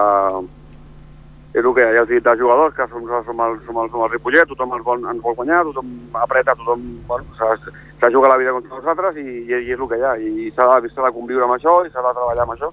és 1.53 1.65
el 1.65 1.73
que 1.75 1.87
hi 1.91 1.99
ha 1.99 2.05
de 2.05 2.35
jugadors, 2.39 2.75
que 2.75 2.87
som, 2.87 3.03
som, 3.27 3.41
el, 3.45 3.59
som, 3.65 3.81
el, 3.83 3.89
som 3.91 4.05
el 4.05 4.13
Ripollet, 4.13 4.47
tothom 4.49 4.77
ens 4.77 4.85
vol, 4.85 5.03
ens 5.11 5.21
vol 5.25 5.35
guanyar, 5.35 5.65
tothom 5.67 5.91
apreta, 6.23 6.55
tothom 6.55 6.85
bueno, 7.09 7.27
s'ha 7.37 8.11
jugat 8.13 8.31
la 8.31 8.39
vida 8.39 8.55
contra 8.55 8.79
nosaltres 8.79 9.19
i, 9.19 9.27
i, 9.43 9.59
i 9.59 9.75
és 9.75 9.79
el 9.79 9.89
que 9.91 9.99
hi 9.99 10.07
ha, 10.07 10.15
i 10.17 10.49
s'ha 10.55 10.79
de, 10.79 10.89
de 10.95 11.13
conviure 11.19 11.45
amb 11.45 11.57
això 11.57 11.81
i 11.83 11.91
s'ha 11.91 12.05
de 12.05 12.15
treballar 12.15 12.47
amb 12.47 12.55
això. 12.55 12.71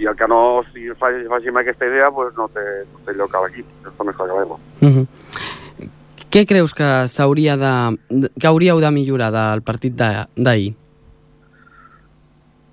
i 0.00 0.06
el 0.08 0.16
que 0.16 0.26
no 0.26 0.62
si 0.72 0.86
faci, 0.96 1.26
faci 1.28 1.50
amb 1.50 1.58
aquesta 1.60 1.86
idea 1.86 2.10
pues, 2.10 2.32
no, 2.38 2.46
té, 2.48 2.62
no 2.88 3.02
té 3.04 3.12
lloc 3.12 3.34
a 3.34 3.42
l'equip, 3.44 3.66
està 3.84 4.06
més 4.08 4.16
clar 4.16 4.28
que 4.30 4.38
l'aigua. 4.38 4.56
Uh 4.80 4.88
-huh. 4.88 5.06
Què 6.32 6.46
creus 6.48 6.72
que 6.72 6.86
s'hauria 7.12 7.58
de... 7.60 7.70
que 8.40 8.48
hauríeu 8.48 8.78
de 8.80 8.90
millorar 8.90 9.28
del 9.34 9.60
partit 9.60 9.92
d'ahir? 9.92 10.70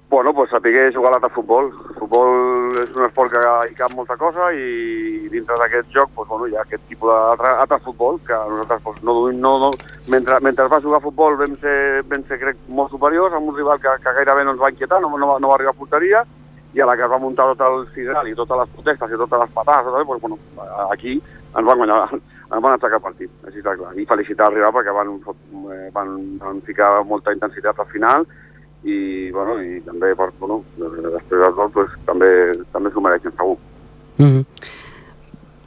Bueno, 0.09 0.31
pues 0.33 0.49
saber 0.49 0.93
jugar 0.95 1.11
l'altre 1.11 1.29
futbol. 1.35 1.67
El 1.89 1.97
futbol 1.99 2.79
és 2.79 2.95
un 2.95 3.03
esport 3.09 3.33
que 3.33 3.41
hi 3.67 3.75
cap 3.75 3.91
molta 3.97 4.15
cosa 4.21 4.47
i 4.55 5.27
dintre 5.33 5.57
d'aquest 5.59 5.91
joc 5.91 6.15
pues, 6.15 6.29
bueno, 6.31 6.47
hi 6.47 6.55
ha 6.55 6.63
aquest 6.63 6.87
tipus 6.87 7.11
d'altre 7.11 7.51
altre 7.65 7.81
futbol 7.83 8.21
que 8.23 8.39
nosaltres 8.53 8.81
pues, 8.87 9.03
no, 9.03 9.17
no, 9.27 9.53
no, 9.65 9.73
mentre, 10.07 10.39
mentre 10.39 10.71
va 10.71 10.79
jugar 10.79 11.03
a 11.03 11.07
futbol 11.09 11.35
vam 11.43 11.59
ser, 11.59 12.01
vam 12.07 12.23
ser 12.31 12.39
crec, 12.39 12.63
molt 12.79 12.95
superiors 12.95 13.35
amb 13.35 13.51
un 13.51 13.59
rival 13.59 13.83
que, 13.83 13.99
que 13.99 14.15
gairebé 14.21 14.47
no 14.47 14.55
ens 14.55 14.63
va 14.63 14.71
inquietar, 14.71 15.03
no, 15.03 15.11
no, 15.11 15.33
va, 15.33 15.37
no 15.43 15.51
va 15.51 15.59
arribar 15.59 15.75
a 15.75 15.81
porteria 15.83 16.23
i 16.73 16.79
a 16.79 16.87
la 16.87 16.95
que 16.95 17.03
es 17.03 17.11
va 17.11 17.19
muntar 17.21 17.51
tot 17.51 17.67
el 17.67 17.85
sideral 17.91 18.31
i 18.31 18.39
totes 18.39 18.63
les 18.63 18.75
protestes 18.79 19.13
i 19.13 19.23
totes 19.27 19.43
les 19.43 19.55
patades, 19.59 19.91
tot, 19.91 20.07
pues, 20.07 20.21
bueno, 20.23 20.39
aquí 20.89 21.19
ens 21.19 21.65
van 21.65 21.77
guanyar, 21.83 22.05
ens 22.49 22.63
van 22.63 22.75
atacar 22.75 22.99
partit, 23.03 23.31
així 23.45 23.61
està 23.61 23.75
clar. 23.77 23.93
I 23.97 24.05
felicitar 24.09 24.49
el 24.49 24.57
rival 24.57 24.73
perquè 24.73 24.93
van, 24.95 25.15
eh, 25.69 25.89
van, 25.93 26.15
van 26.41 26.61
ficar 26.65 26.91
molta 27.05 27.33
intensitat 27.35 27.79
al 27.79 27.89
final 27.93 28.25
i, 28.83 29.29
bueno, 29.35 29.59
i 29.61 29.81
també, 29.85 30.13
per, 30.17 30.31
bueno, 30.39 30.63
després 30.79 31.43
del 31.43 31.53
gol, 31.57 31.71
pues, 31.75 31.93
també, 32.07 32.29
també 32.73 32.91
s'ho 32.91 33.03
mereixen, 33.05 33.35
segur. 33.37 33.57
Uh 34.19 34.25
-huh. 34.25 34.45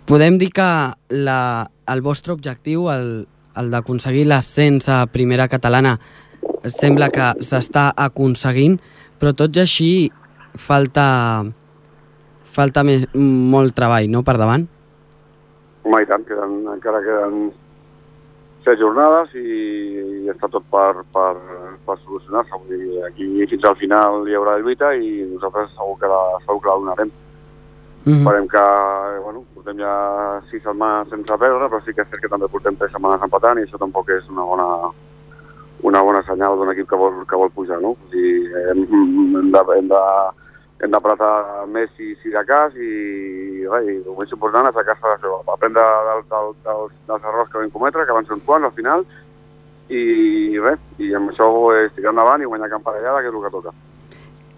Podem 0.07 0.39
dir 0.39 0.51
que 0.51 0.93
la, 1.09 1.70
el 1.87 2.01
vostre 2.03 2.33
objectiu, 2.33 2.91
el, 2.91 3.26
el 3.57 3.70
d'aconseguir 3.70 4.26
l'ascens 4.26 4.89
a 4.89 5.07
primera 5.07 5.49
catalana, 5.49 5.99
sembla 6.64 7.11
que 7.11 7.33
s'està 7.41 7.93
aconseguint, 7.97 8.80
però 9.20 9.33
tot 9.33 9.57
i 9.57 9.61
així 9.61 10.12
falta, 10.59 11.45
falta 12.43 12.83
més, 12.83 13.07
molt 13.14 13.74
treball 13.74 14.11
no, 14.11 14.22
per 14.22 14.37
davant. 14.37 14.66
Home, 15.83 16.03
i 16.03 16.07
tant, 16.07 16.24
queden, 16.28 16.61
encara 16.70 17.03
queden 17.03 17.51
set 18.62 18.78
jornades 18.78 19.33
i, 19.35 19.43
i 20.22 20.30
està 20.30 20.49
tot 20.51 20.64
per, 20.70 21.03
per, 21.14 21.33
per 21.87 21.97
solucionar-se. 22.05 22.55
Vull 22.55 22.78
dir, 22.78 23.03
aquí 23.09 23.28
fins 23.51 23.66
al 23.66 23.78
final 23.80 24.28
hi 24.28 24.37
haurà 24.39 24.59
lluita 24.61 24.93
i 24.95 25.24
nosaltres 25.33 25.74
segur 25.74 25.99
que 26.01 26.11
la, 26.12 26.22
segur 26.47 26.61
que 26.62 26.70
la 26.70 26.78
donarem. 26.85 27.12
Mm 28.03 28.18
Esperem 28.18 28.49
que, 28.51 28.62
bueno, 29.22 29.45
portem 29.55 29.78
ja 29.78 29.93
sis 30.51 30.62
setmanes 30.64 31.11
sense 31.11 31.37
perdre, 31.39 31.68
però 31.70 31.78
sí 31.83 31.95
que 31.95 32.03
és 32.03 32.09
cert 32.11 32.22
que 32.22 32.30
també 32.30 32.49
portem 32.51 32.78
tres 32.78 32.91
setmanes 32.95 33.22
empatant 33.22 33.61
i 33.61 33.66
això 33.66 33.78
tampoc 33.78 34.11
és 34.11 34.26
una 34.30 34.47
bona, 34.47 34.68
una 35.87 36.03
bona 36.03 36.22
senyal 36.26 36.59
d'un 36.59 36.72
equip 36.72 36.89
que 36.91 36.99
vol, 36.99 37.20
que 37.30 37.39
vol 37.39 37.53
pujar, 37.55 37.78
no? 37.83 37.95
Vull 38.01 38.16
dir, 38.16 38.51
hem, 38.72 38.83
hem 39.39 39.53
de, 39.55 39.62
hem 39.76 39.93
de, 39.95 40.03
hem 40.81 40.91
d'apretar 40.91 41.66
més 41.70 41.91
si, 41.97 42.14
si 42.23 42.33
de 42.33 42.43
cas 42.49 42.75
i, 42.75 43.66
res, 43.70 43.87
i 43.87 43.99
el 44.01 44.16
més 44.18 44.33
important 44.35 44.68
és 44.70 44.79
d'això, 44.79 45.37
aprendre 45.53 45.85
del, 46.09 46.25
del, 46.33 46.55
dels, 46.64 46.97
dels 47.11 47.29
errors 47.31 47.53
que 47.53 47.61
vam 47.61 47.75
cometre, 47.75 48.07
que 48.07 48.16
van 48.16 48.27
ser 48.27 48.37
uns 48.39 48.47
quants 48.49 48.68
al 48.68 48.75
final, 48.79 49.07
i 49.93 50.59
res, 50.62 50.83
i 50.99 51.12
amb 51.14 51.33
això 51.33 51.49
és 51.79 51.93
tirar 51.97 52.14
endavant 52.14 52.43
i 52.43 52.51
guanyar 52.51 52.70
camparellada, 52.73 53.23
que 53.23 53.31
és 53.31 53.37
el 53.37 53.45
que 53.45 53.55
toca. 53.55 53.75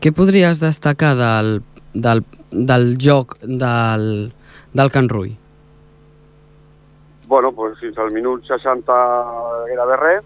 Què 0.04 0.12
podries 0.12 0.60
destacar 0.62 1.14
del, 1.18 1.58
del, 1.92 2.22
del 2.52 2.94
joc 3.00 3.36
del, 3.42 4.06
del 4.72 4.94
Can 4.94 5.10
Rui? 5.12 5.34
Bueno, 7.26 7.52
pues 7.56 7.78
fins 7.80 7.98
al 7.98 8.12
minut 8.12 8.44
60 8.46 8.96
era 9.72 9.86
de 9.88 9.96
res, 9.96 10.24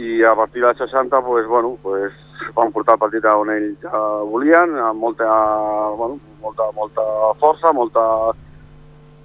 i 0.00 0.22
a 0.24 0.34
partir 0.34 0.62
del 0.64 0.76
60, 0.76 1.20
pues, 1.22 1.46
bueno, 1.46 1.76
pues, 1.82 2.12
van 2.56 2.72
portar 2.72 2.96
el 2.96 3.02
partit 3.02 3.24
on 3.30 3.50
ells 3.54 3.84
eh, 3.84 4.20
volien, 4.30 4.76
amb 4.78 5.00
molta, 5.00 5.28
bueno, 5.96 6.18
molta, 6.42 6.70
molta 6.76 7.06
força, 7.40 7.72
molta, 7.72 8.04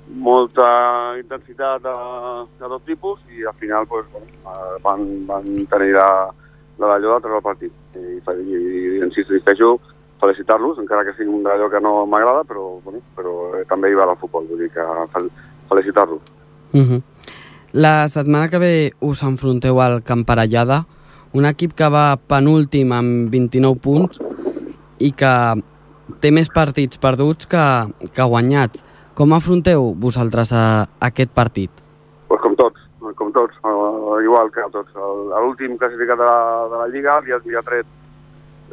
molta 0.08 0.68
intensitat 1.20 1.84
de, 1.84 1.96
de 2.60 2.70
tot 2.70 2.86
tipus 2.86 3.20
i 3.34 3.46
al 3.46 3.56
final 3.60 3.88
pues, 3.88 4.06
bueno, 4.12 4.28
eh, 4.28 4.78
van, 4.84 5.06
van 5.28 5.46
tenir 5.72 5.94
la, 5.96 6.10
la 6.78 6.94
d'allò 6.94 7.16
de 7.16 7.26
treure 7.26 7.42
el 7.42 7.46
partit. 7.46 7.74
I, 7.96 8.20
i, 8.20 8.60
i 8.60 9.04
insisteixo, 9.06 9.78
felicitar-los, 10.22 10.80
encara 10.84 11.06
que 11.08 11.16
sigui 11.18 11.32
un 11.32 11.44
d'allò 11.46 11.70
que 11.72 11.82
no 11.84 12.06
m'agrada, 12.10 12.44
però, 12.48 12.78
bueno, 12.84 13.02
però 13.16 13.36
eh, 13.60 13.66
també 13.70 13.92
hi 13.92 13.98
va 13.98 14.08
el 14.10 14.18
futbol, 14.22 14.48
vull 14.50 14.64
dir 14.64 14.72
que 14.74 14.86
fel, 15.14 15.30
felicitar-los. 15.70 16.22
Uh 16.74 16.82
-huh. 16.82 17.02
La 17.72 18.08
setmana 18.08 18.50
que 18.50 18.58
ve 18.58 18.94
us 19.02 19.24
enfronteu 19.24 19.82
al 19.82 20.02
Camparellada, 20.04 20.86
un 21.36 21.46
equip 21.50 21.74
que 21.76 21.88
va 21.92 22.16
penúltim 22.32 22.94
amb 22.96 23.32
29 23.34 23.82
punts 23.84 24.22
i 25.04 25.12
que 25.12 25.32
té 26.24 26.32
més 26.32 26.48
partits 26.54 27.00
perduts 27.02 27.50
que, 27.52 27.64
que 28.16 28.28
guanyats. 28.32 28.86
Com 29.16 29.34
afronteu 29.36 29.92
vosaltres 30.00 30.54
a, 30.56 30.86
a 30.86 31.10
aquest 31.10 31.34
partit? 31.36 31.72
Pues 32.30 32.42
com 32.44 32.56
tots, 32.60 32.80
com 33.20 33.32
tots, 33.36 33.56
uh, 33.64 34.16
igual 34.24 34.52
que 34.56 34.64
tots. 34.72 34.96
L'últim 34.96 35.78
classificat 35.82 36.20
de 36.20 36.28
la, 36.28 36.40
de 36.72 36.82
la 36.82 36.88
Lliga 36.94 37.20
li 37.26 37.36
ha, 37.36 37.40
li 37.44 37.56
ha 37.60 37.64
tret 37.68 37.88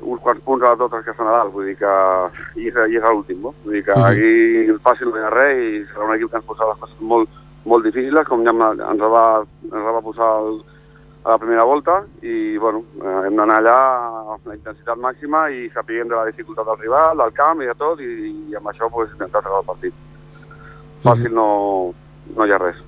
uns 0.03 0.23
quants 0.23 0.43
punts 0.43 0.65
a 0.67 0.75
tots 0.79 0.97
els 0.99 1.05
que 1.05 1.13
estan 1.13 1.29
a 1.31 1.37
dalt, 1.37 1.53
vull 1.55 1.69
dir 1.69 1.77
que 1.79 1.93
i 2.59 2.71
és, 2.71 2.79
i 2.91 2.99
és 2.99 3.05
l'últim, 3.07 3.43
no? 3.43 3.53
Vull 3.63 3.79
dir 3.79 3.85
que 3.87 3.95
Mhm. 3.95 4.07
aquí 4.09 4.79
fàcil 4.83 5.11
no 5.11 5.19
hi 5.19 5.27
ha 5.27 5.31
res 5.31 5.59
i 5.63 5.85
serà 5.93 6.09
un 6.09 6.15
equip 6.17 6.31
que 6.31 6.39
ens 6.41 6.47
posarà 6.49 6.71
les 6.73 6.81
coses 6.81 7.01
molt, 7.01 7.29
molt 7.65 7.85
difícils, 7.87 8.27
com 8.27 8.43
ja 8.43 8.51
ens 8.51 9.03
va, 9.15 9.27
ens 9.63 9.87
va 9.99 10.03
posar 10.03 10.31
el, 10.43 10.63
a 11.25 11.31
la 11.31 11.39
primera 11.39 11.63
volta 11.63 12.01
i 12.23 12.59
bueno, 12.59 12.83
eh, 12.99 13.27
hem 13.27 13.37
d'anar 13.39 13.61
allà 13.61 13.79
amb 14.35 14.49
la 14.49 14.57
intensitat 14.57 14.99
màxima 14.99 15.45
i 15.55 15.69
sapiguem 15.75 16.11
de 16.11 16.19
la 16.19 16.27
dificultat 16.31 16.67
del 16.67 16.81
rival, 16.81 17.19
del 17.23 17.35
camp 17.37 17.63
i 17.63 17.69
de 17.71 17.77
tot 17.79 18.01
i, 18.03 18.11
i 18.51 18.57
amb 18.59 18.73
això 18.73 18.91
pues, 18.91 19.13
intentar 19.15 19.43
treure 19.43 19.63
el 19.63 19.69
partit. 19.69 19.95
Fàcil 21.03 21.35
no, 21.35 21.49
no 22.35 22.47
hi 22.47 22.55
ha 22.55 22.59
res. 22.63 22.83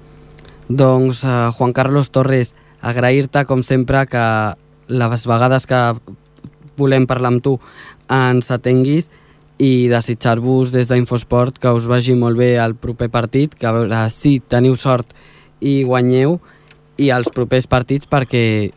Doncs, 0.68 1.22
eh, 1.24 1.50
Juan 1.56 1.74
Carlos 1.76 2.10
Torres, 2.10 2.54
agrair-te, 2.82 3.44
com 3.46 3.62
sempre, 3.62 4.06
que 4.10 4.24
les 4.88 5.26
vegades 5.30 5.66
que 5.70 5.82
volem 6.76 7.06
parlar 7.06 7.34
amb 7.34 7.44
tu 7.44 7.58
ens 8.10 8.50
atenguis 8.50 9.10
i 9.62 9.86
desitjar-vos 9.88 10.72
des 10.74 10.90
d'Infosport 10.90 11.60
que 11.62 11.70
us 11.70 11.86
vagi 11.86 12.16
molt 12.18 12.38
bé 12.38 12.56
el 12.58 12.74
proper 12.74 13.08
partit, 13.10 13.54
que 13.54 13.68
a 13.68 13.74
veure 13.76 14.02
si 14.10 14.40
teniu 14.40 14.74
sort 14.76 15.14
i 15.60 15.82
guanyeu, 15.86 16.40
i 16.96 17.10
els 17.10 17.28
propers 17.34 17.66
partits 17.66 18.06
perquè 18.06 18.70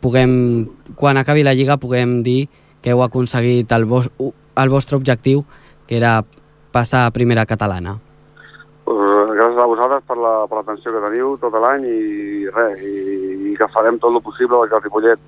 puguem, 0.00 0.68
quan 0.96 1.16
acabi 1.16 1.42
la 1.42 1.54
Lliga 1.54 1.76
puguem 1.80 2.22
dir 2.22 2.48
que 2.82 2.90
heu 2.94 3.02
aconseguit 3.02 3.70
el, 3.72 3.84
vos, 3.84 4.08
el 4.20 4.68
vostre 4.68 4.96
objectiu, 4.96 5.44
que 5.86 5.96
era 5.96 6.24
passar 6.72 7.06
a 7.06 7.10
primera 7.10 7.44
catalana. 7.46 7.98
Pues, 8.84 9.30
gràcies 9.36 9.58
a 9.60 9.66
vosaltres 9.66 10.02
per 10.06 10.16
la- 10.16 10.46
per 10.48 10.58
l'atenció 10.58 10.92
que 10.92 11.02
teniu 11.08 11.36
tot 11.40 11.52
l'any 11.52 11.84
i 11.86 12.46
res, 12.54 12.78
i, 12.80 13.50
i 13.52 13.56
que 13.56 13.68
farem 13.74 13.98
tot 13.98 14.14
el 14.14 14.22
possible 14.22 14.56
perquè 14.56 14.76
el 14.78 14.82
Ripollet 14.82 15.20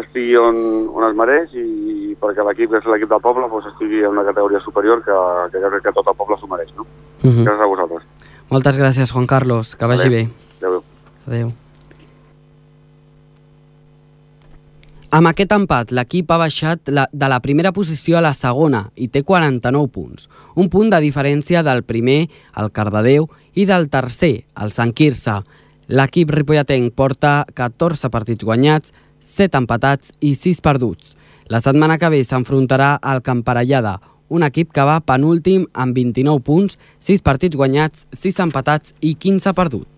estigui 0.00 0.34
on, 0.36 0.56
on 0.90 1.04
es 1.08 1.14
mereix 1.14 1.52
i 1.54 2.16
perquè 2.20 2.42
l'equip 2.46 2.70
que 2.72 2.78
és 2.78 2.86
l'equip 2.90 3.08
del 3.10 3.20
poble 3.22 3.46
pues, 3.48 3.66
estigui 3.66 4.02
en 4.02 4.10
una 4.16 4.24
categoria 4.24 4.60
superior 4.60 5.04
que, 5.04 5.14
que 5.52 5.62
jo 5.62 5.70
crec 5.70 5.82
que 5.84 5.92
tot 5.92 6.08
el 6.08 6.16
poble 6.18 6.36
s'ho 6.40 6.48
mereix. 6.50 6.72
No? 6.76 6.82
Uh 7.22 7.30
-huh. 7.30 7.44
Gràcies 7.44 7.62
a 7.62 7.66
vosaltres. 7.66 8.02
Moltes 8.50 8.78
gràcies, 8.78 9.12
Juan 9.12 9.26
Carlos. 9.26 9.76
Que 9.76 9.86
vagi 9.86 10.08
Vale. 10.08 10.16
bé. 10.26 10.66
Adéu. 10.66 10.82
Adéu. 11.26 11.52
Amb 15.14 15.28
aquest 15.30 15.52
empat, 15.54 15.92
l'equip 15.94 16.32
ha 16.34 16.40
baixat 16.40 16.90
la, 16.90 17.04
de 17.12 17.26
la 17.30 17.38
primera 17.38 17.70
posició 17.70 18.16
a 18.18 18.22
la 18.24 18.32
segona 18.34 18.88
i 18.98 19.06
té 19.06 19.22
49 19.22 19.86
punts. 19.94 20.26
Un 20.58 20.66
punt 20.72 20.90
de 20.90 20.98
diferència 21.04 21.62
del 21.62 21.84
primer, 21.86 22.24
el 22.58 22.72
Cardedeu, 22.74 23.28
i 23.54 23.62
del 23.70 23.86
tercer, 23.92 24.40
el 24.58 24.74
Sant 24.74 24.90
Quirze. 24.90 25.36
L'equip 25.86 26.34
ripolletenc 26.34 26.96
porta 26.98 27.44
14 27.54 28.10
partits 28.10 28.42
guanyats, 28.42 28.90
7 29.22 29.62
empatats 29.62 30.10
i 30.18 30.34
6 30.34 30.60
perduts. 30.66 31.14
La 31.46 31.62
setmana 31.62 32.00
que 32.02 32.10
ve 32.10 32.24
s'enfrontarà 32.26 32.96
al 32.98 33.22
Camparellada, 33.22 34.00
un 34.34 34.42
equip 34.42 34.74
que 34.74 34.82
va 34.82 34.98
penúltim 34.98 35.68
amb 35.78 35.94
29 35.94 36.42
punts, 36.42 36.78
6 36.98 37.22
partits 37.22 37.54
guanyats, 37.54 38.08
6 38.18 38.42
empatats 38.48 38.98
i 38.98 39.14
15 39.14 39.54
perduts. 39.54 39.93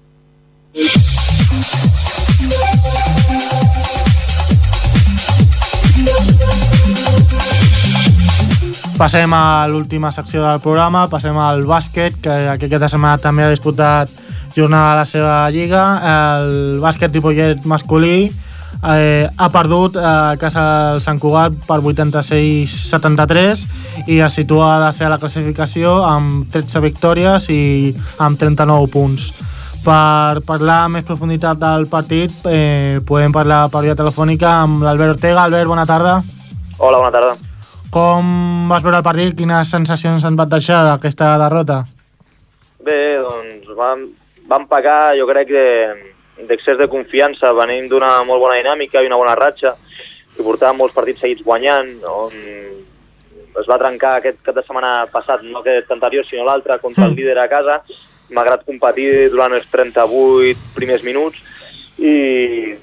Passem 8.96 9.32
a 9.32 9.66
l'última 9.68 10.12
secció 10.12 10.42
del 10.44 10.60
programa, 10.60 11.06
passem 11.08 11.36
al 11.40 11.64
bàsquet, 11.64 12.20
que 12.20 12.30
aquesta 12.52 12.88
setmana 12.92 13.16
també 13.16 13.44
ha 13.46 13.50
disputat 13.54 14.12
jornada 14.52 14.90
de 14.90 14.98
la 15.00 15.06
seva 15.08 15.50
lliga. 15.52 15.84
El 16.12 16.80
bàsquet 16.84 17.12
Ripollet 17.16 17.64
masculí 17.64 18.28
eh, 18.84 19.28
ha 19.32 19.48
perdut 19.48 19.96
eh, 19.96 20.04
a 20.04 20.36
casa 20.36 20.92
del 20.92 21.00
Sant 21.00 21.16
Cugat 21.20 21.56
per 21.64 21.80
86-73 21.80 23.64
i 24.12 24.20
es 24.20 24.32
situa 24.36 24.76
a 24.76 24.92
a 24.92 25.08
la 25.08 25.18
classificació 25.18 26.04
amb 26.04 26.52
13 26.52 26.80
victòries 26.84 27.48
i 27.48 27.94
amb 28.18 28.36
39 28.36 28.92
punts. 28.92 29.32
Per 29.86 30.40
parlar 30.42 30.80
amb 30.86 30.96
més 30.98 31.04
profunditat 31.06 31.58
del 31.62 31.84
partit 31.86 32.46
eh, 32.50 32.98
podem 33.06 33.30
parlar 33.34 33.68
per 33.70 33.84
via 33.84 33.94
telefònica 33.94 34.48
amb 34.64 34.82
l'Albert 34.82 35.14
Ortega. 35.14 35.44
Albert, 35.46 35.68
bona 35.70 35.84
tarda. 35.86 36.14
Hola, 36.82 36.98
bona 36.98 37.12
tarda. 37.14 37.36
Com 37.94 38.66
vas 38.68 38.82
veure 38.82 38.98
el 38.98 39.04
partit? 39.06 39.36
Quines 39.38 39.70
sensacions 39.70 40.24
et 40.26 40.38
va 40.40 40.46
deixar 40.50 40.80
d'aquesta 40.88 41.28
derrota? 41.44 41.84
Bé, 42.82 42.98
doncs 43.22 43.70
vam, 43.78 44.02
vam 44.50 44.66
pagar, 44.70 45.14
jo 45.18 45.26
crec, 45.30 45.54
de- 45.54 46.46
d'excés 46.50 46.76
de 46.82 46.88
confiança, 46.90 47.52
venim 47.56 47.86
d'una 47.88 48.10
molt 48.26 48.42
bona 48.42 48.58
dinàmica 48.58 49.00
i 49.02 49.06
una 49.06 49.16
bona 49.22 49.36
ratxa, 49.38 49.76
i 50.36 50.42
portàvem 50.42 50.82
molts 50.82 50.94
partits 50.98 51.22
seguits 51.22 51.46
guanyant, 51.46 51.94
on 52.10 52.34
es 53.56 53.70
va 53.70 53.78
trencar 53.80 54.16
aquest 54.18 54.42
cap 54.44 54.54
de 54.58 54.66
setmana 54.66 55.06
passat, 55.14 55.46
no 55.46 55.62
aquest 55.62 55.90
anterior, 55.94 56.26
sinó 56.28 56.44
l'altre, 56.44 56.76
contra 56.82 57.06
el 57.06 57.12
Mm. 57.12 57.16
líder 57.16 57.38
a 57.38 57.48
casa, 57.48 57.80
malgrat 58.34 58.66
competir 58.66 59.28
durant 59.30 59.54
els 59.54 59.66
38 59.70 60.74
primers 60.74 61.04
minuts, 61.06 61.42
i, 61.98 62.74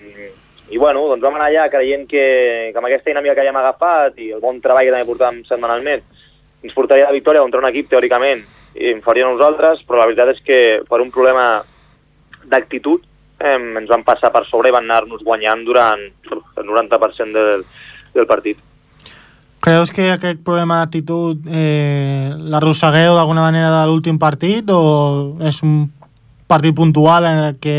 i 0.73 0.77
bueno, 0.79 1.05
doncs 1.11 1.23
vam 1.23 1.37
anar 1.37 1.51
allà 1.51 1.69
creient 1.69 2.07
que, 2.09 2.25
que 2.71 2.79
amb 2.79 2.89
aquesta 2.89 3.11
dinàmica 3.11 3.35
que 3.35 3.43
havíem 3.43 3.61
agafat 3.61 4.19
i 4.23 4.31
el 4.33 4.41
bon 4.41 4.61
treball 4.63 4.87
que 4.87 4.95
també 4.95 5.09
portàvem 5.11 5.43
setmanalment 5.49 6.05
ens 6.63 6.73
portaria 6.73 7.09
la 7.09 7.15
victòria 7.15 7.43
contra 7.43 7.59
un 7.59 7.67
equip 7.67 7.89
teòricament 7.91 8.43
inferior 8.73 9.29
a 9.29 9.33
nosaltres, 9.35 9.83
però 9.85 9.99
la 9.99 10.07
veritat 10.09 10.33
és 10.33 10.43
que 10.45 10.59
per 10.89 11.01
un 11.03 11.11
problema 11.13 11.47
d'actitud 12.49 13.03
eh, 13.03 13.57
ens 13.59 13.89
van 13.91 14.05
passar 14.07 14.31
per 14.33 14.45
sobre 14.47 14.71
i 14.71 14.75
van 14.75 14.87
anar-nos 14.87 15.23
guanyant 15.27 15.65
durant 15.67 16.03
el 16.31 16.69
90% 16.71 17.33
del, 17.35 17.65
del 18.15 18.29
partit. 18.29 18.61
Creus 19.63 19.91
que 19.95 20.09
aquest 20.11 20.41
problema 20.43 20.81
d'actitud 20.81 21.45
eh, 21.47 22.33
l'arrossegueu 22.51 23.15
d'alguna 23.15 23.45
manera 23.45 23.69
de 23.71 23.85
l'últim 23.87 24.17
partit 24.19 24.67
o 24.73 25.37
és 25.39 25.61
un 25.63 25.85
partit 26.51 26.75
puntual 26.75 27.23
en 27.29 27.39
el 27.45 27.55
que 27.63 27.77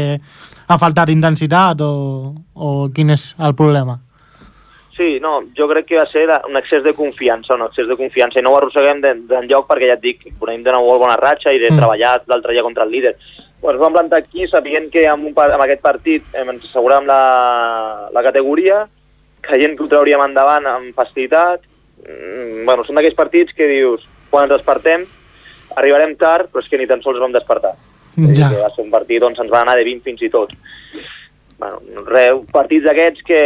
ha 0.67 0.79
faltat 0.81 1.11
intensitat 1.13 1.83
o, 1.85 2.33
o 2.57 2.71
quin 2.95 3.13
és 3.13 3.35
el 3.37 3.53
problema? 3.59 3.99
Sí, 4.97 5.19
no, 5.21 5.43
jo 5.59 5.67
crec 5.69 5.89
que 5.91 5.99
va 5.99 6.07
ser 6.09 6.25
un 6.49 6.57
excés 6.57 6.85
de 6.87 6.95
confiança, 6.97 7.53
un 7.59 7.67
excés 7.67 7.89
de 7.91 7.97
confiança, 7.99 8.39
i 8.41 8.45
no 8.47 8.53
ho 8.55 8.57
arrosseguem 8.63 9.03
d'en- 9.03 9.25
d'enlloc 9.29 9.67
perquè 9.69 9.89
ja 9.91 9.97
et 9.99 10.05
dic, 10.07 10.25
venim 10.41 10.63
d'una 10.65 10.79
molt 10.81 11.03
bona 11.03 11.17
ratxa 11.21 11.53
i 11.53 11.59
de 11.59 11.69
Mm. 11.71 11.81
treballar 11.83 12.15
l'altre 12.31 12.53
dia 12.55 12.63
contra 12.63 12.85
el 12.85 12.93
líder. 12.95 13.17
Ens 13.65 13.79
vam 13.81 13.93
plantar 13.93 14.19
aquí 14.23 14.47
sabent 14.49 14.89
que 14.93 15.05
amb, 15.09 15.27
un, 15.27 15.35
amb 15.37 15.65
aquest 15.67 15.83
partit 15.83 16.23
eh, 16.33 16.47
ens 16.49 16.65
asseguràvem 16.65 17.07
la, 17.11 18.09
la 18.15 18.23
categoria, 18.23 18.87
creient 19.43 19.77
que 19.77 19.83
ho 19.85 19.89
trauríem 19.93 20.23
endavant 20.25 20.65
amb 20.67 20.95
facilitat. 20.97 21.61
Mm, 22.05 22.65
bueno, 22.67 22.85
són 22.85 22.99
d'aquells 22.99 23.17
partits 23.19 23.57
que 23.57 23.69
dius, 23.71 24.05
quan 24.31 24.47
ens 24.47 24.55
despertem, 24.57 25.07
arribarem 25.77 26.15
tard, 26.21 26.51
però 26.53 26.63
és 26.63 26.71
que 26.71 26.79
ni 26.79 26.89
tan 26.91 27.03
sols 27.03 27.21
vam 27.23 27.35
despertar. 27.35 27.75
Ja. 28.15 28.51
Que 28.53 28.63
va 28.63 28.71
ser 28.71 28.85
un 28.85 28.93
partit 28.93 29.23
on 29.27 29.35
se'ns 29.35 29.51
va 29.51 29.65
anar 29.65 29.75
de 29.79 29.87
20 29.89 30.05
fins 30.07 30.23
i 30.23 30.31
tot. 30.31 30.53
Bueno, 31.59 31.79
res, 32.11 32.41
partits 32.53 32.85
d'aquests 32.85 33.25
que 33.27 33.41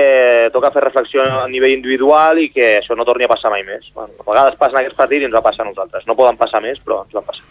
toca 0.53 0.73
fer 0.75 0.83
reflexió 0.85 1.23
a 1.23 1.47
nivell 1.49 1.77
individual 1.77 2.41
i 2.41 2.49
que 2.53 2.79
això 2.81 2.97
no 2.97 3.07
torni 3.09 3.25
a 3.25 3.31
passar 3.31 3.53
mai 3.53 3.65
més. 3.65 3.87
Bueno, 3.95 4.17
a 4.19 4.29
vegades 4.31 4.59
passen 4.61 4.81
aquests 4.81 4.99
partits 4.99 5.25
i 5.25 5.29
ens 5.29 5.37
va 5.37 5.45
passar 5.45 5.65
a 5.65 5.69
nosaltres. 5.69 6.07
No 6.09 6.17
poden 6.19 6.41
passar 6.41 6.63
més, 6.65 6.81
però 6.85 7.03
ens 7.05 7.15
va 7.15 7.25
passar. 7.25 7.45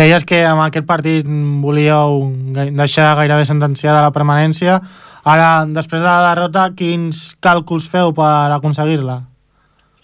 Deies 0.00 0.24
que 0.24 0.40
amb 0.46 0.62
aquest 0.64 0.86
partit 0.88 1.26
volíeu 1.60 2.30
deixar 2.78 3.12
gairebé 3.18 3.46
sentenciada 3.48 4.04
la 4.06 4.14
permanència. 4.14 4.78
Ara, 5.24 5.66
després 5.68 6.00
de 6.00 6.08
la 6.08 6.30
derrota, 6.30 6.70
quins 6.76 7.34
càlculs 7.44 7.90
feu 7.92 8.14
per 8.16 8.54
aconseguir-la? 8.56 9.20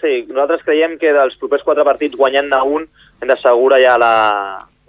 Sí, 0.01 0.27
nosaltres 0.29 0.65
creiem 0.67 0.99
que 1.01 1.13
dels 1.15 1.37
propers 1.41 1.65
quatre 1.65 1.85
partits 1.87 2.19
guanyant 2.19 2.53
a 2.53 2.63
un 2.65 2.85
hem 3.21 3.31
d'assegurar 3.31 3.81
ja 3.81 3.97
la, 4.01 4.15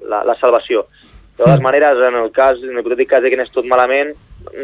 la, 0.03 0.23
la 0.27 0.35
salvació. 0.41 0.85
De 1.37 1.43
totes 1.43 1.61
maneres, 1.61 1.99
en 2.01 2.17
el 2.17 2.31
cas, 2.33 2.57
en 2.65 2.75
l'hipotètic 2.75 3.11
cas 3.11 3.23
de 3.23 3.29
que 3.29 3.37
anés 3.37 3.53
tot 3.53 3.67
malament, 3.69 4.15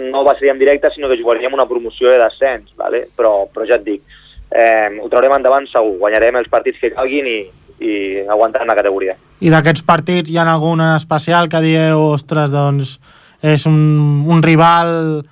no 0.09 0.23
passaríem 0.25 0.59
directe, 0.59 0.89
sinó 0.91 1.09
que 1.09 1.19
jugaríem 1.21 1.53
una 1.53 1.67
promoció 1.69 2.09
de 2.09 2.17
descens, 2.17 2.73
¿vale? 2.75 3.05
però, 3.15 3.45
però 3.53 3.67
ja 3.69 3.77
et 3.77 3.85
dic, 3.85 4.15
eh, 4.49 4.89
ho 4.99 5.09
traurem 5.11 5.37
endavant 5.37 5.67
segur, 5.69 5.99
guanyarem 6.01 6.41
els 6.41 6.49
partits 6.49 6.81
que 6.81 6.91
calguin 6.95 7.29
i, 7.29 7.39
i 7.83 7.93
aguantarem 8.25 8.69
la 8.69 8.77
categoria. 8.79 9.15
I 9.43 9.51
d'aquests 9.53 9.85
partits 9.85 10.31
hi 10.31 10.39
ha 10.39 10.47
algun 10.49 10.81
en 10.81 10.95
especial 10.95 11.49
que 11.51 11.61
dieu, 11.63 12.07
ostres, 12.13 12.51
doncs 12.53 12.97
és 13.43 13.67
un, 13.69 14.23
un 14.31 14.43
rival 14.43 15.23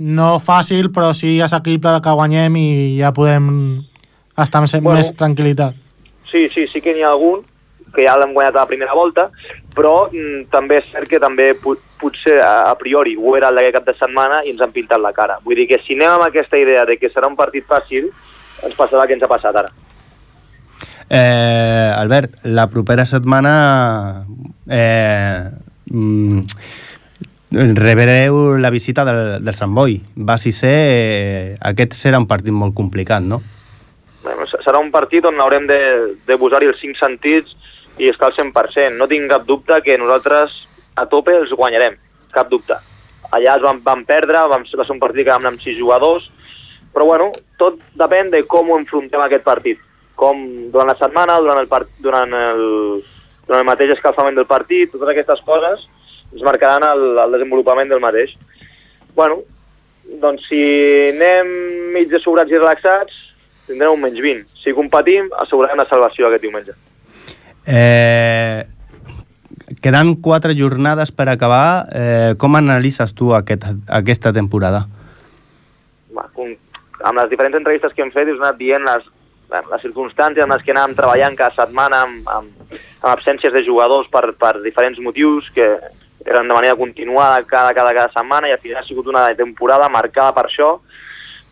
no 0.00 0.38
fàcil, 0.40 0.90
però 0.92 1.12
sí 1.14 1.36
assequible 1.44 1.98
que 2.02 2.18
guanyem 2.18 2.56
i 2.56 2.68
ja 2.98 3.12
podem 3.14 3.84
estar 4.42 4.60
amb 4.60 4.70
Bueno. 4.82 4.98
més 4.98 5.14
tranquil·litat. 5.14 5.74
Sí, 6.30 6.48
sí, 6.48 6.66
sí 6.66 6.80
que 6.80 6.94
n'hi 6.94 7.02
ha 7.02 7.10
algun 7.10 7.44
que 7.94 8.02
ja 8.02 8.16
l'hem 8.18 8.34
guanyat 8.34 8.56
a 8.56 8.64
la 8.64 8.66
primera 8.66 8.94
volta, 8.94 9.28
però 9.74 10.08
mm, 10.10 10.48
també 10.50 10.80
és 10.82 10.90
cert 10.90 11.08
que 11.08 11.20
també 11.22 11.52
pot, 11.54 11.78
potser 12.00 12.40
a, 12.42 12.70
a 12.70 12.74
priori 12.80 13.14
ho 13.16 13.36
era 13.38 13.52
el 13.52 13.60
d'aquest 13.60 13.78
cap 13.78 13.86
de 13.86 13.96
setmana 13.98 14.42
i 14.44 14.50
ens 14.50 14.60
han 14.64 14.74
pintat 14.74 15.00
la 15.00 15.14
cara. 15.16 15.38
Vull 15.44 15.62
dir 15.62 15.68
que 15.70 15.80
si 15.86 15.94
anem 15.94 16.16
amb 16.16 16.26
aquesta 16.26 16.58
idea 16.58 16.84
de 16.84 16.98
que 16.98 17.12
serà 17.12 17.30
un 17.30 17.38
partit 17.38 17.66
fàcil, 17.70 18.10
ens 18.64 18.76
passarà 18.78 19.04
el 19.04 19.10
que 19.10 19.18
ens 19.18 19.26
ha 19.26 19.30
passat 19.30 19.62
ara. 19.62 19.70
Eh, 21.08 21.90
Albert, 21.94 22.40
la 22.44 22.66
propera 22.72 23.04
setmana 23.06 24.24
eh, 24.66 25.44
mm, 25.92 26.40
rebreu 27.76 28.56
la 28.58 28.70
visita 28.70 29.04
del, 29.04 29.44
del 29.44 29.54
Sant 29.54 29.74
Boi. 29.74 30.00
Va 30.16 30.38
si 30.40 30.52
ser, 30.52 30.74
eh, 30.74 31.54
aquest 31.60 31.94
serà 31.98 32.18
un 32.18 32.26
partit 32.26 32.54
molt 32.56 32.74
complicat, 32.74 33.22
no? 33.22 33.42
Serà 34.64 34.80
un 34.80 34.90
partit 34.94 35.24
on 35.28 35.40
haurem 35.40 35.68
de, 35.68 35.78
de 36.26 36.38
posar-hi 36.40 36.70
els 36.72 36.80
cinc 36.80 36.98
sentits 36.98 37.52
i 38.00 38.08
estar 38.10 38.30
al 38.30 38.36
100%. 38.38 38.96
No 38.98 39.08
tinc 39.10 39.30
cap 39.30 39.46
dubte 39.46 39.80
que 39.84 39.98
nosaltres 40.00 40.56
a 40.96 41.06
tope 41.10 41.34
els 41.36 41.52
guanyarem, 41.52 41.96
cap 42.34 42.50
dubte. 42.50 42.78
Allà 43.34 43.56
els 43.56 43.64
vam, 43.64 43.80
vam 43.84 44.04
perdre, 44.06 44.40
vam, 44.50 44.64
va 44.64 44.86
ser 44.86 44.94
un 44.94 45.02
partit 45.02 45.24
que 45.24 45.32
vam 45.32 45.42
anar 45.42 45.54
amb 45.54 45.62
sis 45.62 45.76
jugadors, 45.78 46.28
però 46.94 47.08
bueno, 47.08 47.32
tot 47.58 47.80
depèn 47.98 48.30
de 48.30 48.44
com 48.46 48.70
ho 48.70 48.78
enfrontem 48.78 49.22
aquest 49.24 49.44
partit. 49.46 49.80
Com 50.14 50.44
durant 50.70 50.92
la 50.92 50.98
setmana, 50.98 51.40
durant 51.42 51.58
el, 51.58 51.66
part, 51.70 51.90
durant 52.02 52.30
el, 52.38 52.62
durant 53.48 53.64
el 53.64 53.66
mateix 53.66 53.96
escalfament 53.96 54.38
del 54.38 54.46
partit, 54.46 54.92
totes 54.92 55.10
aquestes 55.10 55.42
coses 55.46 55.88
ens 56.34 56.44
marcaran 56.46 56.86
el, 56.86 57.18
el 57.24 57.34
desenvolupament 57.34 57.90
del 57.90 58.02
mateix. 58.02 58.36
Bueno, 59.14 59.42
doncs 60.22 60.46
si 60.50 60.62
anem 61.10 61.50
mig 61.94 62.10
de 62.12 62.20
sobrats 62.22 62.52
i 62.52 62.58
relaxats, 62.60 63.23
tindrem 63.68 63.94
un 63.94 64.02
menys 64.02 64.20
20. 64.22 64.44
Si 64.60 64.74
competim, 64.76 65.30
assegurarem 65.42 65.80
la 65.80 65.88
salvació 65.88 66.28
aquest 66.28 66.44
diumenge. 66.44 66.76
Eh, 67.64 68.64
quedant 69.80 70.14
quatre 70.20 70.54
jornades 70.58 71.12
per 71.12 71.28
acabar, 71.32 71.86
eh, 71.92 72.34
com 72.38 72.56
analitzes 72.56 73.14
tu 73.14 73.32
aquest, 73.34 73.64
aquesta 73.88 74.32
temporada? 74.32 74.84
Va, 76.14 76.28
com, 76.36 76.52
amb 77.02 77.20
les 77.20 77.30
diferents 77.30 77.56
entrevistes 77.56 77.92
que 77.92 78.04
hem 78.04 78.12
fet, 78.12 78.28
us 78.28 78.38
he 78.38 78.42
anat 78.44 78.60
dient 78.60 78.84
les, 78.84 79.10
les 79.54 79.82
circumstàncies 79.82 80.44
en 80.44 80.52
les 80.52 80.64
que 80.64 80.72
anàvem 80.74 80.96
treballant 80.98 81.36
cada 81.36 81.54
setmana 81.56 82.04
amb, 82.06 82.28
amb, 82.28 82.72
amb 82.72 83.12
absències 83.12 83.52
de 83.52 83.64
jugadors 83.66 84.08
per, 84.12 84.26
per 84.38 84.58
diferents 84.62 85.00
motius 85.00 85.50
que 85.54 85.68
eren 86.24 86.48
de 86.48 86.54
manera 86.54 86.76
continuada 86.76 87.42
cada, 87.44 87.74
cada, 87.76 87.92
cada 87.92 88.12
setmana 88.12 88.48
i 88.48 88.54
al 88.54 88.62
final 88.62 88.80
ha 88.80 88.86
sigut 88.86 89.08
una 89.12 89.26
temporada 89.36 89.90
marcada 89.92 90.32
per 90.36 90.46
això, 90.48 90.78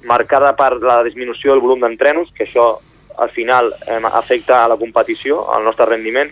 marcada 0.05 0.55
per 0.57 0.77
la 0.83 1.03
disminució 1.05 1.53
del 1.53 1.63
volum 1.65 1.85
d'entrenos, 1.85 2.33
que 2.37 2.47
això 2.47 2.79
al 3.19 3.31
final 3.31 3.73
eh, 3.87 4.01
afecta 4.13 4.65
a 4.65 4.69
la 4.69 4.79
competició, 4.81 5.45
al 5.53 5.65
nostre 5.65 5.87
rendiment, 5.87 6.31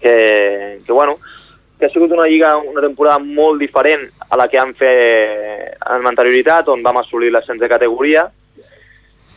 que, 0.00 0.80
que 0.84 0.92
bueno, 0.92 1.18
que 1.78 1.86
ha 1.86 1.90
sigut 1.90 2.12
una 2.12 2.28
lliga, 2.30 2.56
una 2.56 2.80
temporada 2.80 3.18
molt 3.18 3.58
diferent 3.58 4.04
a 4.30 4.36
la 4.38 4.46
que 4.46 4.60
vam 4.60 4.70
fer 4.78 5.74
en 5.82 6.06
anterioritat, 6.06 6.68
on 6.70 6.82
vam 6.82 7.00
assolir 7.00 7.32
l'ascens 7.34 7.58
de 7.58 7.68
categoria. 7.70 8.28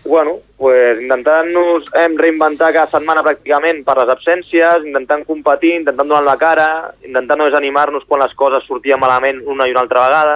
Bueno, 0.06 0.36
pues 0.56 1.02
intentant-nos 1.02 1.88
hem 1.98 2.14
reinventar 2.22 2.70
cada 2.76 2.92
setmana 2.92 3.24
pràcticament 3.26 3.82
per 3.88 3.96
les 3.98 4.12
absències, 4.14 4.86
intentant 4.86 5.26
competir, 5.26 5.72
intentant 5.80 6.06
donar 6.06 6.22
la 6.28 6.38
cara, 6.38 6.68
intentant 7.02 7.42
no 7.42 7.48
desanimar-nos 7.50 8.06
quan 8.06 8.22
les 8.22 8.38
coses 8.38 8.70
sortien 8.70 9.02
malament 9.02 9.42
una 9.50 9.66
i 9.66 9.74
una 9.74 9.82
altra 9.82 10.06
vegada. 10.06 10.36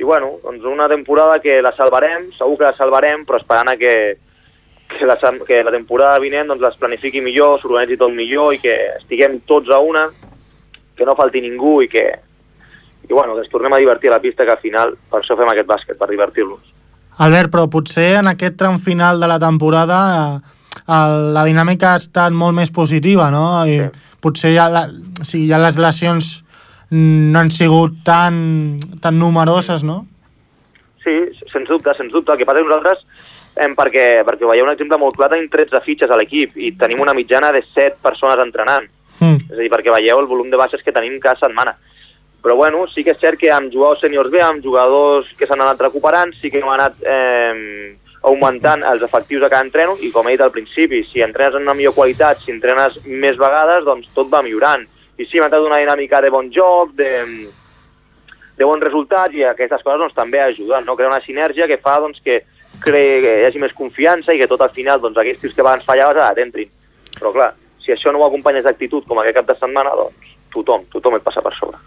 I 0.00 0.04
bueno, 0.04 0.38
doncs 0.42 0.64
una 0.66 0.88
temporada 0.88 1.38
que 1.40 1.60
la 1.62 1.74
salvarem, 1.76 2.30
segur 2.38 2.58
que 2.58 2.66
la 2.66 2.76
salvarem, 2.76 3.24
però 3.26 3.38
esperant 3.38 3.70
a 3.70 3.76
que, 3.78 3.94
que, 4.90 5.06
la, 5.06 5.16
que 5.46 5.62
la 5.62 5.70
temporada 5.70 6.18
vinent 6.22 6.50
doncs, 6.50 6.62
les 6.64 6.78
planifiqui 6.80 7.22
millor, 7.22 7.60
s'organitzi 7.62 8.00
tot 8.00 8.12
millor 8.12 8.54
i 8.54 8.58
que 8.62 8.74
estiguem 8.98 9.40
tots 9.46 9.70
a 9.70 9.78
una, 9.78 10.08
que 10.96 11.06
no 11.06 11.14
falti 11.18 11.40
ningú 11.42 11.80
i 11.82 11.88
que, 11.88 12.04
i 13.08 13.12
bueno, 13.12 13.34
que 13.34 13.44
ens 13.44 13.52
tornem 13.52 13.72
a 13.72 13.78
divertir 13.82 14.10
a 14.10 14.16
la 14.16 14.22
pista, 14.22 14.44
que 14.44 14.54
al 14.56 14.62
final 14.62 14.96
per 15.10 15.20
això 15.22 15.38
fem 15.38 15.50
aquest 15.50 15.70
bàsquet, 15.70 15.98
per 15.98 16.10
divertir-nos. 16.10 16.72
Albert, 17.22 17.52
però 17.52 17.68
potser 17.70 18.16
en 18.18 18.32
aquest 18.32 18.58
tram 18.58 18.80
final 18.82 19.20
de 19.22 19.28
la 19.30 19.38
temporada 19.38 19.98
eh, 20.18 20.40
el, 20.90 21.34
la 21.36 21.44
dinàmica 21.46 21.92
ha 21.94 22.00
estat 22.02 22.34
molt 22.34 22.56
més 22.58 22.74
positiva, 22.74 23.30
no? 23.30 23.62
I 23.66 23.78
Sí. 23.84 23.90
potser 24.24 24.54
ja, 24.54 24.70
la, 24.72 24.86
o 24.88 25.24
sigui, 25.26 25.46
ja 25.50 25.58
les 25.60 25.76
lesions 25.78 26.43
no 26.94 27.38
han 27.40 27.50
sigut 27.50 28.02
tan, 28.06 28.78
tan 29.02 29.18
numeroses, 29.18 29.82
no? 29.84 30.04
Sí, 31.02 31.14
sens 31.52 31.68
dubte, 31.68 31.94
sens 31.98 32.12
dubte. 32.12 32.32
El 32.32 32.38
que 32.40 32.46
passa 32.48 32.62
és 32.62 32.66
que 32.66 32.70
nosaltres, 32.70 33.00
eh, 33.56 33.70
perquè, 33.76 34.04
perquè 34.26 34.46
veieu 34.48 34.66
un 34.66 34.72
exemple 34.72 34.98
molt 35.02 35.18
clar, 35.18 35.32
tenim 35.32 35.50
13 35.52 35.82
fitxes 35.84 36.10
a 36.10 36.18
l'equip 36.20 36.56
i 36.56 36.72
tenim 36.78 37.02
una 37.02 37.16
mitjana 37.16 37.50
de 37.52 37.64
7 37.74 37.98
persones 38.02 38.40
entrenant. 38.44 38.86
Mm. 39.18 39.50
És 39.50 39.58
a 39.58 39.60
dir, 39.60 39.72
perquè 39.72 39.92
veieu 39.92 40.22
el 40.22 40.30
volum 40.30 40.48
de 40.50 40.60
baixes 40.60 40.82
que 40.86 40.94
tenim 40.94 41.18
cada 41.20 41.40
setmana. 41.42 41.74
Però 42.44 42.56
bueno, 42.56 42.86
sí 42.92 43.02
que 43.04 43.14
és 43.14 43.20
cert 43.20 43.40
que 43.40 43.50
amb 43.50 43.72
jugadors 43.72 44.02
sèniors 44.04 44.30
bé, 44.30 44.42
amb 44.44 44.64
jugadors 44.64 45.30
que 45.38 45.46
s'han 45.48 45.62
anat 45.64 45.80
recuperant, 45.80 46.34
sí 46.40 46.50
que 46.52 46.60
hem 46.60 46.68
anat 46.68 46.98
eh, 47.00 47.94
augmentant 48.24 48.84
els 48.88 49.02
efectius 49.04 49.42
de 49.44 49.48
cada 49.48 49.64
entreno 49.64 49.96
i 50.00 50.10
com 50.12 50.28
he 50.28 50.34
dit 50.34 50.42
al 50.44 50.52
principi, 50.52 51.02
si 51.08 51.24
entrenes 51.24 51.56
en 51.56 51.64
una 51.64 51.76
millor 51.76 51.94
qualitat, 51.96 52.40
si 52.40 52.52
entrenes 52.52 52.98
més 53.04 53.38
vegades, 53.40 53.84
doncs 53.88 54.12
tot 54.16 54.28
va 54.32 54.42
millorant. 54.44 54.84
I 55.18 55.26
sí, 55.26 55.38
hem 55.38 55.46
entrat 55.46 55.62
una 55.62 55.78
dinàmica 55.82 56.20
de 56.24 56.30
bon 56.34 56.50
joc, 56.54 56.94
de, 56.98 57.10
de 58.58 58.66
bons 58.66 58.82
resultats 58.82 59.34
i 59.34 59.44
aquestes 59.46 59.82
coses 59.82 60.00
doncs, 60.02 60.16
també 60.16 60.40
ajuden, 60.42 60.86
no? 60.86 60.96
crear 60.98 61.12
una 61.12 61.22
sinergia 61.24 61.68
que 61.70 61.78
fa 61.82 61.98
doncs, 62.02 62.22
que, 62.24 62.40
cre 62.82 63.02
que 63.22 63.34
hi 63.40 63.48
hagi 63.48 63.62
més 63.62 63.74
confiança 63.76 64.34
i 64.34 64.40
que 64.40 64.50
tot 64.50 64.62
al 64.64 64.74
final 64.74 65.02
doncs, 65.02 65.20
aquests 65.20 65.44
tios 65.44 65.54
que 65.54 65.62
abans 65.62 65.86
fallaves 65.86 66.18
ara 66.18 66.34
t'entrin. 66.34 66.70
Però 67.14 67.30
clar, 67.34 67.52
si 67.84 67.94
això 67.94 68.12
no 68.12 68.22
ho 68.22 68.28
acompanyes 68.28 68.66
d'actitud 68.66 69.06
com 69.06 69.22
aquest 69.22 69.38
cap 69.38 69.50
de 69.50 69.58
setmana, 69.60 69.94
doncs 69.98 70.34
tothom, 70.54 70.86
tothom 70.92 71.18
et 71.18 71.26
passa 71.26 71.42
per 71.44 71.54
sobre. 71.58 71.78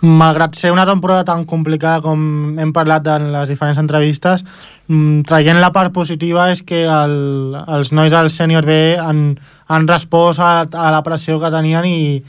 Malgrat 0.00 0.54
ser 0.54 0.70
una 0.70 0.86
temporada 0.86 1.24
tan 1.26 1.44
complicada 1.44 2.00
com 2.04 2.58
hem 2.60 2.72
parlat 2.72 3.06
en 3.16 3.32
les 3.32 3.48
diferents 3.50 3.80
entrevistes, 3.80 4.44
mm, 4.86 5.24
traient 5.26 5.58
la 5.58 5.72
part 5.74 5.92
positiva 5.92 6.50
és 6.52 6.62
que 6.62 6.84
el, 6.86 7.56
els 7.66 7.90
nois 7.92 8.12
del 8.12 8.30
sènior 8.30 8.64
B 8.64 8.94
han, 8.94 9.38
han 9.66 9.88
respost 9.88 10.38
a, 10.38 10.68
a 10.70 10.90
la 10.94 11.02
pressió 11.02 11.40
que 11.42 11.50
tenien 11.50 11.84
i 11.84 12.22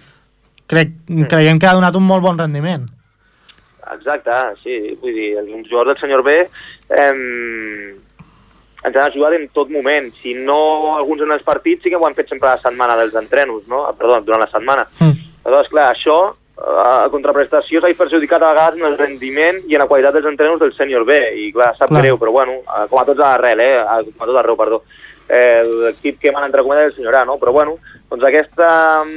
crec, 0.65 0.95
creiem 1.29 1.59
que 1.59 1.69
ha 1.69 1.75
donat 1.77 1.95
un 1.95 2.07
molt 2.09 2.25
bon 2.25 2.41
rendiment. 2.41 2.89
Exacte, 3.93 4.33
sí, 4.63 4.97
vull 5.01 5.13
dir, 5.13 5.31
els 5.37 5.69
jugadors 5.69 5.93
del 5.93 6.01
senyor 6.01 6.25
B 6.25 6.35
eh, 6.41 7.13
ens 8.83 8.95
han 8.95 9.05
ajudat 9.05 9.37
en 9.37 9.47
tot 9.53 9.69
moment. 9.69 10.11
Si 10.21 10.33
no 10.33 10.95
alguns 10.97 11.21
en 11.25 11.33
els 11.35 11.45
partits, 11.45 11.83
sí 11.83 11.89
que 11.89 11.97
ho 11.97 12.05
han 12.07 12.17
fet 12.17 12.29
sempre 12.29 12.49
a 12.49 12.57
la 12.57 12.61
setmana 12.61 12.97
dels 12.99 13.17
entrenos, 13.19 13.65
no? 13.67 13.85
Perdó, 13.97 14.21
durant 14.25 14.45
la 14.45 14.51
setmana. 14.51 14.85
Mm. 14.99 15.25
Aleshores, 15.43 15.71
clar, 15.73 15.89
això 15.93 16.19
a 16.59 17.07
contraprestació 17.11 17.79
s'ha 17.81 17.91
perjudicat 17.97 18.43
a 18.43 18.51
vegades 18.51 18.79
en 18.79 18.87
el 18.89 18.97
rendiment 18.97 19.61
i 19.67 19.77
en 19.77 19.83
la 19.83 19.87
qualitat 19.87 20.17
dels 20.17 20.27
entrenos 20.27 20.59
del 20.59 20.73
sènior 20.75 21.05
B, 21.07 21.19
i 21.45 21.51
clar, 21.55 21.71
sap 21.77 21.91
clar. 21.91 22.01
greu, 22.03 22.17
però 22.19 22.33
bueno, 22.35 22.59
com 22.89 22.99
a 22.99 23.05
tots 23.07 23.21
a 23.21 23.31
l'arrel, 23.33 23.61
eh? 23.63 23.77
com 24.09 24.25
a 24.25 24.27
tot 24.27 24.41
arreu, 24.41 24.57
perdó, 24.59 24.81
eh, 25.29 25.63
l'equip 25.85 26.19
que 26.19 26.33
m'han 26.33 26.49
entrecomandat 26.49 26.89
el 26.89 26.95
senyor 26.97 27.15
A, 27.15 27.23
no? 27.25 27.37
però 27.39 27.53
bueno, 27.55 27.77
doncs 28.09 28.25
aquesta 28.27 28.69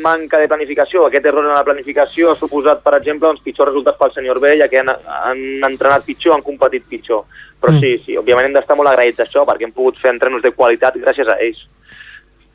manca 0.05 0.39
de 0.39 0.49
planificació, 0.49 1.07
aquest 1.07 1.27
error 1.27 1.49
en 1.49 1.57
la 1.57 1.67
planificació 1.67 2.31
ha 2.31 2.39
suposat, 2.39 2.83
per 2.85 2.95
exemple, 2.99 3.29
doncs, 3.29 3.43
pitjors 3.45 3.73
resultats 3.73 3.99
pel 3.99 4.15
senyor 4.15 4.41
B, 4.43 4.57
ja 4.61 4.69
que 4.69 4.83
han, 4.83 4.93
han 4.93 5.45
entrenat 5.73 6.05
pitjor, 6.07 6.37
han 6.37 6.47
competit 6.47 6.85
pitjor. 6.89 7.25
Però 7.63 7.73
mm. 7.73 7.81
sí, 7.81 7.95
sí, 8.05 8.19
òbviament 8.21 8.51
hem 8.51 8.59
d'estar 8.59 8.77
molt 8.77 8.91
agraïts 8.91 9.19
d'això, 9.19 9.47
perquè 9.49 9.67
hem 9.67 9.75
pogut 9.75 10.01
fer 10.03 10.13
entrenos 10.13 10.43
de 10.45 10.53
qualitat 10.55 10.99
gràcies 11.01 11.31
a 11.31 11.39
ells. 11.41 11.65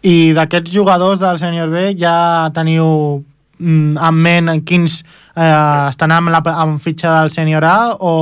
I 0.05 0.31
d'aquests 0.37 0.71
jugadors 0.71 1.19
del 1.19 1.39
senyor 1.41 1.73
B 1.73 1.89
ja 1.97 2.51
teniu 2.53 3.23
en 3.59 4.19
ment 4.21 4.51
quins 4.65 4.99
eh, 5.35 5.87
estan 5.89 6.13
amb, 6.13 6.29
la, 6.33 6.41
amb 6.53 6.81
fitxa 6.81 7.21
del 7.21 7.31
sènior 7.33 7.65
A 7.65 7.77
o, 7.97 8.13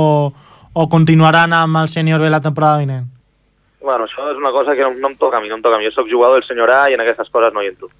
o 0.72 0.88
continuaran 0.88 1.52
amb 1.52 1.82
el 1.82 1.92
sènior 1.92 2.20
B 2.20 2.30
la 2.32 2.40
temporada 2.40 2.80
vinent? 2.80 3.06
Bueno, 3.86 4.08
això 4.08 4.24
és 4.32 4.40
una 4.40 4.50
cosa 4.50 4.74
que 4.74 4.82
no, 4.82 4.96
no 4.98 5.12
em 5.12 5.16
toca 5.20 5.38
a 5.38 5.40
mi, 5.40 5.48
no 5.48 5.60
em 5.60 5.62
toca 5.62 5.76
a 5.76 5.78
mi. 5.78 5.86
Jo 5.86 5.94
sóc 5.94 6.08
jugador 6.10 6.40
del 6.40 6.48
senyor 6.48 6.72
A 6.74 6.86
i 6.90 6.96
en 6.96 7.04
aquestes 7.04 7.30
coses 7.30 7.54
no 7.54 7.62
hi 7.62 7.70
entro. 7.70 7.92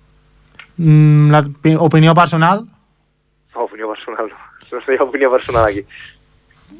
Mm, 0.76 1.30
la 1.30 1.44
opinió 1.84 2.14
personal? 2.14 2.66
No, 3.54 3.64
opinió 3.68 3.88
personal 3.88 4.28
no. 4.28 4.36
No 4.66 4.80
sé 4.82 4.96
opinió 4.98 5.30
personal 5.30 5.68
aquí. 5.68 5.84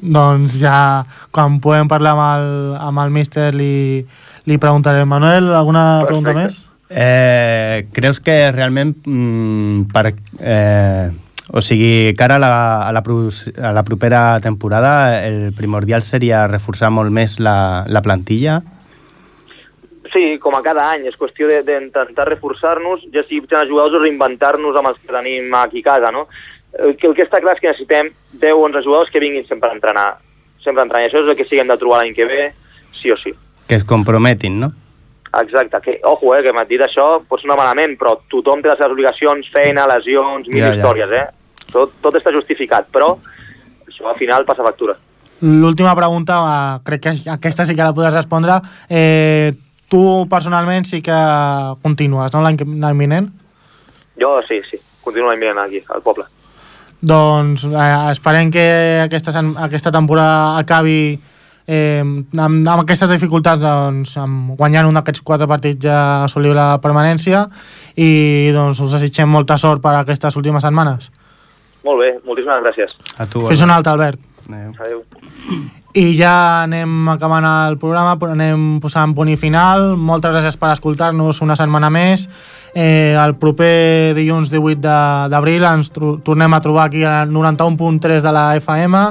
Doncs 0.01 0.57
ja, 0.59 1.05
quan 1.31 1.61
podem 1.63 1.87
parlar 1.87 2.17
amb 2.17 2.25
el, 2.25 2.49
amb 2.83 2.99
el 3.05 3.13
míster 3.15 3.53
li, 3.55 4.03
li 4.43 4.57
preguntaré. 4.59 5.05
Manuel, 5.07 5.53
alguna 5.55 6.01
Perfecte. 6.03 6.07
pregunta 6.11 6.33
més? 6.35 6.66
Eh, 6.89 7.87
creus 7.91 8.21
que 8.23 8.51
realment 8.51 8.95
mm, 9.03 9.89
per, 9.91 10.13
eh, 10.39 11.11
o 11.51 11.61
sigui, 11.61 12.13
cara 12.15 12.35
a 12.35 12.39
la, 12.39 12.87
a, 12.87 12.91
la, 12.91 13.03
a 13.03 13.71
la 13.73 13.83
propera 13.83 14.39
temporada 14.39 15.25
el 15.27 15.53
primordial 15.53 16.01
seria 16.01 16.47
reforçar 16.47 16.89
molt 16.91 17.11
més 17.11 17.39
la, 17.39 17.85
la 17.87 18.01
plantilla? 18.03 18.61
Sí, 20.13 20.37
com 20.39 20.55
a 20.55 20.63
cada 20.63 20.85
any, 20.93 21.05
és 21.07 21.19
qüestió 21.19 21.47
d'intentar 21.47 22.07
de, 22.13 22.29
reforçar-nos, 22.29 23.03
ja 23.11 23.23
sigui 23.27 23.47
els 23.51 23.69
jugadors 23.69 23.99
o 23.99 24.03
reinventar-nos 24.03 24.79
amb 24.79 24.93
els 24.93 24.99
que 25.01 25.11
tenim 25.11 25.53
aquí 25.59 25.83
a 25.83 25.89
casa, 25.91 26.11
no? 26.15 26.27
El 26.77 26.95
que, 26.95 27.07
el 27.07 27.15
que 27.15 27.25
està 27.25 27.41
clar 27.43 27.55
és 27.57 27.61
que 27.63 27.71
necessitem 27.71 28.11
10 28.39 28.55
o 28.55 28.63
11 28.67 28.83
jugadors 28.85 29.11
que 29.11 29.23
vinguin 29.23 29.47
sempre 29.47 29.71
a 29.71 29.75
entrenar, 29.75 30.09
sempre 30.63 30.83
a 30.83 30.87
entrenar, 30.87 31.03
i 31.03 31.09
això 31.09 31.23
és 31.23 31.31
el 31.31 31.39
que 31.39 31.47
siguem 31.47 31.67
de 31.67 31.79
trobar 31.79 32.01
l'any 32.03 32.15
que 32.15 32.27
ve, 32.27 32.49
sí 32.95 33.11
o 33.11 33.19
sí. 33.19 33.33
Que 33.67 33.79
es 33.79 33.87
comprometin, 33.87 34.59
no? 34.63 34.71
Exacte, 35.37 35.81
que, 35.83 35.99
ojo, 36.03 36.33
eh, 36.35 36.41
que 36.41 36.53
m'has 36.53 36.67
dit 36.69 36.81
això, 36.81 37.19
pot 37.29 37.41
sonar 37.41 37.59
malament, 37.59 37.93
però 37.99 38.15
tothom 38.31 38.63
té 38.63 38.71
les 38.71 38.79
seves 38.79 38.95
obligacions, 38.95 39.49
feina, 39.53 39.85
lesions, 39.91 40.47
mil 40.49 40.63
ja, 40.63 40.71
històries, 40.73 41.11
ja. 41.13 41.25
eh? 41.27 41.67
Tot, 41.69 41.93
tot 42.01 42.15
està 42.17 42.33
justificat, 42.33 42.87
però 42.93 43.11
això 43.85 44.09
al 44.09 44.17
final 44.17 44.47
passa 44.47 44.65
factura. 44.65 44.95
L'última 45.45 45.93
pregunta, 45.95 46.39
crec 46.87 47.03
que 47.03 47.13
aquesta 47.29 47.67
sí 47.67 47.75
que 47.77 47.85
la 47.85 47.93
podràs 47.93 48.17
respondre. 48.17 48.57
Eh, 48.89 49.53
tu 49.91 50.01
personalment 50.31 50.87
sí 50.89 51.03
que 51.05 51.19
continues, 51.83 52.33
no, 52.33 52.41
l'any 52.41 52.97
vinent? 52.97 53.29
Jo 54.17 54.39
sí, 54.47 54.63
sí, 54.65 54.81
continuo 55.05 55.29
l'any 55.29 55.45
vinent 55.45 55.61
aquí, 55.67 55.83
al 55.93 56.01
poble. 56.01 56.25
Doncs 56.97 57.67
eh, 57.69 58.11
esperem 58.15 58.49
que 58.49 58.65
aquesta, 59.05 59.37
aquesta 59.67 59.93
temporada 59.93 60.57
acabi 60.57 61.19
eh, 61.67 62.01
amb, 62.01 62.33
amb 62.63 62.81
aquestes 62.81 63.11
dificultats 63.11 63.61
doncs, 63.61 64.15
amb, 64.21 64.55
guanyant 64.59 64.89
un 64.89 64.97
d'aquests 64.97 65.23
quatre 65.27 65.47
partits 65.47 65.83
ja 65.85 65.99
assoliu 66.25 66.55
la 66.55 66.77
permanència 66.83 67.45
i 67.95 68.09
doncs, 68.55 68.81
us 68.81 68.95
desitgem 68.97 69.29
molta 69.29 69.59
sort 69.61 69.83
per 69.83 69.97
aquestes 69.99 70.39
últimes 70.39 70.63
setmanes. 70.63 71.11
Molt 71.87 72.03
bé, 72.03 72.13
moltíssimes 72.25 72.63
gràcies. 72.63 72.95
A 73.19 73.27
tu, 73.29 73.45
Fes 73.47 73.61
un 73.63 73.71
altre, 73.71 73.93
Albert. 73.93 74.23
Adéu. 74.47 74.73
Adéu. 74.79 75.03
I 75.97 76.11
ja 76.13 76.61
anem 76.67 77.07
acabant 77.09 77.45
el 77.47 77.79
programa, 77.81 78.11
anem 78.29 78.75
posant 78.83 79.15
punt 79.17 79.31
i 79.33 79.37
final. 79.39 79.95
Moltes 79.97 80.35
gràcies 80.35 80.57
per 80.61 80.69
escoltar-nos 80.75 81.41
una 81.41 81.55
setmana 81.57 81.89
més. 81.89 82.27
Eh, 82.77 83.15
el 83.17 83.33
proper 83.41 84.13
dilluns 84.13 84.51
18 84.53 84.77
d'abril 85.33 85.65
ens 85.65 85.89
tornem 85.89 86.53
a 86.53 86.61
trobar 86.61 86.85
aquí 86.85 87.01
al 87.01 87.33
91.3 87.33 88.21
de 88.21 88.35
la 88.35 88.45
FM, 88.61 89.03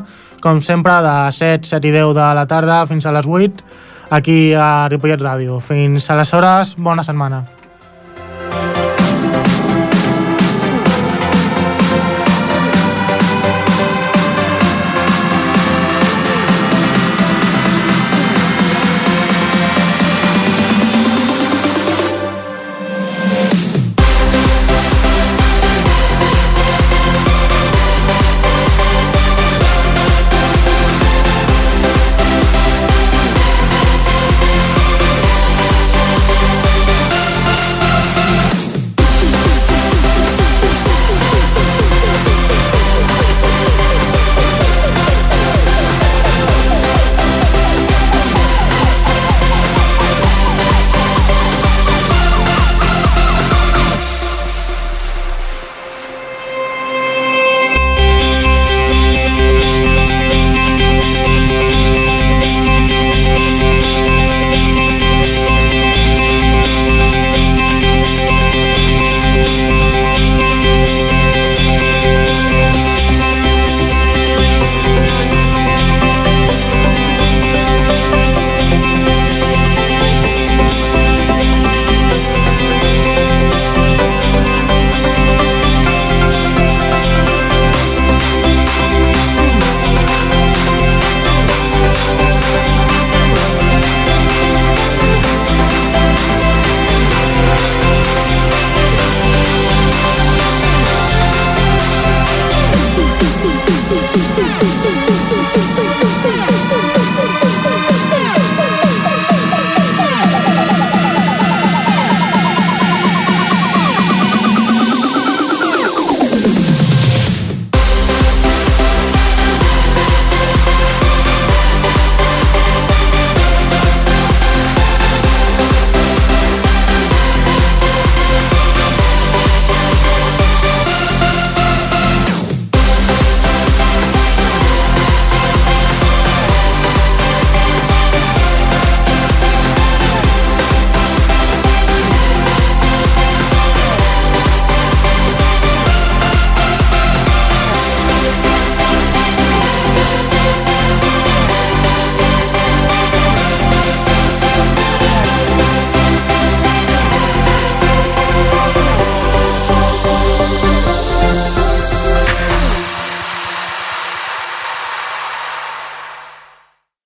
com 0.44 0.62
sempre, 0.62 1.00
de 1.02 1.16
7, 1.34 1.66
7 1.66 1.90
i 1.90 1.96
10 1.98 2.14
de 2.14 2.30
la 2.38 2.46
tarda 2.46 2.84
fins 2.86 3.10
a 3.10 3.18
les 3.18 3.26
8, 3.26 3.66
aquí 4.14 4.54
a 4.54 4.86
Ripollet 4.86 5.26
Ràdio. 5.26 5.58
Fins 5.58 6.06
aleshores, 6.14 6.76
bona 6.78 7.02
setmana. 7.02 7.55